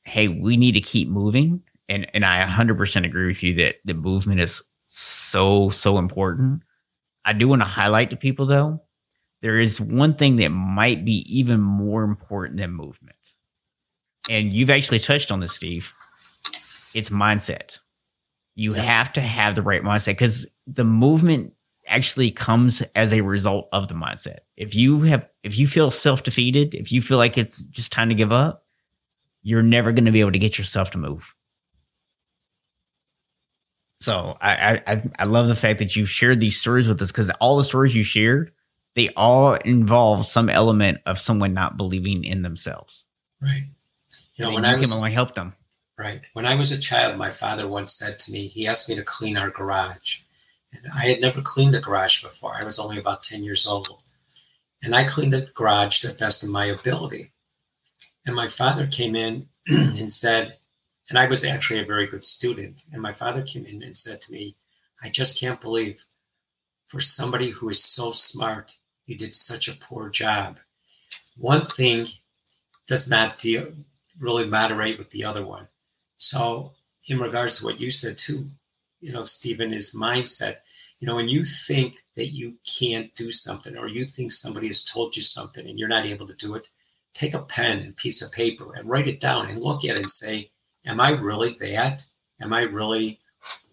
hey, 0.04 0.30
we 0.30 0.56
need 0.56 0.72
to 0.74 0.82
keep 0.82 1.10
moving, 1.10 1.62
and 1.90 2.08
and 2.14 2.26
I 2.26 2.46
100% 2.46 3.06
agree 3.06 3.28
with 3.28 3.44
you 3.44 3.56
that 3.56 3.76
the 3.84 3.94
movement 3.94 4.40
is 4.40 4.64
so 4.88 5.70
so 5.70 5.98
important. 5.98 6.62
I 7.26 7.34
do 7.34 7.50
want 7.50 7.62
to 7.62 7.68
highlight 7.68 8.10
to 8.12 8.16
people 8.16 8.46
though, 8.46 8.82
there 9.42 9.60
is 9.60 9.80
one 9.80 10.16
thing 10.16 10.38
that 10.38 10.50
might 10.50 11.06
be 11.06 11.26
even 11.28 11.60
more 11.62 12.04
important 12.04 12.60
than 12.60 12.72
movement. 12.72 13.16
And 14.30 14.52
you've 14.52 14.70
actually 14.70 15.00
touched 15.00 15.32
on 15.32 15.40
this, 15.40 15.54
Steve. 15.54 15.92
It's 16.94 17.10
mindset. 17.10 17.78
You 18.56 18.74
yes. 18.74 18.84
have 18.84 19.14
to 19.14 19.22
have 19.22 19.56
the 19.56 19.62
right 19.62 19.84
mindset 19.84 20.08
because 20.08 20.48
the 20.66 20.84
movement 20.84 21.54
actually 21.88 22.32
comes 22.32 22.82
as 22.96 23.14
a 23.14 23.22
result 23.22 23.70
of 23.72 23.88
the 23.88 23.94
mindset. 23.94 24.40
If 24.58 24.76
you 24.76 25.02
have 25.02 25.28
if 25.44 25.58
you 25.58 25.68
feel 25.68 25.92
self-defeated, 25.92 26.74
if 26.74 26.92
you 26.92 27.02
feel 27.02 27.18
like 27.18 27.38
it's 27.38 27.62
just 27.64 27.92
time 27.92 28.10
to 28.10 28.16
give 28.16 28.32
up, 28.32 28.66
you're 29.44 29.64
never 29.64 29.92
going 29.92 30.06
to 30.06 30.12
be 30.12 30.20
able 30.20 30.34
to 30.34 30.40
get 30.40 30.58
yourself 30.58 30.92
to 30.92 30.98
move. 30.98 31.34
So 34.00 34.38
I, 34.42 34.82
I 34.86 35.04
I 35.20 35.24
love 35.24 35.48
the 35.48 35.56
fact 35.56 35.80
that 35.80 35.96
you've 35.96 36.10
shared 36.10 36.40
these 36.40 36.60
stories 36.60 36.88
with 36.88 37.02
us 37.02 37.12
because 37.12 37.30
all 37.40 37.58
the 37.58 37.64
stories 37.64 37.96
you 37.96 38.04
shared, 38.04 38.52
they 38.98 39.10
all 39.16 39.54
involve 39.54 40.26
some 40.26 40.50
element 40.50 40.98
of 41.06 41.20
someone 41.20 41.54
not 41.54 41.78
believing 41.78 42.24
in 42.24 42.42
themselves. 42.42 43.06
Right. 43.40 43.62
You 44.34 44.44
know, 44.44 44.48
and 44.48 44.56
when 44.56 44.66
I 44.66 44.76
was, 44.76 44.92
I 45.00 45.12
helped 45.12 45.36
them. 45.36 45.54
Right. 46.00 46.22
When 46.34 46.48
I 46.48 46.56
was 46.56 46.72
a 46.72 46.80
child, 46.80 47.16
my 47.16 47.30
father 47.30 47.68
once 47.68 47.94
said 47.94 48.18
to 48.18 48.32
me, 48.32 48.48
he 48.48 48.68
asked 48.68 48.90
me 48.90 48.96
to 48.96 49.04
clean 49.04 49.38
our 49.38 49.52
garage. 49.52 50.22
And 50.74 50.92
I 50.92 51.06
had 51.06 51.22
never 51.22 51.42
cleaned 51.42 51.76
the 51.76 51.80
garage 51.80 52.24
before. 52.24 52.56
I 52.56 52.64
was 52.64 52.80
only 52.80 52.98
about 52.98 53.22
10 53.22 53.44
years 53.44 53.68
old. 53.68 54.02
And 54.82 54.96
I 54.96 55.04
cleaned 55.04 55.32
the 55.32 55.52
garage 55.54 56.02
to 56.02 56.08
the 56.08 56.18
best 56.18 56.42
of 56.42 56.50
my 56.50 56.66
ability. 56.66 57.34
And 58.26 58.36
my 58.36 58.48
father 58.48 58.88
came 58.88 59.16
in 59.16 59.48
and 59.68 60.12
said, 60.12 60.58
and 61.08 61.20
I 61.20 61.28
was 61.28 61.46
actually 61.46 61.82
a 61.82 61.86
very 61.86 62.08
good 62.08 62.26
student. 62.26 62.82
And 62.92 63.02
my 63.02 63.14
father 63.14 63.44
came 63.44 63.66
in 63.66 63.84
and 63.84 63.96
said 63.96 64.22
to 64.22 64.32
me, 64.32 64.56
I 65.04 65.10
just 65.10 65.40
can't 65.40 65.62
believe 65.62 66.04
for 66.88 67.00
somebody 67.00 67.52
who 67.52 67.70
is 67.70 67.84
so 67.84 68.12
smart, 68.12 68.78
you 69.08 69.18
did 69.18 69.34
such 69.34 69.68
a 69.68 69.76
poor 69.76 70.10
job. 70.10 70.60
One 71.36 71.62
thing 71.62 72.06
does 72.88 73.10
not 73.10 73.40
deal 73.40 73.74
really 74.20 74.48
moderate 74.48 74.98
with 74.98 75.12
the 75.12 75.24
other 75.24 75.46
one. 75.46 75.68
So, 76.18 76.72
in 77.08 77.20
regards 77.20 77.60
to 77.60 77.66
what 77.66 77.80
you 77.80 77.90
said 77.90 78.18
too, 78.18 78.50
you 79.00 79.14
know, 79.14 79.24
Stephen, 79.24 79.74
is 79.74 79.96
mindset. 79.96 80.58
You 81.00 81.08
know, 81.08 81.16
when 81.16 81.30
you 81.30 81.44
think 81.44 82.00
that 82.16 82.34
you 82.34 82.56
can't 82.80 83.14
do 83.16 83.32
something 83.32 83.78
or 83.78 83.88
you 83.88 84.04
think 84.04 84.32
somebody 84.32 84.68
has 84.68 84.84
told 84.84 85.16
you 85.16 85.22
something 85.22 85.68
and 85.68 85.78
you're 85.78 85.88
not 85.88 86.06
able 86.06 86.26
to 86.28 86.34
do 86.34 86.56
it, 86.56 86.68
take 87.14 87.34
a 87.34 87.42
pen 87.42 87.80
and 87.80 87.96
piece 87.96 88.22
of 88.22 88.32
paper 88.32 88.74
and 88.74 88.90
write 88.90 89.08
it 89.08 89.20
down 89.20 89.50
and 89.50 89.62
look 89.62 89.86
at 89.86 89.92
it 89.92 90.00
and 90.00 90.10
say, 90.10 90.50
Am 90.86 91.00
I 91.00 91.12
really 91.12 91.56
that? 91.60 92.06
Am 92.42 92.54
I 92.54 92.62
really 92.62 93.20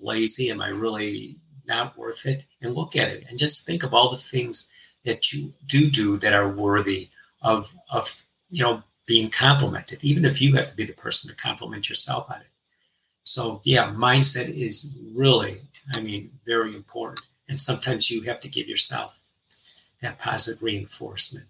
lazy? 0.01 0.51
Am 0.51 0.61
I 0.61 0.69
really 0.69 1.37
not 1.67 1.97
worth 1.97 2.27
it? 2.27 2.45
And 2.61 2.75
look 2.75 2.97
at 2.97 3.09
it 3.09 3.25
and 3.29 3.39
just 3.39 3.67
think 3.67 3.83
of 3.83 3.95
all 3.95 4.11
the 4.11 4.17
things 4.17 4.69
that 5.05 5.33
you 5.33 5.53
do 5.67 5.91
do 5.91 6.17
that 6.19 6.33
are 6.33 6.49
worthy 6.49 7.09
of, 7.43 7.73
of 7.91 8.23
you 8.51 8.63
know, 8.63 8.83
being 9.07 9.31
complimented, 9.31 10.03
even 10.03 10.25
if 10.25 10.41
you 10.41 10.55
have 10.57 10.67
to 10.67 10.77
be 10.77 10.85
the 10.85 10.93
person 10.93 11.29
to 11.29 11.37
compliment 11.37 11.89
yourself 11.89 12.31
on 12.31 12.41
it. 12.41 12.47
So, 13.25 13.61
yeah, 13.65 13.93
mindset 13.93 14.49
is 14.49 14.91
really, 15.15 15.61
I 15.93 16.01
mean, 16.01 16.31
very 16.47 16.75
important. 16.75 17.21
And 17.49 17.61
sometimes 17.61 18.11
you 18.11 18.23
have 18.23 18.41
to 18.41 18.49
give 18.49 18.69
yourself 18.69 19.21
that 20.01 20.19
positive 20.19 20.63
reinforcement. 20.63 21.49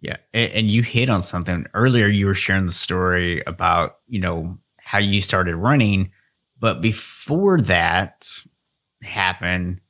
Yeah. 0.00 0.16
And, 0.34 0.68
you 0.68 0.82
hit 0.82 1.08
on 1.08 1.22
something 1.22 1.66
earlier. 1.74 2.08
You 2.08 2.26
were 2.26 2.34
sharing 2.34 2.66
the 2.66 2.72
story 2.72 3.42
about, 3.46 3.98
you 4.08 4.20
know, 4.20 4.58
how 4.78 4.98
you 4.98 5.20
started 5.20 5.54
running. 5.54 6.10
But 6.58 6.80
before 6.80 7.60
that 7.62 8.28
happened, 9.00 9.80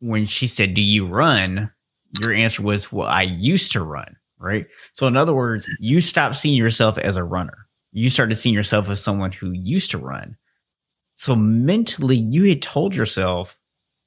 when 0.00 0.26
she 0.26 0.46
said, 0.46 0.74
Do 0.74 0.82
you 0.82 1.06
run? 1.06 1.70
Your 2.20 2.32
answer 2.32 2.62
was, 2.62 2.92
Well, 2.92 3.08
I 3.08 3.22
used 3.22 3.72
to 3.72 3.82
run 3.82 4.16
right? 4.38 4.66
So, 4.94 5.06
in 5.06 5.16
other 5.16 5.34
words, 5.34 5.66
you 5.80 6.00
stopped 6.00 6.36
seeing 6.36 6.56
yourself 6.56 6.98
as 6.98 7.16
a 7.16 7.24
runner. 7.24 7.66
You 7.92 8.10
started 8.10 8.36
seeing 8.36 8.54
yourself 8.54 8.88
as 8.88 9.02
someone 9.02 9.32
who 9.32 9.52
used 9.52 9.90
to 9.92 9.98
run. 9.98 10.36
So, 11.16 11.34
mentally, 11.34 12.16
you 12.16 12.44
had 12.44 12.62
told 12.62 12.94
yourself 12.94 13.56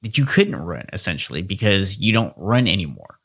that 0.02 0.16
you 0.16 0.24
couldn't 0.24 0.56
run 0.56 0.86
essentially 0.92 1.42
because 1.42 1.98
you 1.98 2.12
don't 2.12 2.34
run 2.36 2.66
anymore. 2.68 3.18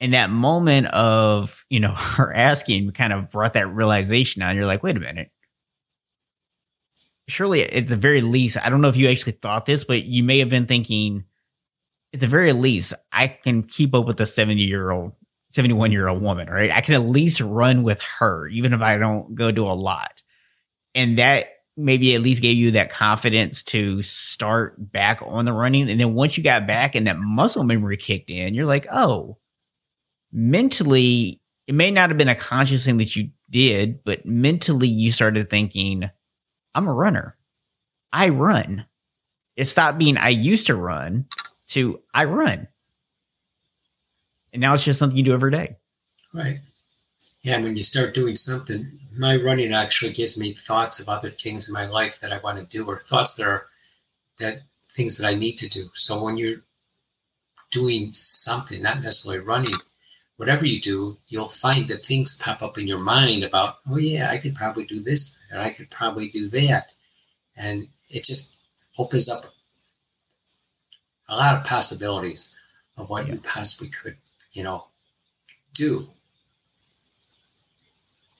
And 0.00 0.14
that 0.14 0.30
moment 0.30 0.88
of, 0.88 1.64
you 1.70 1.80
know, 1.80 1.94
her 1.94 2.32
asking 2.34 2.92
kind 2.92 3.12
of 3.12 3.30
brought 3.30 3.54
that 3.54 3.72
realization 3.72 4.42
on. 4.42 4.56
You're 4.56 4.66
like, 4.66 4.82
wait 4.82 4.96
a 4.96 5.00
minute. 5.00 5.30
Surely, 7.28 7.62
at 7.62 7.86
the 7.86 7.96
very 7.96 8.20
least, 8.20 8.56
I 8.60 8.68
don't 8.68 8.80
know 8.80 8.88
if 8.88 8.96
you 8.96 9.08
actually 9.08 9.32
thought 9.32 9.64
this, 9.64 9.84
but 9.84 10.04
you 10.04 10.24
may 10.24 10.40
have 10.40 10.48
been 10.48 10.66
thinking, 10.66 11.24
at 12.14 12.20
the 12.20 12.26
very 12.26 12.52
least, 12.52 12.92
I 13.12 13.28
can 13.28 13.62
keep 13.62 13.94
up 13.94 14.06
with 14.06 14.20
a 14.20 14.26
70 14.26 14.62
year 14.62 14.90
old 14.90 15.12
71 15.54 15.92
year 15.92 16.08
old 16.08 16.22
woman, 16.22 16.48
right? 16.48 16.70
I 16.70 16.80
can 16.80 16.94
at 16.94 17.08
least 17.10 17.40
run 17.40 17.82
with 17.82 18.00
her, 18.18 18.46
even 18.48 18.72
if 18.72 18.80
I 18.80 18.96
don't 18.98 19.34
go 19.34 19.50
do 19.50 19.66
a 19.66 19.72
lot. 19.72 20.22
And 20.94 21.18
that 21.18 21.46
maybe 21.76 22.14
at 22.14 22.20
least 22.20 22.42
gave 22.42 22.56
you 22.56 22.70
that 22.72 22.90
confidence 22.90 23.62
to 23.62 24.02
start 24.02 24.92
back 24.92 25.20
on 25.24 25.44
the 25.44 25.52
running. 25.52 25.90
And 25.90 26.00
then 26.00 26.14
once 26.14 26.36
you 26.36 26.44
got 26.44 26.66
back 26.66 26.94
and 26.94 27.06
that 27.06 27.18
muscle 27.18 27.64
memory 27.64 27.96
kicked 27.96 28.30
in, 28.30 28.54
you're 28.54 28.66
like, 28.66 28.86
oh, 28.92 29.38
mentally, 30.32 31.40
it 31.66 31.74
may 31.74 31.90
not 31.90 32.10
have 32.10 32.18
been 32.18 32.28
a 32.28 32.34
conscious 32.34 32.84
thing 32.84 32.98
that 32.98 33.14
you 33.16 33.30
did, 33.50 34.04
but 34.04 34.26
mentally 34.26 34.88
you 34.88 35.12
started 35.12 35.48
thinking, 35.48 36.10
I'm 36.74 36.88
a 36.88 36.92
runner. 36.92 37.36
I 38.12 38.30
run. 38.30 38.84
It 39.56 39.66
stopped 39.66 39.98
being 39.98 40.16
I 40.16 40.30
used 40.30 40.66
to 40.66 40.76
run 40.76 41.26
to 41.72 42.00
I 42.14 42.24
run. 42.24 42.68
And 44.52 44.60
now 44.60 44.74
it's 44.74 44.84
just 44.84 44.98
something 44.98 45.16
you 45.16 45.24
do 45.24 45.32
every 45.32 45.50
day. 45.50 45.76
Right. 46.34 46.58
Yeah. 47.42 47.56
And 47.56 47.64
when 47.64 47.76
you 47.76 47.82
start 47.82 48.14
doing 48.14 48.36
something, 48.36 48.90
my 49.18 49.36
running 49.36 49.72
actually 49.72 50.12
gives 50.12 50.38
me 50.38 50.52
thoughts 50.52 51.00
of 51.00 51.08
other 51.08 51.30
things 51.30 51.68
in 51.68 51.74
my 51.74 51.86
life 51.86 52.20
that 52.20 52.32
I 52.32 52.38
want 52.38 52.58
to 52.58 52.64
do 52.64 52.86
or 52.86 52.98
thoughts 52.98 53.34
that 53.36 53.46
are 53.46 53.62
that 54.38 54.62
things 54.92 55.16
that 55.16 55.26
I 55.26 55.34
need 55.34 55.56
to 55.58 55.68
do. 55.68 55.90
So 55.94 56.22
when 56.22 56.36
you're 56.36 56.62
doing 57.70 58.12
something, 58.12 58.82
not 58.82 59.02
necessarily 59.02 59.44
running, 59.44 59.74
whatever 60.36 60.66
you 60.66 60.80
do, 60.80 61.16
you'll 61.28 61.48
find 61.48 61.88
that 61.88 62.04
things 62.04 62.38
pop 62.38 62.62
up 62.62 62.76
in 62.76 62.86
your 62.86 62.98
mind 62.98 63.42
about, 63.42 63.76
oh 63.88 63.96
yeah, 63.96 64.28
I 64.30 64.38
could 64.38 64.54
probably 64.54 64.84
do 64.84 65.00
this 65.00 65.38
and 65.50 65.60
I 65.60 65.70
could 65.70 65.90
probably 65.90 66.28
do 66.28 66.46
that. 66.48 66.92
And 67.56 67.88
it 68.10 68.24
just 68.24 68.56
opens 68.98 69.28
up 69.28 69.46
a 71.32 71.36
lot 71.36 71.54
of 71.58 71.64
possibilities 71.64 72.58
of 72.96 73.08
what 73.10 73.26
yeah. 73.26 73.34
you 73.34 73.40
possibly 73.40 73.88
could 73.88 74.16
you 74.52 74.62
know, 74.62 74.86
do. 75.74 76.08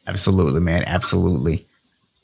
Absolutely, 0.06 0.60
man. 0.60 0.84
Absolutely. 0.84 1.66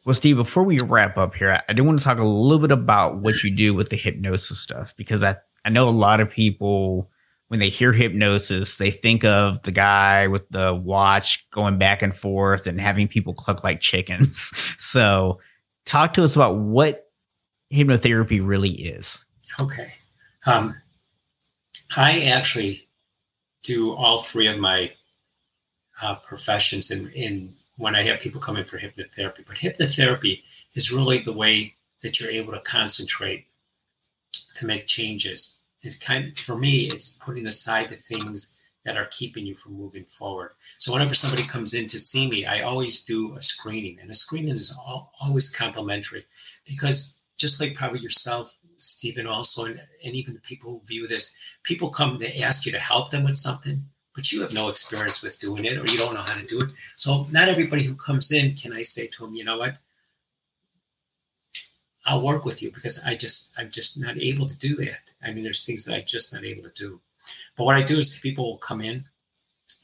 Well, 0.04 0.14
Steve, 0.14 0.36
before 0.36 0.62
we 0.62 0.78
wrap 0.80 1.16
up 1.16 1.34
here, 1.34 1.60
I 1.68 1.72
do 1.72 1.84
want 1.84 1.98
to 1.98 2.04
talk 2.04 2.18
a 2.18 2.24
little 2.24 2.60
bit 2.60 2.72
about 2.72 3.18
what 3.18 3.42
you 3.42 3.50
do 3.50 3.74
with 3.74 3.90
the 3.90 3.96
hypnosis 3.96 4.58
stuff 4.58 4.94
because 4.96 5.22
I, 5.22 5.36
I 5.64 5.70
know 5.70 5.88
a 5.88 5.90
lot 5.90 6.20
of 6.20 6.30
people, 6.30 7.10
when 7.48 7.60
they 7.60 7.68
hear 7.68 7.92
hypnosis, 7.92 8.76
they 8.76 8.90
think 8.90 9.24
of 9.24 9.62
the 9.62 9.70
guy 9.70 10.26
with 10.28 10.48
the 10.50 10.74
watch 10.74 11.48
going 11.50 11.78
back 11.78 12.02
and 12.02 12.16
forth 12.16 12.66
and 12.66 12.80
having 12.80 13.08
people 13.08 13.34
cluck 13.34 13.64
like 13.64 13.80
chickens. 13.80 14.52
So, 14.78 15.40
talk 15.84 16.14
to 16.14 16.24
us 16.24 16.34
about 16.34 16.56
what 16.56 17.10
hypnotherapy 17.70 18.40
really 18.42 18.70
is. 18.70 19.18
Okay. 19.60 19.86
Um, 20.46 20.76
I 21.96 22.24
actually 22.28 22.88
do 23.62 23.94
all 23.94 24.22
three 24.22 24.46
of 24.46 24.58
my 24.58 24.92
uh, 26.02 26.14
professions 26.16 26.90
in, 26.90 27.10
in 27.10 27.52
when 27.76 27.94
I 27.94 28.02
have 28.02 28.20
people 28.20 28.40
come 28.40 28.56
in 28.56 28.64
for 28.64 28.78
hypnotherapy. 28.78 29.46
But 29.46 29.56
hypnotherapy 29.56 30.42
is 30.74 30.92
really 30.92 31.18
the 31.18 31.32
way 31.32 31.74
that 32.02 32.20
you're 32.20 32.30
able 32.30 32.52
to 32.52 32.60
concentrate 32.60 33.46
to 34.54 34.66
make 34.66 34.86
changes. 34.86 35.60
It's 35.82 35.96
kind 35.96 36.28
of, 36.28 36.38
for 36.38 36.56
me, 36.56 36.88
it's 36.92 37.16
putting 37.24 37.46
aside 37.46 37.90
the 37.90 37.96
things 37.96 38.56
that 38.84 38.96
are 38.96 39.08
keeping 39.10 39.46
you 39.46 39.54
from 39.54 39.74
moving 39.74 40.04
forward. 40.04 40.52
So 40.78 40.92
whenever 40.92 41.14
somebody 41.14 41.42
comes 41.44 41.74
in 41.74 41.86
to 41.88 41.98
see 41.98 42.28
me, 42.28 42.46
I 42.46 42.62
always 42.62 43.04
do 43.04 43.34
a 43.34 43.42
screening, 43.42 43.98
and 44.00 44.10
a 44.10 44.14
screening 44.14 44.56
is 44.56 44.76
all, 44.76 45.12
always 45.20 45.54
complimentary 45.54 46.24
because 46.66 47.22
just 47.36 47.60
like 47.60 47.74
probably 47.74 48.00
yourself, 48.00 48.56
Stephen, 48.78 49.26
also, 49.26 49.64
and, 49.64 49.80
and 50.04 50.14
even 50.14 50.34
the 50.34 50.40
people 50.40 50.70
who 50.70 50.86
view 50.86 51.06
this, 51.06 51.34
people 51.62 51.90
come 51.90 52.18
to 52.18 52.40
ask 52.40 52.64
you 52.64 52.72
to 52.72 52.78
help 52.78 53.10
them 53.10 53.24
with 53.24 53.36
something, 53.36 53.84
but 54.14 54.32
you 54.32 54.40
have 54.40 54.52
no 54.52 54.68
experience 54.68 55.22
with 55.22 55.38
doing 55.38 55.64
it 55.64 55.78
or 55.78 55.86
you 55.86 55.98
don't 55.98 56.14
know 56.14 56.20
how 56.20 56.38
to 56.38 56.46
do 56.46 56.58
it. 56.58 56.72
So, 56.96 57.26
not 57.30 57.48
everybody 57.48 57.82
who 57.82 57.94
comes 57.94 58.30
in 58.30 58.54
can 58.54 58.72
I 58.72 58.82
say 58.82 59.06
to 59.08 59.24
them, 59.24 59.34
you 59.34 59.44
know 59.44 59.58
what? 59.58 59.78
I'll 62.06 62.24
work 62.24 62.44
with 62.44 62.62
you 62.62 62.70
because 62.72 63.02
I 63.04 63.14
just, 63.14 63.52
I'm 63.58 63.70
just 63.70 64.00
not 64.00 64.16
able 64.16 64.46
to 64.46 64.56
do 64.56 64.76
that. 64.76 65.12
I 65.22 65.32
mean, 65.32 65.44
there's 65.44 65.66
things 65.66 65.84
that 65.84 65.94
I'm 65.94 66.06
just 66.06 66.32
not 66.32 66.44
able 66.44 66.62
to 66.62 66.70
do. 66.70 67.00
But 67.56 67.64
what 67.64 67.76
I 67.76 67.82
do 67.82 67.98
is 67.98 68.18
people 68.18 68.44
will 68.44 68.58
come 68.58 68.80
in 68.80 69.04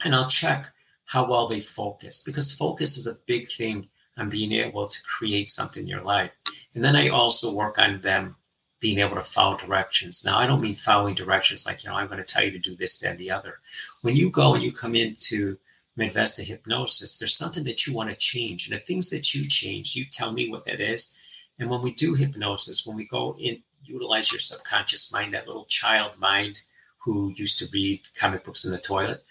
and 0.05 0.15
I'll 0.15 0.29
check 0.29 0.73
how 1.07 1.29
well 1.29 1.47
they 1.47 1.61
focus 1.61 2.23
because 2.25 2.51
focus 2.51 2.97
is 2.97 3.07
a 3.07 3.19
big 3.27 3.47
thing 3.49 3.89
on 4.17 4.29
being 4.29 4.53
able 4.53 4.87
to 4.87 5.03
create 5.03 5.49
something 5.49 5.83
in 5.83 5.89
your 5.89 6.01
life. 6.01 6.31
And 6.75 6.85
then 6.85 6.97
I 6.97 7.09
also 7.09 7.53
work 7.53 7.79
on 7.79 8.01
them 8.01 8.37
being 8.85 8.99
able 8.99 9.17
to 9.17 9.23
follow 9.23 9.57
directions. 9.57 10.23
Now, 10.27 10.37
I 10.37 10.47
don't 10.47 10.61
mean 10.61 10.75
following 10.75 11.15
directions 11.15 11.65
like, 11.65 11.83
you 11.83 11.89
know, 11.89 11.97
I'm 11.97 12.07
going 12.07 12.19
to 12.19 12.23
tell 12.23 12.45
you 12.45 12.51
to 12.51 12.59
do 12.59 12.77
this, 12.77 12.99
that, 12.99 13.17
the 13.17 13.31
other. 13.31 13.61
When 14.03 14.15
you 14.15 14.29
go 14.29 14.53
and 14.53 14.63
you 14.63 14.73
come 14.73 14.95
into 14.95 15.57
Medvesta 15.99 16.45
hypnosis, 16.45 17.17
there's 17.17 17.35
something 17.35 17.65
that 17.65 17.87
you 17.87 17.95
want 17.95 18.11
to 18.11 18.15
change. 18.15 18.69
And 18.69 18.77
the 18.77 18.85
things 18.85 19.09
that 19.09 19.35
you 19.35 19.49
change, 19.49 19.97
you 19.97 20.05
tell 20.05 20.35
me 20.35 20.51
what 20.51 20.67
that 20.67 20.81
is. 20.81 21.19
And 21.59 21.71
when 21.71 21.81
we 21.81 21.95
do 21.95 22.13
hypnosis, 22.13 22.85
when 22.85 22.95
we 22.95 23.07
go 23.07 23.35
in, 23.39 23.63
utilize 23.83 24.31
your 24.31 24.39
subconscious 24.39 25.11
mind, 25.11 25.33
that 25.33 25.47
little 25.47 25.65
child 25.65 26.19
mind 26.19 26.61
who 26.99 27.33
used 27.37 27.59
to 27.61 27.69
read 27.73 28.03
comic 28.15 28.45
books 28.45 28.67
in 28.67 28.71
the 28.71 28.77
toilet, 28.77 29.25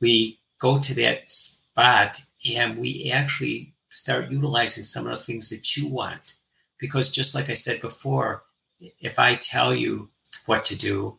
we 0.00 0.38
go 0.60 0.78
to 0.78 0.94
that 0.94 1.28
spot 1.28 2.18
and 2.56 2.78
we 2.78 3.10
actually 3.12 3.74
start 3.90 4.30
utilizing 4.30 4.84
some 4.84 5.06
of 5.06 5.12
the 5.12 5.18
things 5.18 5.50
that 5.50 5.76
you 5.76 5.88
want. 5.88 6.34
Because 6.78 7.10
just 7.10 7.34
like 7.34 7.50
I 7.50 7.54
said 7.54 7.80
before, 7.80 8.44
if 9.00 9.18
I 9.18 9.34
tell 9.36 9.74
you 9.74 10.08
what 10.46 10.64
to 10.66 10.76
do, 10.76 11.18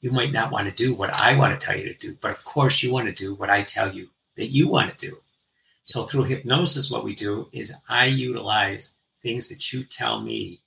you 0.00 0.10
might 0.10 0.32
not 0.32 0.50
want 0.50 0.66
to 0.68 0.74
do 0.74 0.94
what 0.94 1.10
I 1.14 1.36
want 1.36 1.58
to 1.58 1.64
tell 1.64 1.76
you 1.76 1.84
to 1.84 1.98
do. 1.98 2.16
But 2.20 2.32
of 2.32 2.44
course, 2.44 2.82
you 2.82 2.92
want 2.92 3.06
to 3.06 3.12
do 3.12 3.34
what 3.34 3.50
I 3.50 3.62
tell 3.62 3.92
you 3.92 4.08
that 4.36 4.46
you 4.46 4.68
want 4.68 4.90
to 4.90 5.10
do. 5.10 5.16
So 5.84 6.02
through 6.02 6.24
hypnosis, 6.24 6.90
what 6.90 7.04
we 7.04 7.14
do 7.14 7.48
is 7.52 7.74
I 7.88 8.06
utilize 8.06 8.98
things 9.20 9.48
that 9.48 9.72
you 9.72 9.84
tell 9.84 10.20
me 10.20 10.60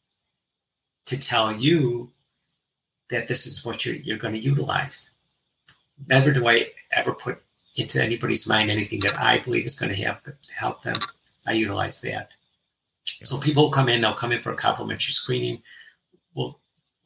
to 1.06 1.20
tell 1.20 1.52
you 1.52 2.12
that 3.10 3.28
this 3.28 3.46
is 3.46 3.66
what 3.66 3.86
you're, 3.86 3.96
you're 3.96 4.18
going 4.18 4.34
to 4.34 4.40
utilize. 4.40 5.12
Never 6.08 6.32
do 6.32 6.48
I 6.48 6.68
ever 6.92 7.14
put 7.14 7.42
into 7.76 8.02
anybody's 8.02 8.48
mind 8.48 8.72
anything 8.72 9.02
that 9.02 9.20
I 9.20 9.40
believe 9.40 9.66
is 9.66 9.80
going 9.80 9.94
to 9.94 10.04
help, 10.04 10.28
help 10.58 10.82
them. 10.82 10.96
I 11.46 11.54
utilize 11.54 12.02
that. 12.02 12.32
So 13.24 13.38
people 13.38 13.70
come 13.70 13.90
in, 13.90 14.02
they'll 14.02 14.14
come 14.14 14.32
in 14.32 14.42
for 14.42 14.52
a 14.52 14.58
complimentary 14.58 15.12
screening. 15.12 15.62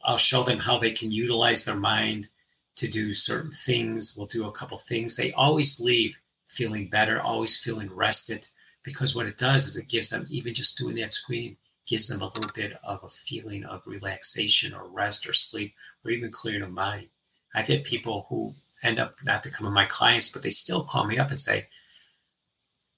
I'll 0.04 0.18
show 0.18 0.44
them 0.44 0.60
how 0.60 0.78
they 0.78 0.92
can 0.92 1.12
utilize 1.12 1.66
their 1.66 1.76
mind 1.76 2.28
to 2.76 2.88
do 2.88 3.12
certain 3.12 3.52
things. 3.52 4.16
We'll 4.16 4.28
do 4.28 4.48
a 4.48 4.52
couple 4.52 4.78
things. 4.78 5.16
They 5.16 5.32
always 5.34 5.80
leave 5.80 6.20
feeling 6.48 6.88
better, 6.90 7.22
always 7.22 7.58
feeling 7.58 7.94
rested, 7.94 8.48
because 8.84 9.16
what 9.16 9.26
it 9.26 9.38
does 9.38 9.68
is 9.68 9.78
it 9.78 9.90
gives 9.90 10.10
them, 10.10 10.26
even 10.30 10.54
just 10.54 10.78
doing 10.78 10.96
that 10.96 11.14
screening, 11.14 11.58
gives 11.86 12.08
them 12.08 12.22
a 12.22 12.28
little 12.28 12.52
bit 12.56 12.78
of 12.84 13.04
a 13.04 13.10
feeling 13.10 13.66
of 13.66 13.86
relaxation 13.86 14.74
or 14.74 14.88
rest 14.88 15.28
or 15.28 15.34
sleep 15.34 15.74
or 16.04 16.12
even 16.12 16.32
clearing 16.32 16.62
of 16.62 16.72
mind. 16.72 17.08
I've 17.54 17.68
had 17.68 17.84
people 17.84 18.28
who 18.30 18.54
end 18.84 19.00
up 19.00 19.16
not 19.24 19.44
becoming 19.44 19.74
my 19.74 19.86
clients, 19.86 20.32
but 20.32 20.44
they 20.44 20.52
still 20.52 20.84
call 20.84 21.06
me 21.06 21.18
up 21.18 21.30
and 21.30 21.40
say, 21.40 21.68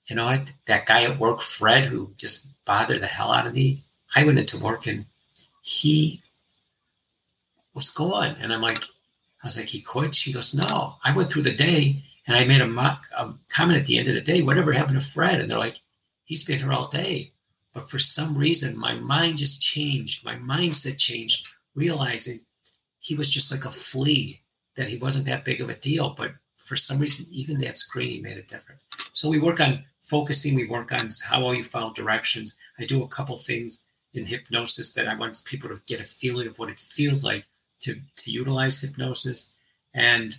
you 0.07 0.15
know 0.15 0.25
what, 0.25 0.51
that 0.65 0.85
guy 0.85 1.03
at 1.03 1.19
work, 1.19 1.41
Fred, 1.41 1.85
who 1.85 2.13
just 2.17 2.47
bothered 2.65 3.01
the 3.01 3.07
hell 3.07 3.31
out 3.31 3.47
of 3.47 3.53
me, 3.53 3.81
I 4.15 4.23
went 4.23 4.39
into 4.39 4.57
work 4.57 4.85
and 4.87 5.05
he 5.61 6.21
was 7.73 7.89
gone. 7.89 8.35
And 8.39 8.53
I'm 8.53 8.61
like, 8.61 8.83
I 9.43 9.47
was 9.47 9.57
like, 9.57 9.69
he 9.69 9.81
quit? 9.81 10.15
She 10.15 10.33
goes, 10.33 10.53
no, 10.53 10.95
I 11.03 11.15
went 11.15 11.31
through 11.31 11.43
the 11.43 11.55
day 11.55 12.03
and 12.27 12.35
I 12.35 12.45
made 12.45 12.61
a, 12.61 12.67
mock, 12.67 13.05
a 13.17 13.33
comment 13.49 13.79
at 13.79 13.85
the 13.85 13.97
end 13.97 14.07
of 14.07 14.15
the 14.15 14.21
day, 14.21 14.41
whatever 14.41 14.71
happened 14.71 14.99
to 14.99 15.05
Fred? 15.05 15.39
And 15.39 15.49
they're 15.49 15.57
like, 15.57 15.79
he's 16.25 16.43
been 16.43 16.59
here 16.59 16.71
all 16.71 16.87
day. 16.87 17.31
But 17.73 17.89
for 17.89 17.99
some 17.99 18.37
reason, 18.37 18.77
my 18.77 18.93
mind 18.93 19.37
just 19.37 19.61
changed. 19.61 20.25
My 20.25 20.35
mindset 20.35 20.97
changed, 20.97 21.47
realizing 21.73 22.39
he 22.99 23.15
was 23.15 23.29
just 23.29 23.51
like 23.51 23.65
a 23.65 23.71
flea, 23.71 24.41
that 24.75 24.89
he 24.89 24.97
wasn't 24.97 25.25
that 25.25 25.45
big 25.45 25.61
of 25.61 25.69
a 25.69 25.75
deal. 25.75 26.11
But 26.11 26.33
for 26.57 26.75
some 26.75 26.99
reason, 26.99 27.25
even 27.31 27.57
that 27.59 27.77
screening 27.77 28.21
made 28.21 28.37
a 28.37 28.43
difference. 28.43 28.85
So 29.13 29.29
we 29.29 29.39
work 29.39 29.59
on 29.59 29.83
focusing, 30.01 30.55
we 30.55 30.67
work 30.67 30.91
on 30.91 31.07
how 31.29 31.43
well 31.43 31.53
you 31.53 31.63
follow 31.63 31.93
directions. 31.93 32.55
I 32.77 32.85
do 32.85 33.03
a 33.03 33.07
couple 33.07 33.37
things 33.37 33.81
in 34.13 34.25
hypnosis 34.25 34.93
that 34.93 35.07
I 35.07 35.15
want 35.15 35.41
people 35.45 35.69
to 35.69 35.81
get 35.87 36.01
a 36.01 36.03
feeling 36.03 36.47
of 36.47 36.59
what 36.59 36.69
it 36.69 36.79
feels 36.79 37.23
like 37.23 37.45
to, 37.81 37.99
to 38.17 38.31
utilize 38.31 38.81
hypnosis. 38.81 39.53
And 39.93 40.37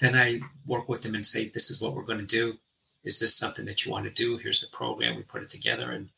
then 0.00 0.14
I 0.14 0.40
work 0.66 0.88
with 0.88 1.02
them 1.02 1.14
and 1.14 1.24
say, 1.24 1.48
this 1.48 1.70
is 1.70 1.82
what 1.82 1.94
we're 1.94 2.04
going 2.04 2.18
to 2.18 2.26
do. 2.26 2.58
Is 3.04 3.18
this 3.18 3.36
something 3.36 3.64
that 3.66 3.84
you 3.84 3.92
want 3.92 4.04
to 4.04 4.10
do? 4.10 4.36
Here's 4.36 4.60
the 4.60 4.68
program. 4.76 5.16
We 5.16 5.22
put 5.22 5.42
it 5.42 5.48
together 5.48 5.90
and 5.90 6.10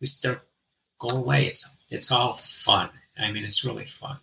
we 0.00 0.06
start 0.06 0.42
going 0.98 1.16
away. 1.16 1.46
It's 1.46 1.76
it's 1.90 2.10
all 2.10 2.34
fun. 2.34 2.90
I 3.18 3.30
mean, 3.32 3.44
it's 3.44 3.64
really 3.64 3.84
fun. 3.84 4.18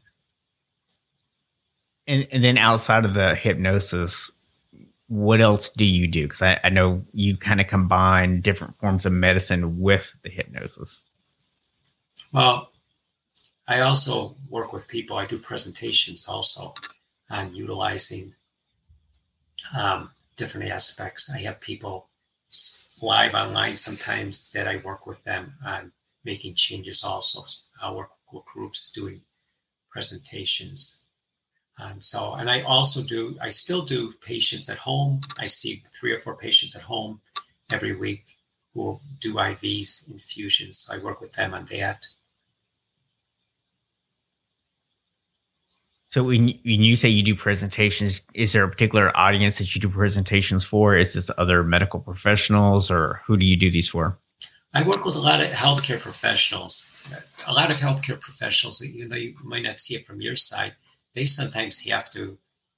And 2.07 2.27
and 2.31 2.43
then 2.43 2.57
outside 2.57 3.05
of 3.05 3.13
the 3.13 3.33
hypnosis, 3.35 4.29
what 5.07 5.39
else 5.39 5.69
do 5.69 5.85
you 5.85 6.07
do? 6.07 6.23
Because 6.23 6.41
I, 6.41 6.59
I 6.63 6.69
know 6.69 7.03
you 7.13 7.37
kind 7.37 7.61
of 7.61 7.67
combine 7.67 8.41
different 8.41 8.77
forms 8.79 9.05
of 9.05 9.13
medicine 9.13 9.79
with 9.79 10.13
the 10.23 10.29
hypnosis. 10.29 11.01
Well, 12.33 12.71
I 13.67 13.81
also 13.81 14.35
work 14.49 14.71
with 14.73 14.87
people. 14.87 15.17
I 15.17 15.25
do 15.25 15.39
presentations 15.39 16.27
also 16.27 16.73
on 17.31 17.55
utilizing 17.55 18.35
um, 19.77 20.11
different 20.35 20.69
aspects. 20.71 21.31
I 21.33 21.39
have 21.39 21.59
people 21.59 22.09
live 23.01 23.33
online 23.33 23.75
sometimes 23.75 24.51
that 24.51 24.67
I 24.67 24.77
work 24.77 25.07
with 25.07 25.23
them 25.23 25.55
on 25.65 25.91
making 26.23 26.55
changes 26.55 27.03
also. 27.03 27.41
I 27.81 27.91
work 27.91 28.11
with 28.31 28.45
groups 28.45 28.91
doing 28.91 29.21
presentations. 29.89 31.01
Um, 31.81 32.01
so, 32.01 32.35
and 32.35 32.49
I 32.49 32.61
also 32.61 33.01
do, 33.01 33.37
I 33.41 33.49
still 33.49 33.81
do 33.81 34.13
patients 34.25 34.69
at 34.69 34.77
home. 34.77 35.21
I 35.37 35.47
see 35.47 35.83
three 35.91 36.13
or 36.13 36.19
four 36.19 36.37
patients 36.37 36.75
at 36.75 36.83
home 36.83 37.21
every 37.71 37.95
week 37.95 38.23
who 38.73 38.99
do 39.19 39.35
IVs, 39.35 40.09
infusions. 40.09 40.79
So 40.79 40.95
I 40.95 40.99
work 40.99 41.21
with 41.21 41.33
them 41.33 41.53
on 41.53 41.65
that. 41.65 42.07
So 46.15 46.23
when, 46.23 46.57
when 46.63 46.81
you 46.81 46.95
say 46.95 47.09
you 47.09 47.23
do 47.23 47.35
presentations, 47.35 48.21
is 48.33 48.53
there 48.53 48.63
a 48.63 48.69
particular 48.69 49.11
audience 49.17 49.57
that 49.57 49.75
you 49.75 49.81
do 49.81 49.89
presentations 49.89 50.63
for? 50.63 50.95
Is 50.95 51.11
this 51.11 51.29
other 51.37 51.61
medical 51.61 51.99
professionals 51.99 52.89
or 52.89 53.19
who 53.25 53.35
do 53.35 53.45
you 53.45 53.57
do 53.57 53.69
these 53.69 53.89
for? 53.89 54.17
I 54.73 54.87
work 54.87 55.03
with 55.03 55.17
a 55.17 55.19
lot 55.19 55.41
of 55.41 55.47
healthcare 55.47 56.01
professionals. 56.01 57.13
A 57.47 57.51
lot 57.51 57.69
of 57.69 57.75
healthcare 57.75 58.17
professionals, 58.17 58.81
even 58.81 59.09
though 59.09 59.17
you 59.17 59.35
might 59.43 59.63
not 59.63 59.77
see 59.77 59.95
it 59.95 60.05
from 60.05 60.21
your 60.21 60.37
side, 60.37 60.75
they 61.15 61.25
sometimes 61.25 61.85
have 61.85 62.09
to, 62.11 62.37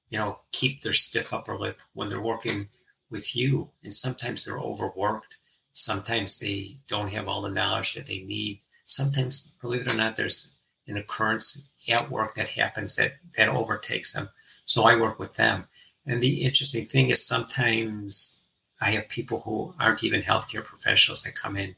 you 0.10 0.18
know, 0.18 0.40
keep 0.52 0.82
their 0.82 0.92
stiff 0.92 1.32
upper 1.32 1.56
lip 1.56 1.80
when 1.94 2.08
they're 2.08 2.20
working 2.20 2.70
with 3.12 3.36
you. 3.36 3.70
And 3.84 3.94
sometimes 3.94 4.46
they're 4.46 4.58
overworked. 4.58 5.38
Sometimes 5.74 6.40
they 6.40 6.78
don't 6.88 7.14
have 7.14 7.28
all 7.28 7.44
the 7.44 7.52
knowledge 7.52 7.94
that 7.94 8.08
they 8.08 8.22
need. 8.22 8.62
Sometimes, 8.86 9.56
believe 9.62 9.82
it 9.82 9.94
or 9.94 9.96
not, 9.96 10.16
there's 10.16 10.58
an 10.88 10.98
occurrence 10.98 11.70
at 11.90 12.12
work 12.12 12.36
that 12.36 12.50
happens 12.50 12.96
that 12.96 13.14
that 13.38 13.50
overtakes 13.50 14.14
them. 14.14 14.30
So 14.66 14.84
I 14.84 14.96
work 14.96 15.20
with 15.20 15.36
them. 15.36 15.68
And 16.06 16.22
the 16.22 16.44
interesting 16.44 16.86
thing 16.86 17.10
is 17.10 17.26
sometimes 17.26 18.44
I 18.82 18.92
have 18.92 19.10
people 19.10 19.42
who 19.42 19.74
aren't 19.80 20.04
even 20.04 20.22
healthcare 20.22 20.64
professionals 20.64 21.24
that 21.24 21.36
come 21.36 21.58
in 21.58 21.76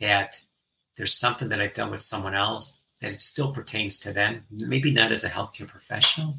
that 0.00 0.42
there's 0.96 1.18
something 1.18 1.48
that 1.48 1.60
I've 1.60 1.74
done 1.74 1.90
with 1.90 2.02
someone 2.02 2.34
else 2.34 2.80
that 3.00 3.12
it 3.12 3.20
still 3.20 3.52
pertains 3.52 3.98
to 3.98 4.12
them. 4.12 4.44
Maybe 4.50 4.92
not 4.92 5.12
as 5.12 5.24
a 5.24 5.28
healthcare 5.28 5.68
professional, 5.68 6.38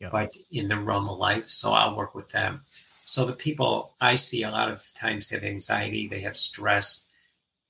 yeah. 0.00 0.08
but 0.10 0.36
in 0.50 0.68
the 0.68 0.78
realm 0.78 1.08
of 1.08 1.18
life. 1.18 1.48
So 1.48 1.72
I'll 1.72 1.96
work 1.96 2.14
with 2.14 2.30
them. 2.30 2.62
So 2.64 3.24
the 3.24 3.32
people 3.32 3.94
I 4.00 4.14
see 4.14 4.42
a 4.42 4.50
lot 4.50 4.70
of 4.70 4.82
times 4.94 5.30
have 5.30 5.42
anxiety, 5.42 6.06
they 6.06 6.20
have 6.20 6.36
stress. 6.36 7.08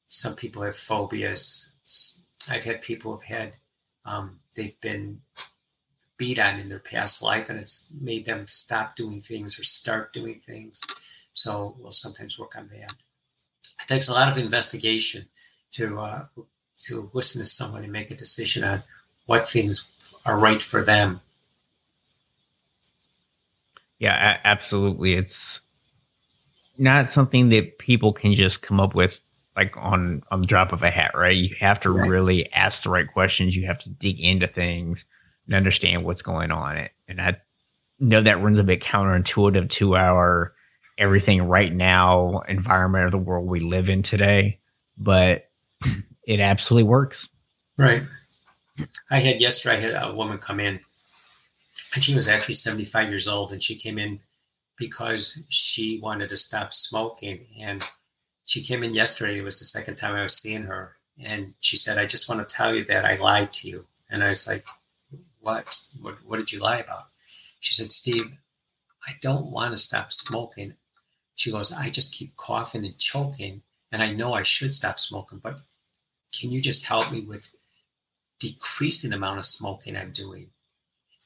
Some 0.06 0.34
people 0.34 0.62
have 0.62 0.76
phobias. 0.76 1.74
I've 2.50 2.64
had 2.64 2.82
people 2.82 3.12
who've 3.12 3.22
had 3.22 3.56
um, 4.04 4.40
they've 4.60 4.80
been 4.80 5.20
beat 6.18 6.38
on 6.38 6.60
in 6.60 6.68
their 6.68 6.78
past 6.78 7.22
life 7.22 7.48
and 7.48 7.58
it's 7.58 7.90
made 7.98 8.26
them 8.26 8.46
stop 8.46 8.94
doing 8.94 9.22
things 9.22 9.58
or 9.58 9.64
start 9.64 10.12
doing 10.12 10.34
things. 10.34 10.82
So 11.32 11.74
we'll 11.78 11.92
sometimes 11.92 12.38
work 12.38 12.56
on 12.56 12.68
that. 12.68 12.92
It 13.80 13.88
takes 13.88 14.08
a 14.08 14.12
lot 14.12 14.30
of 14.30 14.36
investigation 14.36 15.24
to 15.72 16.00
uh, 16.00 16.24
to 16.76 17.08
listen 17.14 17.40
to 17.40 17.46
someone 17.46 17.82
and 17.82 17.92
make 17.92 18.10
a 18.10 18.14
decision 18.14 18.64
on 18.64 18.82
what 19.24 19.48
things 19.48 19.86
are 20.26 20.38
right 20.38 20.60
for 20.60 20.82
them. 20.82 21.20
Yeah, 23.98 24.38
absolutely. 24.44 25.14
It's 25.14 25.60
not 26.76 27.06
something 27.06 27.48
that 27.50 27.78
people 27.78 28.12
can 28.12 28.34
just 28.34 28.60
come 28.60 28.80
up 28.80 28.94
with 28.94 29.20
like 29.56 29.76
on 29.76 30.22
on 30.30 30.40
the 30.42 30.46
drop 30.46 30.72
of 30.72 30.82
a 30.82 30.90
hat, 30.90 31.12
right? 31.14 31.36
You 31.36 31.54
have 31.60 31.80
to 31.80 31.90
right. 31.90 32.08
really 32.08 32.52
ask 32.52 32.82
the 32.82 32.90
right 32.90 33.10
questions. 33.10 33.56
You 33.56 33.66
have 33.66 33.78
to 33.80 33.90
dig 33.90 34.20
into 34.20 34.46
things 34.46 35.04
and 35.46 35.54
understand 35.54 36.04
what's 36.04 36.22
going 36.22 36.50
on. 36.50 36.78
It 36.78 36.92
And 37.08 37.20
I 37.20 37.36
know 37.98 38.22
that 38.22 38.42
runs 38.42 38.58
a 38.58 38.64
bit 38.64 38.80
counterintuitive 38.80 39.68
to 39.70 39.96
our 39.96 40.54
everything 40.96 41.42
right 41.42 41.72
now 41.72 42.40
environment 42.48 43.06
of 43.06 43.12
the 43.12 43.18
world 43.18 43.48
we 43.48 43.60
live 43.60 43.88
in 43.88 44.02
today, 44.02 44.60
but 44.96 45.50
it 46.26 46.40
absolutely 46.40 46.88
works. 46.88 47.28
Right. 47.76 48.02
I 49.10 49.20
had 49.20 49.40
yesterday, 49.40 49.76
I 49.76 49.80
had 49.80 50.10
a 50.10 50.14
woman 50.14 50.38
come 50.38 50.60
in 50.60 50.80
and 51.94 52.04
she 52.04 52.14
was 52.14 52.28
actually 52.28 52.54
75 52.54 53.08
years 53.08 53.28
old 53.28 53.52
and 53.52 53.62
she 53.62 53.74
came 53.74 53.98
in 53.98 54.20
because 54.76 55.44
she 55.48 55.98
wanted 56.02 56.28
to 56.28 56.36
stop 56.36 56.72
smoking 56.72 57.46
and 57.60 57.86
she 58.44 58.62
came 58.62 58.82
in 58.82 58.94
yesterday. 58.94 59.38
It 59.38 59.44
was 59.44 59.58
the 59.58 59.64
second 59.64 59.96
time 59.96 60.14
I 60.14 60.22
was 60.22 60.36
seeing 60.36 60.64
her. 60.64 60.96
And 61.22 61.54
she 61.60 61.76
said, 61.76 61.98
I 61.98 62.06
just 62.06 62.28
want 62.28 62.46
to 62.46 62.56
tell 62.56 62.74
you 62.74 62.84
that 62.84 63.04
I 63.04 63.16
lied 63.16 63.52
to 63.54 63.68
you. 63.68 63.86
And 64.10 64.24
I 64.24 64.30
was 64.30 64.48
like, 64.48 64.64
what? 65.40 65.80
What, 66.00 66.14
what 66.24 66.38
did 66.38 66.52
you 66.52 66.60
lie 66.60 66.78
about? 66.78 67.04
She 67.60 67.72
said, 67.72 67.92
Steve, 67.92 68.32
I 69.06 69.12
don't 69.20 69.50
want 69.50 69.72
to 69.72 69.78
stop 69.78 70.12
smoking. 70.12 70.74
She 71.34 71.50
goes, 71.50 71.72
I 71.72 71.88
just 71.88 72.14
keep 72.14 72.36
coughing 72.36 72.84
and 72.84 72.98
choking, 72.98 73.62
and 73.90 74.02
I 74.02 74.12
know 74.12 74.34
I 74.34 74.42
should 74.42 74.74
stop 74.74 74.98
smoking, 74.98 75.38
but 75.38 75.60
can 76.38 76.50
you 76.50 76.60
just 76.60 76.86
help 76.86 77.10
me 77.10 77.20
with 77.20 77.54
decreasing 78.38 79.10
the 79.10 79.16
amount 79.16 79.38
of 79.38 79.46
smoking 79.46 79.96
I'm 79.96 80.12
doing? 80.12 80.50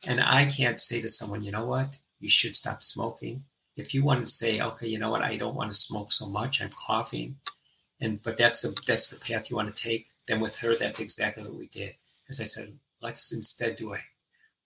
And 0.07 0.21
I 0.21 0.47
can't 0.47 0.79
say 0.79 1.01
to 1.01 1.09
someone, 1.09 1.43
you 1.43 1.51
know 1.51 1.65
what, 1.65 1.99
you 2.21 2.29
should 2.29 2.55
stop 2.55 2.83
smoking. 2.83 3.45
If 3.77 3.93
you 3.95 4.05
want 4.05 4.21
to 4.21 4.31
say, 4.31 4.61
okay, 4.61 4.87
you 4.87 4.99
know 4.99 5.11
what, 5.11 5.23
I 5.23 5.37
don't 5.37 5.57
want 5.57 5.73
to 5.73 5.79
smoke 5.79 6.13
so 6.13 6.27
much, 6.27 6.63
I'm 6.63 6.71
coughing, 6.71 7.37
and 8.01 8.23
but 8.23 8.37
that's 8.37 8.63
the 8.63 8.77
that's 8.87 9.09
the 9.09 9.19
path 9.19 9.51
you 9.51 9.57
want 9.57 9.75
to 9.75 9.83
take. 9.83 10.09
Then 10.27 10.41
with 10.41 10.59
her, 10.59 10.77
that's 10.77 11.01
exactly 11.01 11.43
what 11.43 11.55
we 11.55 11.67
did. 11.69 11.95
As 12.29 12.41
I 12.41 12.45
said, 12.45 12.79
let's 13.03 13.33
instead 13.33 13.77
do 13.77 13.95
a, 13.95 13.99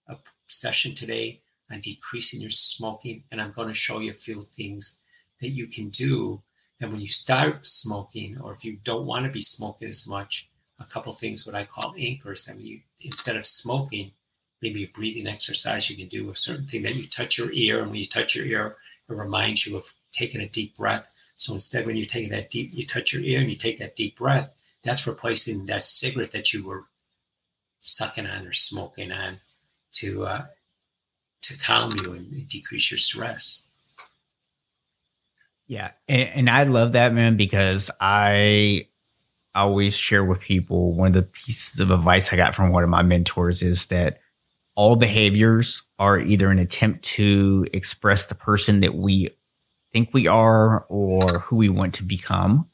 a 0.07 0.17
session 0.47 0.93
today 0.93 1.41
on 1.71 1.79
decreasing 1.79 2.41
your 2.41 2.49
smoking, 2.49 3.23
and 3.31 3.41
I'm 3.41 3.51
going 3.51 3.67
to 3.67 3.73
show 3.73 3.99
you 3.99 4.11
a 4.11 4.15
few 4.15 4.41
things 4.41 4.99
that 5.41 5.49
you 5.49 5.67
can 5.67 5.89
do. 5.89 6.41
And 6.81 6.91
when 6.91 7.01
you 7.01 7.07
start 7.07 7.67
smoking, 7.67 8.39
or 8.39 8.53
if 8.53 8.63
you 8.63 8.77
don't 8.83 9.05
want 9.05 9.25
to 9.25 9.31
be 9.31 9.41
smoking 9.41 9.89
as 9.89 10.07
much, 10.07 10.49
a 10.79 10.85
couple 10.85 11.11
things 11.13 11.45
what 11.45 11.55
I 11.55 11.65
call 11.65 11.93
anchors. 11.97 12.45
That 12.45 12.55
when 12.55 12.65
you 12.65 12.79
instead 13.01 13.35
of 13.35 13.45
smoking, 13.45 14.11
maybe 14.61 14.83
a 14.83 14.87
breathing 14.87 15.27
exercise 15.27 15.89
you 15.89 15.97
can 15.97 16.07
do 16.07 16.29
a 16.29 16.35
certain 16.35 16.67
thing 16.67 16.83
that 16.83 16.95
you 16.95 17.03
touch 17.03 17.37
your 17.37 17.51
ear, 17.51 17.81
and 17.81 17.91
when 17.91 17.99
you 17.99 18.05
touch 18.05 18.35
your 18.35 18.45
ear, 18.45 18.77
it 19.09 19.15
reminds 19.15 19.65
you 19.65 19.77
of 19.77 19.91
taking 20.11 20.41
a 20.41 20.47
deep 20.47 20.75
breath. 20.75 21.11
So 21.37 21.53
instead, 21.53 21.85
when 21.85 21.95
you're 21.95 22.05
taking 22.05 22.31
that 22.31 22.49
deep, 22.49 22.69
you 22.73 22.85
touch 22.85 23.13
your 23.13 23.23
ear 23.23 23.39
and 23.39 23.49
you 23.49 23.55
take 23.55 23.79
that 23.79 23.95
deep 23.95 24.17
breath. 24.17 24.51
That's 24.83 25.07
replacing 25.07 25.65
that 25.65 25.83
cigarette 25.83 26.31
that 26.31 26.53
you 26.53 26.65
were 26.65 26.85
sucking 27.81 28.27
on 28.27 28.45
or 28.45 28.53
smoking 28.53 29.11
on 29.11 29.37
to 29.93 30.25
uh, 30.25 30.45
to 31.41 31.57
calm 31.59 31.93
you 31.97 32.13
and 32.13 32.47
decrease 32.47 32.91
your 32.91 32.97
stress. 32.97 33.67
Yeah, 35.67 35.91
and, 36.07 36.29
and 36.29 36.49
I 36.49 36.63
love 36.63 36.93
that 36.93 37.13
man 37.13 37.37
because 37.37 37.91
I 37.99 38.87
always 39.55 39.95
share 39.95 40.23
with 40.23 40.39
people 40.39 40.93
one 40.93 41.07
of 41.07 41.13
the 41.13 41.23
pieces 41.23 41.79
of 41.79 41.91
advice 41.91 42.31
I 42.31 42.37
got 42.37 42.55
from 42.55 42.71
one 42.71 42.83
of 42.83 42.89
my 42.89 43.03
mentors 43.03 43.61
is 43.61 43.85
that 43.85 44.19
all 44.79 44.95
behaviors 44.95 45.83
are 45.99 46.17
either 46.17 46.49
an 46.49 46.57
attempt 46.57 47.03
to 47.03 47.67
express 47.73 48.23
the 48.23 48.33
person 48.33 48.79
that 48.79 48.95
we 48.95 49.29
think 49.91 50.13
we 50.13 50.25
are 50.25 50.85
or 50.87 51.39
who 51.39 51.57
we 51.57 51.67
want 51.67 51.93
to 51.95 52.03
become, 52.03 52.65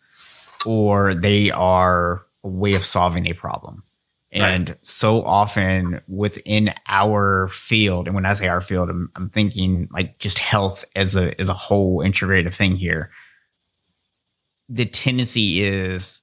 or 0.67 1.15
they 1.15 1.49
are 1.49 2.23
a 2.43 2.47
way 2.47 2.75
of 2.75 2.85
solving 2.85 3.25
a 3.25 3.33
problem. 3.33 3.81
And 4.31 4.69
right. 4.69 4.77
so 4.83 5.23
often 5.25 5.99
within 6.07 6.75
our 6.87 7.47
field, 7.47 8.05
and 8.05 8.13
when 8.13 8.27
I 8.27 8.35
say 8.35 8.49
our 8.49 8.61
field, 8.61 8.91
I'm, 8.91 9.09
I'm 9.15 9.31
thinking 9.31 9.89
like 9.91 10.19
just 10.19 10.37
health 10.37 10.85
as 10.95 11.15
a 11.15 11.33
as 11.41 11.49
a 11.49 11.55
whole 11.55 12.01
integrative 12.01 12.53
thing 12.53 12.75
here. 12.75 13.09
The 14.69 14.85
tendency 14.85 15.63
is, 15.63 16.21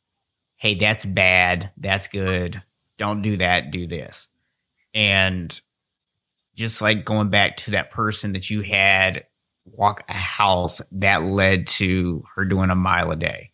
hey, 0.54 0.76
that's 0.76 1.04
bad, 1.04 1.72
that's 1.76 2.06
good. 2.06 2.62
Don't 2.98 3.22
do 3.22 3.36
that, 3.38 3.72
do 3.72 3.88
this. 3.88 4.28
And 4.94 5.60
just 6.54 6.80
like 6.80 7.04
going 7.04 7.30
back 7.30 7.56
to 7.58 7.72
that 7.72 7.90
person 7.90 8.32
that 8.32 8.50
you 8.50 8.62
had 8.62 9.24
walk 9.64 10.02
a 10.08 10.14
house 10.14 10.80
that 10.90 11.22
led 11.22 11.66
to 11.66 12.24
her 12.34 12.44
doing 12.44 12.70
a 12.70 12.74
mile 12.74 13.10
a 13.10 13.16
day. 13.16 13.50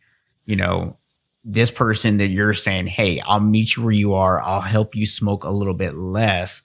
You 0.47 0.57
know, 0.57 0.99
this 1.45 1.71
person 1.71 2.19
that 2.19 2.29
you're 2.29 2.55
saying, 2.55 2.87
Hey, 2.87 3.21
I'll 3.21 3.41
meet 3.41 3.77
you 3.77 3.83
where 3.83 3.93
you 3.93 4.15
are. 4.15 4.41
I'll 4.41 4.61
help 4.61 4.95
you 4.95 5.07
smoke 5.07 5.45
a 5.45 5.51
little 5.51 5.75
bit 5.75 5.95
less. 5.97 6.63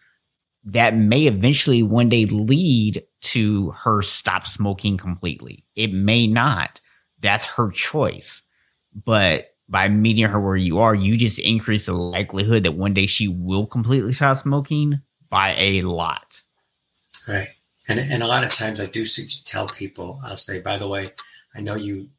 That 0.66 0.96
may 0.96 1.24
eventually 1.28 1.84
one 1.84 2.10
day 2.10 2.26
lead 2.26 3.04
to 3.22 3.72
her 3.72 4.02
stop 4.02 4.48
smoking 4.48 4.98
completely. 4.98 5.66
It 5.76 5.94
may 5.94 6.26
not. 6.26 6.80
That's 7.20 7.44
her 7.44 7.70
choice. 7.70 8.42
But 9.06 9.56
by 9.68 9.90
meeting 9.90 10.26
her 10.26 10.40
where 10.40 10.56
you 10.56 10.80
are, 10.80 10.96
you 10.96 11.18
just 11.18 11.40
increase 11.40 11.86
the 11.86 11.94
likelihood 11.94 12.64
that 12.64 12.74
one 12.74 12.94
day 12.94 13.06
she 13.06 13.28
will 13.28 13.66
completely 13.66 14.14
stop 14.14 14.38
smoking 14.38 15.02
by 15.34 15.56
a 15.58 15.82
lot. 15.82 16.28
Right. 17.28 17.48
And, 17.90 18.00
and 18.00 18.22
a 18.22 18.28
lot 18.28 18.46
of 18.46 18.54
times 18.54 18.80
I 18.80 18.86
do 18.86 19.04
tell 19.46 19.68
people, 19.68 20.20
I'll 20.24 20.38
say, 20.38 20.62
by 20.62 20.78
the 20.78 20.88
way, 20.88 21.10
I 21.56 21.60
know 21.60 21.74
you 21.74 22.10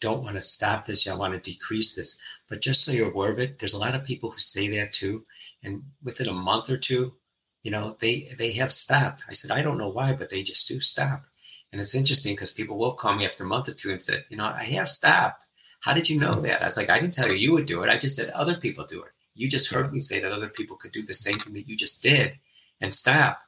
don't 0.00 0.24
want 0.24 0.34
to 0.34 0.42
stop 0.42 0.84
this. 0.84 1.08
I 1.08 1.14
want 1.14 1.34
to 1.34 1.50
decrease 1.50 1.94
this. 1.94 2.18
But 2.48 2.62
just 2.62 2.84
so 2.84 2.90
you're 2.90 3.12
aware 3.12 3.30
of 3.30 3.38
it, 3.38 3.60
there's 3.60 3.74
a 3.74 3.78
lot 3.78 3.94
of 3.94 4.02
people 4.02 4.32
who 4.32 4.38
say 4.38 4.66
that 4.70 4.92
too. 4.92 5.22
And 5.62 5.84
within 6.02 6.28
a 6.28 6.32
month 6.32 6.68
or 6.68 6.76
two, 6.76 7.14
you 7.62 7.70
know, 7.70 7.96
they 8.00 8.34
they 8.36 8.52
have 8.54 8.72
stopped. 8.72 9.22
I 9.28 9.34
said, 9.34 9.52
I 9.52 9.62
don't 9.62 9.78
know 9.78 9.88
why, 9.88 10.12
but 10.12 10.30
they 10.30 10.42
just 10.42 10.66
do 10.66 10.80
stop. 10.80 11.22
And 11.70 11.80
it's 11.80 11.94
interesting 11.94 12.34
because 12.34 12.50
people 12.50 12.76
will 12.76 12.94
call 12.94 13.14
me 13.14 13.24
after 13.24 13.44
a 13.44 13.46
month 13.46 13.68
or 13.68 13.74
two 13.74 13.92
and 13.92 14.02
said, 14.02 14.24
you 14.30 14.36
know, 14.36 14.46
I 14.46 14.64
have 14.64 14.88
stopped. 14.88 15.46
How 15.80 15.94
did 15.94 16.10
you 16.10 16.18
know 16.18 16.34
that? 16.34 16.60
I 16.60 16.64
was 16.64 16.76
like, 16.76 16.90
I 16.90 16.98
didn't 16.98 17.14
tell 17.14 17.28
you 17.28 17.36
you 17.36 17.52
would 17.52 17.66
do 17.66 17.82
it. 17.82 17.88
I 17.88 17.98
just 17.98 18.16
said 18.16 18.30
other 18.30 18.56
people 18.56 18.84
do 18.84 19.02
it. 19.02 19.10
You 19.34 19.48
just 19.48 19.72
heard 19.72 19.92
me 19.92 20.00
say 20.00 20.20
that 20.20 20.32
other 20.32 20.48
people 20.48 20.76
could 20.76 20.92
do 20.92 21.04
the 21.04 21.14
same 21.14 21.38
thing 21.38 21.54
that 21.54 21.68
you 21.68 21.76
just 21.76 22.02
did 22.02 22.38
and 22.80 22.94
stop. 22.94 23.40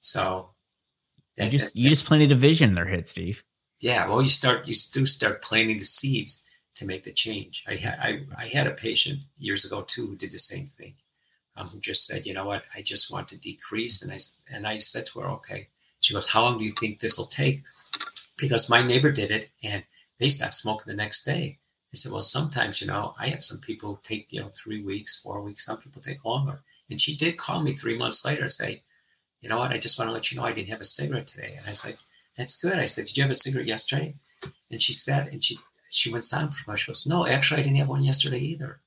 So 0.00 0.50
that, 1.36 1.52
you 1.52 1.58
just 1.58 1.74
that, 1.74 1.80
you 1.80 1.90
just 1.90 2.04
planted 2.04 2.32
a 2.32 2.36
vision 2.36 2.70
in 2.70 2.74
their 2.74 2.86
head, 2.86 3.08
Steve 3.08 3.42
yeah, 3.80 4.08
well, 4.08 4.22
you 4.22 4.28
start 4.28 4.66
you 4.66 4.74
do 4.92 5.06
start 5.06 5.42
planting 5.42 5.78
the 5.78 5.84
seeds 5.84 6.44
to 6.74 6.86
make 6.86 7.04
the 7.04 7.12
change. 7.12 7.64
I 7.68 7.74
had 7.74 7.98
I, 8.00 8.20
I 8.36 8.46
had 8.46 8.66
a 8.66 8.72
patient 8.72 9.20
years 9.36 9.64
ago 9.64 9.82
too 9.82 10.06
who 10.06 10.16
did 10.16 10.32
the 10.32 10.38
same 10.38 10.66
thing, 10.66 10.94
um, 11.56 11.66
who 11.66 11.80
just 11.80 12.06
said, 12.06 12.26
you 12.26 12.34
know 12.34 12.44
what, 12.44 12.64
I 12.76 12.82
just 12.82 13.12
want 13.12 13.28
to 13.28 13.40
decrease, 13.40 14.02
and 14.02 14.12
I 14.12 14.18
and 14.54 14.66
I 14.66 14.78
said 14.78 15.06
to 15.06 15.20
her, 15.20 15.28
okay. 15.30 15.68
She 16.00 16.14
goes, 16.14 16.28
how 16.28 16.42
long 16.42 16.58
do 16.58 16.64
you 16.64 16.70
think 16.70 17.00
this 17.00 17.18
will 17.18 17.26
take? 17.26 17.64
Because 18.36 18.70
my 18.70 18.82
neighbor 18.82 19.10
did 19.10 19.32
it, 19.32 19.50
and 19.64 19.82
they 20.18 20.28
stopped 20.28 20.54
smoking 20.54 20.84
the 20.86 20.96
next 20.96 21.24
day. 21.24 21.58
I 21.92 21.96
said, 21.96 22.12
well, 22.12 22.22
sometimes 22.22 22.80
you 22.80 22.86
know 22.86 23.14
I 23.18 23.28
have 23.28 23.44
some 23.44 23.60
people 23.60 23.90
who 23.90 24.00
take 24.02 24.32
you 24.32 24.40
know 24.40 24.48
three 24.48 24.82
weeks, 24.82 25.20
four 25.20 25.40
weeks. 25.40 25.66
Some 25.66 25.78
people 25.78 26.02
take 26.02 26.24
longer. 26.24 26.62
And 26.90 27.00
she 27.00 27.16
did 27.16 27.36
call 27.36 27.62
me 27.62 27.72
three 27.72 27.98
months 27.98 28.24
later 28.24 28.42
and 28.42 28.52
say, 28.52 28.82
you 29.40 29.48
know 29.48 29.58
what, 29.58 29.72
I 29.72 29.78
just 29.78 29.98
want 29.98 30.08
to 30.08 30.12
let 30.12 30.30
you 30.30 30.38
know 30.38 30.44
I 30.44 30.52
didn't 30.52 30.70
have 30.70 30.80
a 30.80 30.84
cigarette 30.84 31.26
today. 31.26 31.54
And 31.56 31.68
I 31.68 31.72
said, 31.72 31.96
that's 32.38 32.54
good. 32.54 32.78
I 32.78 32.86
said, 32.86 33.06
Did 33.06 33.16
you 33.16 33.22
have 33.24 33.32
a 33.32 33.34
cigarette 33.34 33.66
yesterday? 33.66 34.14
And 34.70 34.80
she 34.80 34.94
said, 34.94 35.28
and 35.32 35.42
she 35.42 35.58
she 35.90 36.12
went 36.12 36.24
silent 36.24 36.52
for 36.52 36.62
a 36.62 36.66
while. 36.66 36.76
She 36.76 36.86
goes, 36.86 37.04
No, 37.04 37.26
actually, 37.26 37.60
I 37.60 37.64
didn't 37.64 37.78
have 37.78 37.88
one 37.88 38.04
yesterday 38.04 38.38
either. 38.38 38.78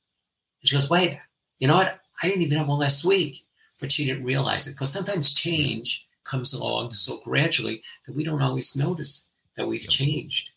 And 0.62 0.70
she 0.70 0.76
goes, 0.76 0.90
Wait, 0.90 1.20
you 1.60 1.68
know 1.68 1.76
what? 1.76 2.00
I 2.24 2.28
didn't 2.28 2.44
even 2.44 2.58
have 2.58 2.70
one 2.70 2.80
last 2.80 3.06
week. 3.06 3.44
But 3.80 3.92
she 3.92 4.06
didn't 4.06 4.24
realize 4.24 4.68
it 4.68 4.72
because 4.72 4.94
sometimes 4.94 5.34
change 5.34 6.08
comes 6.24 6.54
along 6.54 6.94
so 6.94 7.18
gradually 7.24 7.82
that 8.06 8.16
we 8.16 8.24
don't 8.24 8.42
always 8.42 8.76
notice 8.76 9.32
that 9.58 9.68
we've 9.68 9.88
changed. 9.88 10.52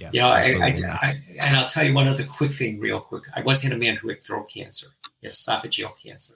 Yeah, 0.00 0.10
you 0.12 0.20
know, 0.20 0.28
I, 0.28 0.40
I, 0.40 0.74
I, 1.00 1.14
and 1.40 1.56
I'll 1.56 1.68
tell 1.68 1.84
you 1.86 1.94
one 1.94 2.08
other 2.08 2.24
quick 2.24 2.50
thing, 2.50 2.80
real 2.80 2.98
quick. 2.98 3.24
I 3.36 3.42
once 3.42 3.62
had 3.62 3.72
a 3.72 3.78
man 3.78 3.96
who 3.96 4.08
had 4.08 4.24
throat 4.24 4.50
cancer, 4.52 4.88
esophageal 5.30 6.00
cancer, 6.02 6.34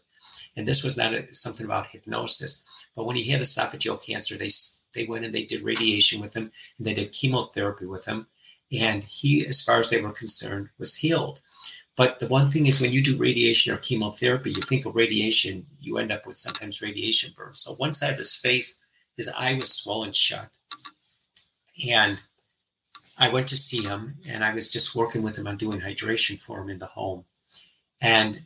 and 0.57 0.67
this 0.67 0.83
was 0.83 0.97
not 0.97 1.15
a, 1.15 1.33
something 1.35 1.67
about 1.67 1.89
hypnosis. 1.89 2.65
But 2.95 3.05
when 3.07 3.17
he 3.17 3.31
had 3.31 3.41
esophageal 3.41 4.05
cancer, 4.05 4.37
they 4.37 4.51
they 4.95 5.05
went 5.05 5.25
and 5.25 5.35
they 5.35 5.45
did 5.45 5.63
radiation 5.63 6.21
with 6.21 6.35
him 6.35 6.51
and 6.79 6.87
they 6.87 6.95
did 6.95 7.13
chemotherapy 7.13 7.87
with 7.87 8.07
him. 8.07 8.27
And 8.73 9.05
he, 9.05 9.47
as 9.47 9.61
far 9.61 9.79
as 9.79 9.91
they 9.91 10.01
were 10.01 10.11
concerned, 10.11 10.71
was 10.79 10.97
healed. 10.97 11.41
But 11.97 12.19
the 12.19 12.27
one 12.27 12.49
thing 12.49 12.67
is, 12.67 12.81
when 12.81 12.93
you 12.93 13.03
do 13.03 13.17
radiation 13.17 13.73
or 13.73 13.79
chemotherapy, 13.79 14.51
you 14.51 14.63
think 14.63 14.85
of 14.85 14.97
radiation, 14.97 15.67
you 15.81 15.99
end 15.99 16.11
up 16.11 16.27
with 16.27 16.37
sometimes 16.37 16.83
radiation 16.83 17.33
burns. 17.37 17.61
So 17.61 17.75
one 17.75 17.93
side 17.93 18.13
of 18.13 18.19
his 18.19 18.37
face, 18.37 18.83
his 19.17 19.29
eye 19.29 19.55
was 19.55 19.73
swollen 19.73 20.13
shut. 20.13 20.59
And 21.91 22.21
I 23.19 23.29
went 23.29 23.47
to 23.49 23.57
see 23.57 23.83
him 23.83 24.17
and 24.29 24.45
I 24.45 24.55
was 24.55 24.69
just 24.69 24.95
working 24.95 25.23
with 25.23 25.39
him 25.39 25.47
on 25.47 25.57
doing 25.57 25.81
hydration 25.81 26.39
for 26.39 26.61
him 26.61 26.69
in 26.69 26.79
the 26.79 26.87
home. 26.87 27.25
And 28.01 28.43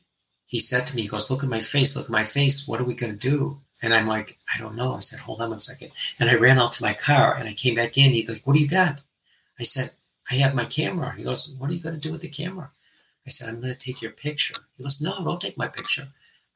he 0.51 0.59
said 0.59 0.85
to 0.87 0.97
me, 0.97 1.03
he 1.03 1.09
goes, 1.09 1.31
Look 1.31 1.45
at 1.45 1.49
my 1.49 1.61
face, 1.61 1.95
look 1.95 2.07
at 2.07 2.11
my 2.11 2.25
face. 2.25 2.67
What 2.67 2.81
are 2.81 2.85
we 2.85 2.95
going 2.95 3.17
to 3.17 3.31
do? 3.31 3.61
And 3.85 3.95
I'm 3.95 4.09
like, 4.09 4.37
I 4.53 4.59
don't 4.59 4.75
know. 4.75 4.95
I 4.95 4.99
said, 4.99 5.21
hold 5.21 5.41
on 5.41 5.51
one 5.51 5.61
second. 5.61 5.93
And 6.19 6.29
I 6.29 6.35
ran 6.35 6.59
out 6.59 6.73
to 6.73 6.83
my 6.83 6.93
car 6.93 7.37
and 7.37 7.49
I 7.49 7.53
came 7.53 7.77
back 7.77 7.97
in. 7.97 8.11
He 8.11 8.27
like, 8.27 8.43
what 8.43 8.57
do 8.57 8.61
you 8.61 8.69
got? 8.69 9.01
I 9.61 9.63
said, 9.63 9.93
I 10.29 10.35
have 10.35 10.57
my 10.57 10.65
camera. 10.65 11.15
He 11.17 11.23
goes, 11.23 11.55
what 11.57 11.71
are 11.71 11.73
you 11.73 11.81
going 11.81 11.95
to 11.95 12.01
do 12.01 12.11
with 12.11 12.21
the 12.21 12.29
camera? 12.29 12.73
I 13.25 13.31
said, 13.31 13.49
I'm 13.49 13.61
going 13.61 13.73
to 13.73 13.79
take 13.79 14.03
your 14.03 14.11
picture. 14.11 14.57
He 14.77 14.83
goes, 14.83 15.01
no, 15.01 15.13
don't 15.25 15.41
take 15.41 15.57
my 15.57 15.69
picture. 15.69 16.09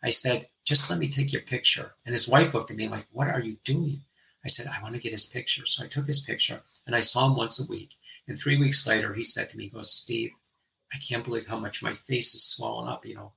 I 0.03 0.11
said, 0.11 0.49
just 0.65 0.91
let 0.91 0.99
me 0.99 1.07
take 1.07 1.33
your 1.33 1.43
picture. 1.43 1.93
And 2.05 2.13
his 2.13 2.29
wife 2.29 2.53
looked 2.53 2.73
at 2.73 2.77
me 2.77 2.89
like, 2.89 3.07
what 3.13 3.29
are 3.29 3.41
you 3.41 3.59
doing? 3.63 4.03
I 4.45 4.49
said, 4.49 4.67
I 4.67 4.83
want 4.83 4.97
to 4.97 5.01
get 5.01 5.13
his 5.13 5.25
picture. 5.25 5.67
So 5.67 5.85
I 5.85 5.89
took 5.89 6.07
his 6.09 6.19
picture 6.19 6.63
and 6.85 6.97
I 6.97 7.01
saw 7.01 7.29
him 7.29 7.37
once 7.37 7.61
a 7.61 7.71
week. 7.71 7.95
And 8.27 8.37
three 8.37 8.57
weeks 8.57 8.89
later, 8.89 9.15
he 9.15 9.23
said 9.23 9.49
to 9.51 9.57
me, 9.57 9.65
he 9.65 9.71
goes, 9.71 9.93
Steve, 9.93 10.33
I 10.93 10.99
can't 10.99 11.25
believe 11.25 11.47
how 11.47 11.59
much 11.59 11.81
my 11.81 11.93
face 11.93 12.35
is 12.35 12.45
swollen 12.45 12.89
up. 12.89 13.07
You 13.07 13.15
know, 13.15 13.33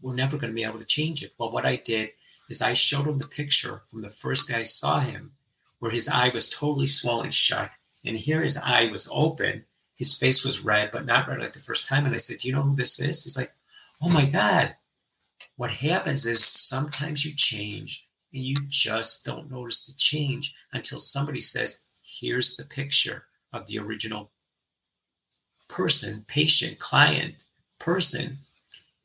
we're 0.00 0.14
never 0.14 0.36
going 0.36 0.50
to 0.50 0.54
be 0.54 0.64
able 0.64 0.78
to 0.78 0.86
change 0.86 1.22
it. 1.22 1.32
Well, 1.38 1.50
what 1.50 1.66
I 1.66 1.76
did 1.76 2.10
is 2.48 2.62
I 2.62 2.72
showed 2.72 3.06
him 3.06 3.18
the 3.18 3.26
picture 3.26 3.82
from 3.90 4.02
the 4.02 4.10
first 4.10 4.48
day 4.48 4.56
I 4.56 4.62
saw 4.64 5.00
him, 5.00 5.32
where 5.78 5.90
his 5.90 6.08
eye 6.08 6.30
was 6.30 6.48
totally 6.48 6.86
swollen 6.86 7.30
shut, 7.30 7.70
and 8.04 8.16
here 8.16 8.42
his 8.42 8.56
eye 8.56 8.86
was 8.90 9.10
open. 9.12 9.64
His 9.96 10.14
face 10.16 10.44
was 10.44 10.64
red, 10.64 10.90
but 10.92 11.06
not 11.06 11.28
red 11.28 11.40
like 11.40 11.52
the 11.52 11.60
first 11.60 11.86
time. 11.86 12.06
And 12.06 12.14
I 12.14 12.18
said, 12.18 12.38
Do 12.38 12.48
you 12.48 12.54
know 12.54 12.62
who 12.62 12.76
this 12.76 13.00
is? 13.00 13.22
He's 13.24 13.36
like, 13.36 13.52
Oh 14.02 14.10
my 14.12 14.24
God. 14.26 14.76
what 15.56 15.70
happens 15.72 16.24
is 16.26 16.44
sometimes 16.44 17.24
you 17.24 17.32
change 17.34 18.08
and 18.32 18.42
you 18.44 18.56
just 18.68 19.24
don't 19.24 19.50
notice 19.50 19.86
the 19.86 19.94
change 19.96 20.54
until 20.72 21.00
somebody 21.00 21.40
says, 21.40 21.82
here's 22.04 22.56
the 22.56 22.64
picture 22.64 23.24
of 23.52 23.66
the 23.66 23.78
original 23.78 24.30
person, 25.68 26.24
patient, 26.28 26.78
client, 26.78 27.44
person. 27.78 28.38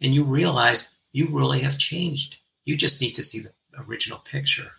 And 0.04 0.14
you 0.14 0.26
realize 0.26 0.96
you 1.14 1.30
really 1.32 1.62
have 1.62 1.78
changed. 1.78 2.38
You 2.66 2.76
just 2.76 3.02
need 3.02 3.16
to 3.16 3.24
see 3.24 3.40
the 3.40 3.52
original 3.88 4.20
picture. 4.20 4.72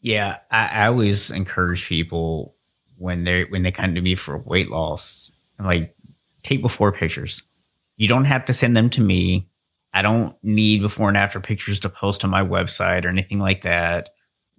Yeah, 0.00 0.38
I, 0.50 0.66
I 0.66 0.86
always 0.88 1.30
encourage 1.30 1.86
people 1.86 2.56
when 2.98 3.24
they 3.24 3.44
when 3.44 3.62
they 3.62 3.72
come 3.72 3.94
to 3.94 4.00
me 4.00 4.16
for 4.16 4.38
weight 4.38 4.68
loss, 4.68 5.30
like 5.58 5.94
take 6.42 6.60
before 6.60 6.92
pictures. 6.92 7.40
You 7.96 8.08
don't 8.08 8.24
have 8.24 8.44
to 8.46 8.52
send 8.52 8.76
them 8.76 8.90
to 8.90 9.00
me. 9.00 9.48
I 9.92 10.02
don't 10.02 10.34
need 10.42 10.82
before 10.82 11.08
and 11.08 11.16
after 11.16 11.40
pictures 11.40 11.78
to 11.80 11.88
post 11.88 12.24
on 12.24 12.30
my 12.30 12.42
website 12.42 13.04
or 13.04 13.08
anything 13.08 13.38
like 13.38 13.62
that. 13.62 14.10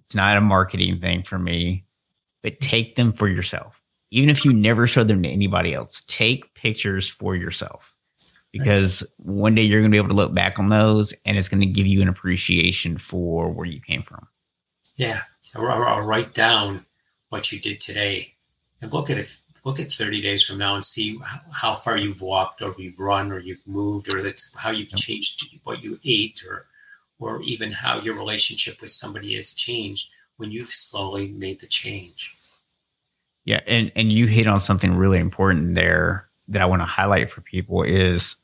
It's 0.06 0.14
not 0.14 0.36
a 0.36 0.40
marketing 0.40 1.00
thing 1.00 1.22
for 1.22 1.38
me, 1.38 1.84
but 2.42 2.60
take 2.60 2.96
them 2.96 3.12
for 3.12 3.28
yourself. 3.28 3.80
Even 4.10 4.30
if 4.30 4.44
you 4.44 4.52
never 4.52 4.86
show 4.86 5.04
them 5.04 5.22
to 5.22 5.28
anybody 5.28 5.74
else, 5.74 6.02
take 6.06 6.54
pictures 6.54 7.08
for 7.08 7.36
yourself 7.36 7.95
because 8.52 9.02
one 9.18 9.54
day 9.54 9.62
you're 9.62 9.80
going 9.80 9.90
to 9.90 9.94
be 9.94 9.98
able 9.98 10.08
to 10.08 10.14
look 10.14 10.34
back 10.34 10.58
on 10.58 10.68
those 10.68 11.12
and 11.24 11.36
it's 11.36 11.48
going 11.48 11.60
to 11.60 11.66
give 11.66 11.86
you 11.86 12.00
an 12.02 12.08
appreciation 12.08 12.98
for 12.98 13.50
where 13.50 13.66
you 13.66 13.80
came 13.80 14.02
from. 14.02 14.26
Yeah. 14.96 15.20
Or, 15.56 15.70
or 15.70 16.02
write 16.04 16.34
down 16.34 16.86
what 17.28 17.52
you 17.52 17.60
did 17.60 17.80
today 17.80 18.34
and 18.80 18.92
look 18.92 19.10
at 19.10 19.18
it 19.18 19.40
look 19.64 19.80
at 19.80 19.90
30 19.90 20.20
days 20.20 20.44
from 20.44 20.58
now 20.58 20.76
and 20.76 20.84
see 20.84 21.18
how 21.52 21.74
far 21.74 21.96
you've 21.96 22.22
walked 22.22 22.62
or 22.62 22.72
you've 22.78 23.00
run 23.00 23.32
or 23.32 23.40
you've 23.40 23.66
moved 23.66 24.12
or 24.14 24.22
that's 24.22 24.56
how 24.56 24.70
you've 24.70 24.94
changed 24.94 25.44
what 25.64 25.82
you 25.82 25.98
ate 26.04 26.44
or 26.48 26.66
or 27.18 27.42
even 27.42 27.72
how 27.72 27.98
your 27.98 28.14
relationship 28.14 28.80
with 28.80 28.90
somebody 28.90 29.34
has 29.34 29.52
changed 29.52 30.08
when 30.36 30.52
you've 30.52 30.68
slowly 30.68 31.28
made 31.28 31.60
the 31.60 31.66
change 31.66 32.36
yeah 33.44 33.60
and 33.66 33.90
and 33.96 34.12
you 34.12 34.26
hit 34.26 34.46
on 34.46 34.60
something 34.60 34.94
really 34.94 35.18
important 35.18 35.74
there 35.74 36.28
that 36.48 36.62
i 36.62 36.66
want 36.66 36.80
to 36.80 36.86
highlight 36.86 37.30
for 37.30 37.40
people 37.40 37.82
is 37.82 38.36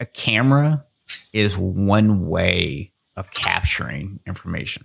a 0.00 0.06
camera 0.06 0.84
is 1.32 1.56
one 1.56 2.28
way 2.28 2.92
of 3.16 3.30
capturing 3.32 4.20
information 4.26 4.84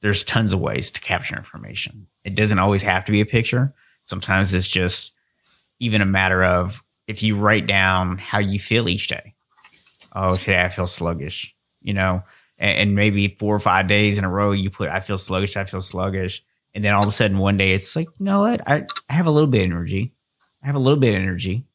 there's 0.00 0.24
tons 0.24 0.52
of 0.52 0.60
ways 0.60 0.90
to 0.90 1.00
capture 1.00 1.36
information 1.36 2.06
it 2.24 2.34
doesn't 2.34 2.58
always 2.58 2.82
have 2.82 3.04
to 3.04 3.12
be 3.12 3.20
a 3.20 3.26
picture 3.26 3.74
Sometimes 4.06 4.52
it's 4.54 4.68
just 4.68 5.12
even 5.80 6.00
a 6.00 6.06
matter 6.06 6.44
of 6.44 6.82
if 7.06 7.22
you 7.22 7.36
write 7.36 7.66
down 7.66 8.18
how 8.18 8.38
you 8.38 8.58
feel 8.58 8.88
each 8.88 9.08
day. 9.08 9.34
Oh, 10.14 10.36
today 10.36 10.62
I 10.62 10.68
feel 10.68 10.86
sluggish, 10.86 11.54
you 11.80 11.94
know, 11.94 12.22
and, 12.58 12.78
and 12.78 12.94
maybe 12.94 13.36
four 13.40 13.54
or 13.54 13.60
five 13.60 13.88
days 13.88 14.18
in 14.18 14.24
a 14.24 14.30
row 14.30 14.52
you 14.52 14.70
put 14.70 14.90
I 14.90 15.00
feel 15.00 15.18
sluggish, 15.18 15.56
I 15.56 15.64
feel 15.64 15.80
sluggish. 15.80 16.44
And 16.74 16.84
then 16.84 16.94
all 16.94 17.02
of 17.02 17.08
a 17.08 17.12
sudden 17.12 17.38
one 17.38 17.56
day 17.56 17.72
it's 17.72 17.94
like, 17.96 18.08
you 18.18 18.24
know 18.24 18.40
what? 18.40 18.66
I, 18.68 18.86
I 19.08 19.12
have 19.12 19.26
a 19.26 19.30
little 19.30 19.48
bit 19.48 19.60
of 19.60 19.70
energy. 19.70 20.12
I 20.62 20.66
have 20.66 20.74
a 20.74 20.80
little 20.80 20.98
bit 20.98 21.14
of 21.14 21.20
energy. 21.20 21.66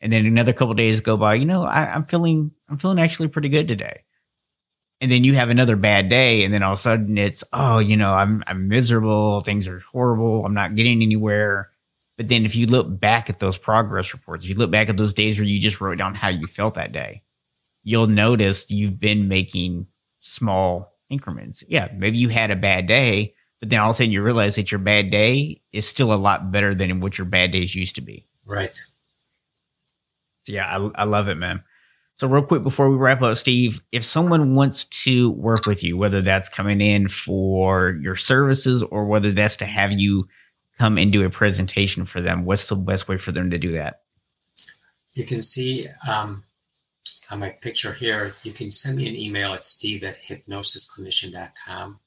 And 0.00 0.12
then 0.12 0.26
another 0.26 0.52
couple 0.52 0.74
days 0.74 1.00
go 1.00 1.16
by, 1.16 1.34
you 1.34 1.46
know, 1.46 1.64
I, 1.64 1.86
I'm 1.94 2.04
feeling 2.06 2.52
I'm 2.68 2.78
feeling 2.78 2.98
actually 2.98 3.28
pretty 3.28 3.48
good 3.48 3.68
today 3.68 4.02
and 5.00 5.12
then 5.12 5.24
you 5.24 5.34
have 5.34 5.50
another 5.50 5.76
bad 5.76 6.08
day 6.08 6.42
and 6.42 6.54
then 6.54 6.62
all 6.62 6.72
of 6.72 6.78
a 6.78 6.82
sudden 6.82 7.18
it's 7.18 7.44
oh 7.52 7.78
you 7.78 7.98
know 7.98 8.14
i'm 8.14 8.42
i'm 8.46 8.66
miserable 8.66 9.42
things 9.42 9.68
are 9.68 9.80
horrible 9.80 10.42
i'm 10.46 10.54
not 10.54 10.74
getting 10.74 11.02
anywhere 11.02 11.70
but 12.16 12.28
then 12.28 12.46
if 12.46 12.56
you 12.56 12.66
look 12.66 12.86
back 12.98 13.28
at 13.28 13.40
those 13.40 13.58
progress 13.58 14.12
reports, 14.12 14.44
if 14.44 14.50
you 14.50 14.56
look 14.56 14.70
back 14.70 14.88
at 14.88 14.96
those 14.96 15.12
days 15.12 15.38
where 15.38 15.46
you 15.46 15.60
just 15.60 15.80
wrote 15.80 15.98
down 15.98 16.14
how 16.14 16.28
you 16.28 16.46
felt 16.46 16.74
that 16.74 16.92
day, 16.92 17.22
you'll 17.82 18.06
notice 18.06 18.70
you've 18.70 18.98
been 18.98 19.28
making 19.28 19.86
small 20.20 20.94
increments. 21.10 21.62
Yeah, 21.68 21.88
maybe 21.94 22.16
you 22.16 22.30
had 22.30 22.50
a 22.50 22.56
bad 22.56 22.86
day, 22.86 23.34
but 23.60 23.68
then 23.68 23.80
all 23.80 23.90
of 23.90 23.96
a 23.96 23.98
sudden 23.98 24.12
you 24.12 24.22
realize 24.22 24.54
that 24.56 24.72
your 24.72 24.78
bad 24.78 25.10
day 25.10 25.60
is 25.72 25.86
still 25.86 26.12
a 26.12 26.16
lot 26.16 26.50
better 26.50 26.74
than 26.74 27.00
what 27.00 27.18
your 27.18 27.26
bad 27.26 27.52
days 27.52 27.74
used 27.74 27.96
to 27.96 28.00
be. 28.00 28.26
Right. 28.46 28.78
Yeah, 30.46 30.64
I, 30.64 31.02
I 31.02 31.04
love 31.04 31.28
it, 31.28 31.34
man. 31.34 31.62
So 32.18 32.26
real 32.26 32.42
quick 32.42 32.62
before 32.62 32.88
we 32.88 32.96
wrap 32.96 33.20
up, 33.20 33.36
Steve, 33.36 33.82
if 33.92 34.04
someone 34.04 34.54
wants 34.54 34.84
to 34.84 35.30
work 35.32 35.66
with 35.66 35.82
you, 35.82 35.98
whether 35.98 36.22
that's 36.22 36.48
coming 36.48 36.80
in 36.80 37.08
for 37.08 37.98
your 38.00 38.16
services 38.16 38.82
or 38.84 39.04
whether 39.04 39.32
that's 39.32 39.56
to 39.56 39.66
have 39.66 39.92
you 39.92 40.26
come 40.78 40.96
and 40.96 41.12
do 41.12 41.24
a 41.24 41.30
presentation 41.30 42.06
for 42.06 42.22
them, 42.22 42.46
what's 42.46 42.68
the 42.68 42.76
best 42.76 43.06
way 43.06 43.18
for 43.18 43.32
them 43.32 43.50
to 43.50 43.58
do 43.58 43.72
that? 43.72 44.00
You 45.12 45.24
can 45.24 45.42
see 45.42 45.88
um, 46.08 46.44
on 47.30 47.40
my 47.40 47.50
picture 47.50 47.92
here, 47.92 48.32
you 48.44 48.52
can 48.52 48.70
send 48.70 48.96
me 48.96 49.08
an 49.08 49.16
email 49.16 49.52
at 49.52 49.64
steve 49.64 50.02
at 50.02 50.18
hypnosisclinician.com, 50.28 52.00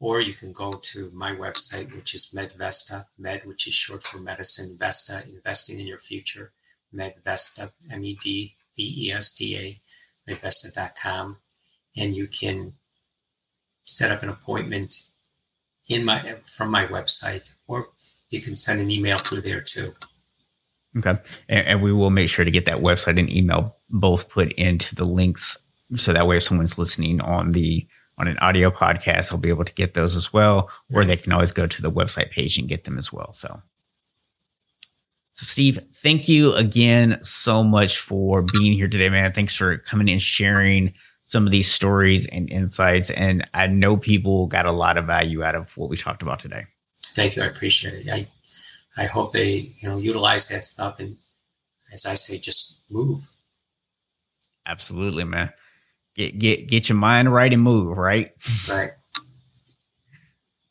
or 0.00 0.20
you 0.20 0.32
can 0.32 0.52
go 0.52 0.72
to 0.72 1.10
my 1.12 1.32
website, 1.32 1.94
which 1.94 2.14
is 2.14 2.32
MedVesta, 2.34 3.06
Med, 3.18 3.44
which 3.44 3.66
is 3.66 3.74
short 3.74 4.02
for 4.02 4.18
medicine, 4.18 4.76
Vesta, 4.78 5.24
investing 5.28 5.80
in 5.80 5.86
your 5.86 5.98
future, 5.98 6.52
MedVesta, 6.94 7.72
M 7.92 8.04
E 8.04 8.16
D 8.20 8.54
V 8.76 9.06
E 9.06 9.12
S 9.12 9.30
T 9.30 9.56
A, 9.56 10.30
MedVesta.com. 10.30 11.38
And 11.96 12.14
you 12.14 12.28
can 12.28 12.74
set 13.84 14.12
up 14.12 14.22
an 14.22 14.28
appointment 14.28 15.02
in 15.88 16.04
my 16.04 16.36
from 16.44 16.70
my 16.70 16.86
website, 16.86 17.50
or 17.66 17.88
you 18.30 18.40
can 18.40 18.54
send 18.54 18.80
an 18.80 18.90
email 18.90 19.18
through 19.18 19.40
there 19.40 19.62
too. 19.62 19.94
Okay, 20.96 21.18
and, 21.48 21.66
and, 21.66 21.82
we 21.82 21.92
will 21.92 22.10
make 22.10 22.30
sure 22.30 22.44
to 22.44 22.50
get 22.50 22.64
that 22.64 22.78
website 22.78 23.18
and 23.18 23.30
email 23.30 23.76
both 23.90 24.28
put 24.28 24.52
into 24.52 24.94
the 24.94 25.04
links, 25.04 25.56
so 25.96 26.12
that 26.12 26.26
way 26.26 26.38
if 26.38 26.42
someone's 26.42 26.78
listening 26.78 27.20
on 27.20 27.52
the 27.52 27.86
on 28.18 28.28
an 28.28 28.38
audio 28.38 28.70
podcast, 28.70 29.30
they'll 29.30 29.38
be 29.38 29.48
able 29.48 29.64
to 29.64 29.74
get 29.74 29.94
those 29.94 30.16
as 30.16 30.32
well, 30.32 30.70
or 30.92 31.04
they 31.04 31.16
can 31.16 31.32
always 31.32 31.52
go 31.52 31.66
to 31.66 31.82
the 31.82 31.90
website 31.90 32.30
page 32.30 32.58
and 32.58 32.68
get 32.68 32.84
them 32.84 32.98
as 32.98 33.12
well. 33.12 33.32
So. 33.34 33.62
Steve, 35.34 35.78
thank 36.02 36.28
you 36.28 36.52
again 36.54 37.20
so 37.22 37.62
much 37.62 37.98
for 38.00 38.42
being 38.42 38.72
here 38.72 38.88
today, 38.88 39.08
man. 39.08 39.32
Thanks 39.32 39.54
for 39.54 39.78
coming 39.78 40.10
and 40.10 40.20
sharing 40.20 40.92
some 41.26 41.46
of 41.46 41.52
these 41.52 41.70
stories 41.70 42.26
and 42.26 42.50
insights. 42.50 43.10
And 43.10 43.46
I 43.54 43.68
know 43.68 43.96
people 43.96 44.48
got 44.48 44.66
a 44.66 44.72
lot 44.72 44.96
of 44.96 45.04
value 45.06 45.44
out 45.44 45.54
of 45.54 45.68
what 45.76 45.90
we 45.90 45.96
talked 45.96 46.22
about 46.22 46.40
today. 46.40 46.64
Thank 47.14 47.36
you. 47.36 47.44
I 47.44 47.46
appreciate 47.46 48.06
it. 48.06 48.10
I, 48.10 48.26
I 49.00 49.06
hope 49.06 49.32
they, 49.32 49.70
you 49.80 49.88
know, 49.88 49.98
utilize 49.98 50.48
that 50.48 50.64
stuff 50.64 50.98
and 50.98 51.16
as 51.92 52.04
I 52.06 52.14
say, 52.14 52.38
just 52.38 52.82
move. 52.90 53.26
Absolutely, 54.66 55.24
man. 55.24 55.50
Get 56.18 56.36
get 56.36 56.66
get 56.66 56.88
your 56.88 56.98
mind 56.98 57.32
right 57.32 57.52
and 57.52 57.62
move, 57.62 57.96
right? 57.96 58.32
Right. 58.68 58.90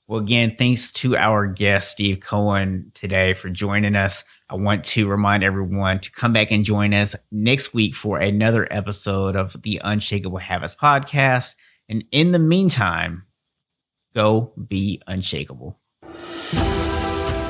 Well, 0.05 0.19
again, 0.19 0.55
thanks 0.57 0.91
to 0.93 1.15
our 1.15 1.47
guest, 1.47 1.91
Steve 1.91 2.19
Cohen, 2.19 2.91
today 2.93 3.33
for 3.33 3.49
joining 3.49 3.95
us. 3.95 4.25
I 4.49 4.55
want 4.55 4.83
to 4.85 5.07
remind 5.07 5.45
everyone 5.45 6.01
to 6.01 6.11
come 6.11 6.33
back 6.33 6.51
and 6.51 6.65
join 6.65 6.93
us 6.93 7.15
next 7.31 7.73
week 7.73 7.95
for 7.95 8.17
another 8.17 8.67
episode 8.71 9.37
of 9.37 9.55
the 9.63 9.79
Unshakable 9.83 10.37
Habits 10.37 10.75
podcast. 10.75 11.55
And 11.87 12.03
in 12.11 12.33
the 12.33 12.39
meantime, 12.39 13.23
go 14.13 14.51
be 14.67 15.01
unshakable. 15.07 15.79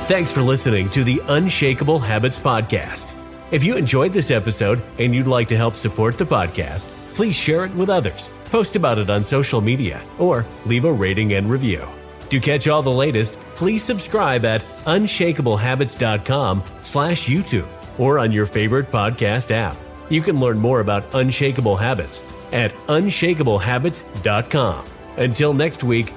Thanks 0.06 0.32
for 0.32 0.42
listening 0.42 0.88
to 0.90 1.02
the 1.02 1.20
Unshakable 1.26 1.98
Habits 1.98 2.38
podcast. 2.38 3.12
If 3.50 3.64
you 3.64 3.76
enjoyed 3.76 4.12
this 4.12 4.30
episode 4.30 4.80
and 4.98 5.14
you'd 5.14 5.26
like 5.26 5.48
to 5.48 5.56
help 5.56 5.74
support 5.74 6.16
the 6.16 6.24
podcast, 6.26 6.86
please 7.18 7.34
share 7.34 7.64
it 7.64 7.74
with 7.74 7.90
others, 7.90 8.30
post 8.44 8.76
about 8.76 8.96
it 8.96 9.10
on 9.10 9.24
social 9.24 9.60
media, 9.60 10.00
or 10.20 10.46
leave 10.66 10.84
a 10.84 10.92
rating 10.92 11.32
and 11.32 11.50
review. 11.50 11.84
To 12.30 12.38
catch 12.38 12.68
all 12.68 12.80
the 12.80 12.92
latest, 12.92 13.32
please 13.56 13.82
subscribe 13.82 14.44
at 14.44 14.62
unshakablehabits.com 14.84 16.62
slash 16.82 17.26
YouTube 17.26 17.66
or 17.98 18.20
on 18.20 18.30
your 18.30 18.46
favorite 18.46 18.92
podcast 18.92 19.50
app. 19.50 19.76
You 20.08 20.22
can 20.22 20.38
learn 20.38 20.60
more 20.60 20.78
about 20.78 21.12
Unshakable 21.12 21.74
Habits 21.74 22.22
at 22.52 22.72
unshakablehabits.com. 22.86 24.84
Until 25.16 25.54
next 25.54 25.82
week, 25.82 26.12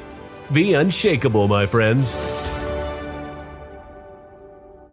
be 0.53 0.75
unshakable, 0.75 1.47
my 1.47 1.65
friends. 1.65 2.13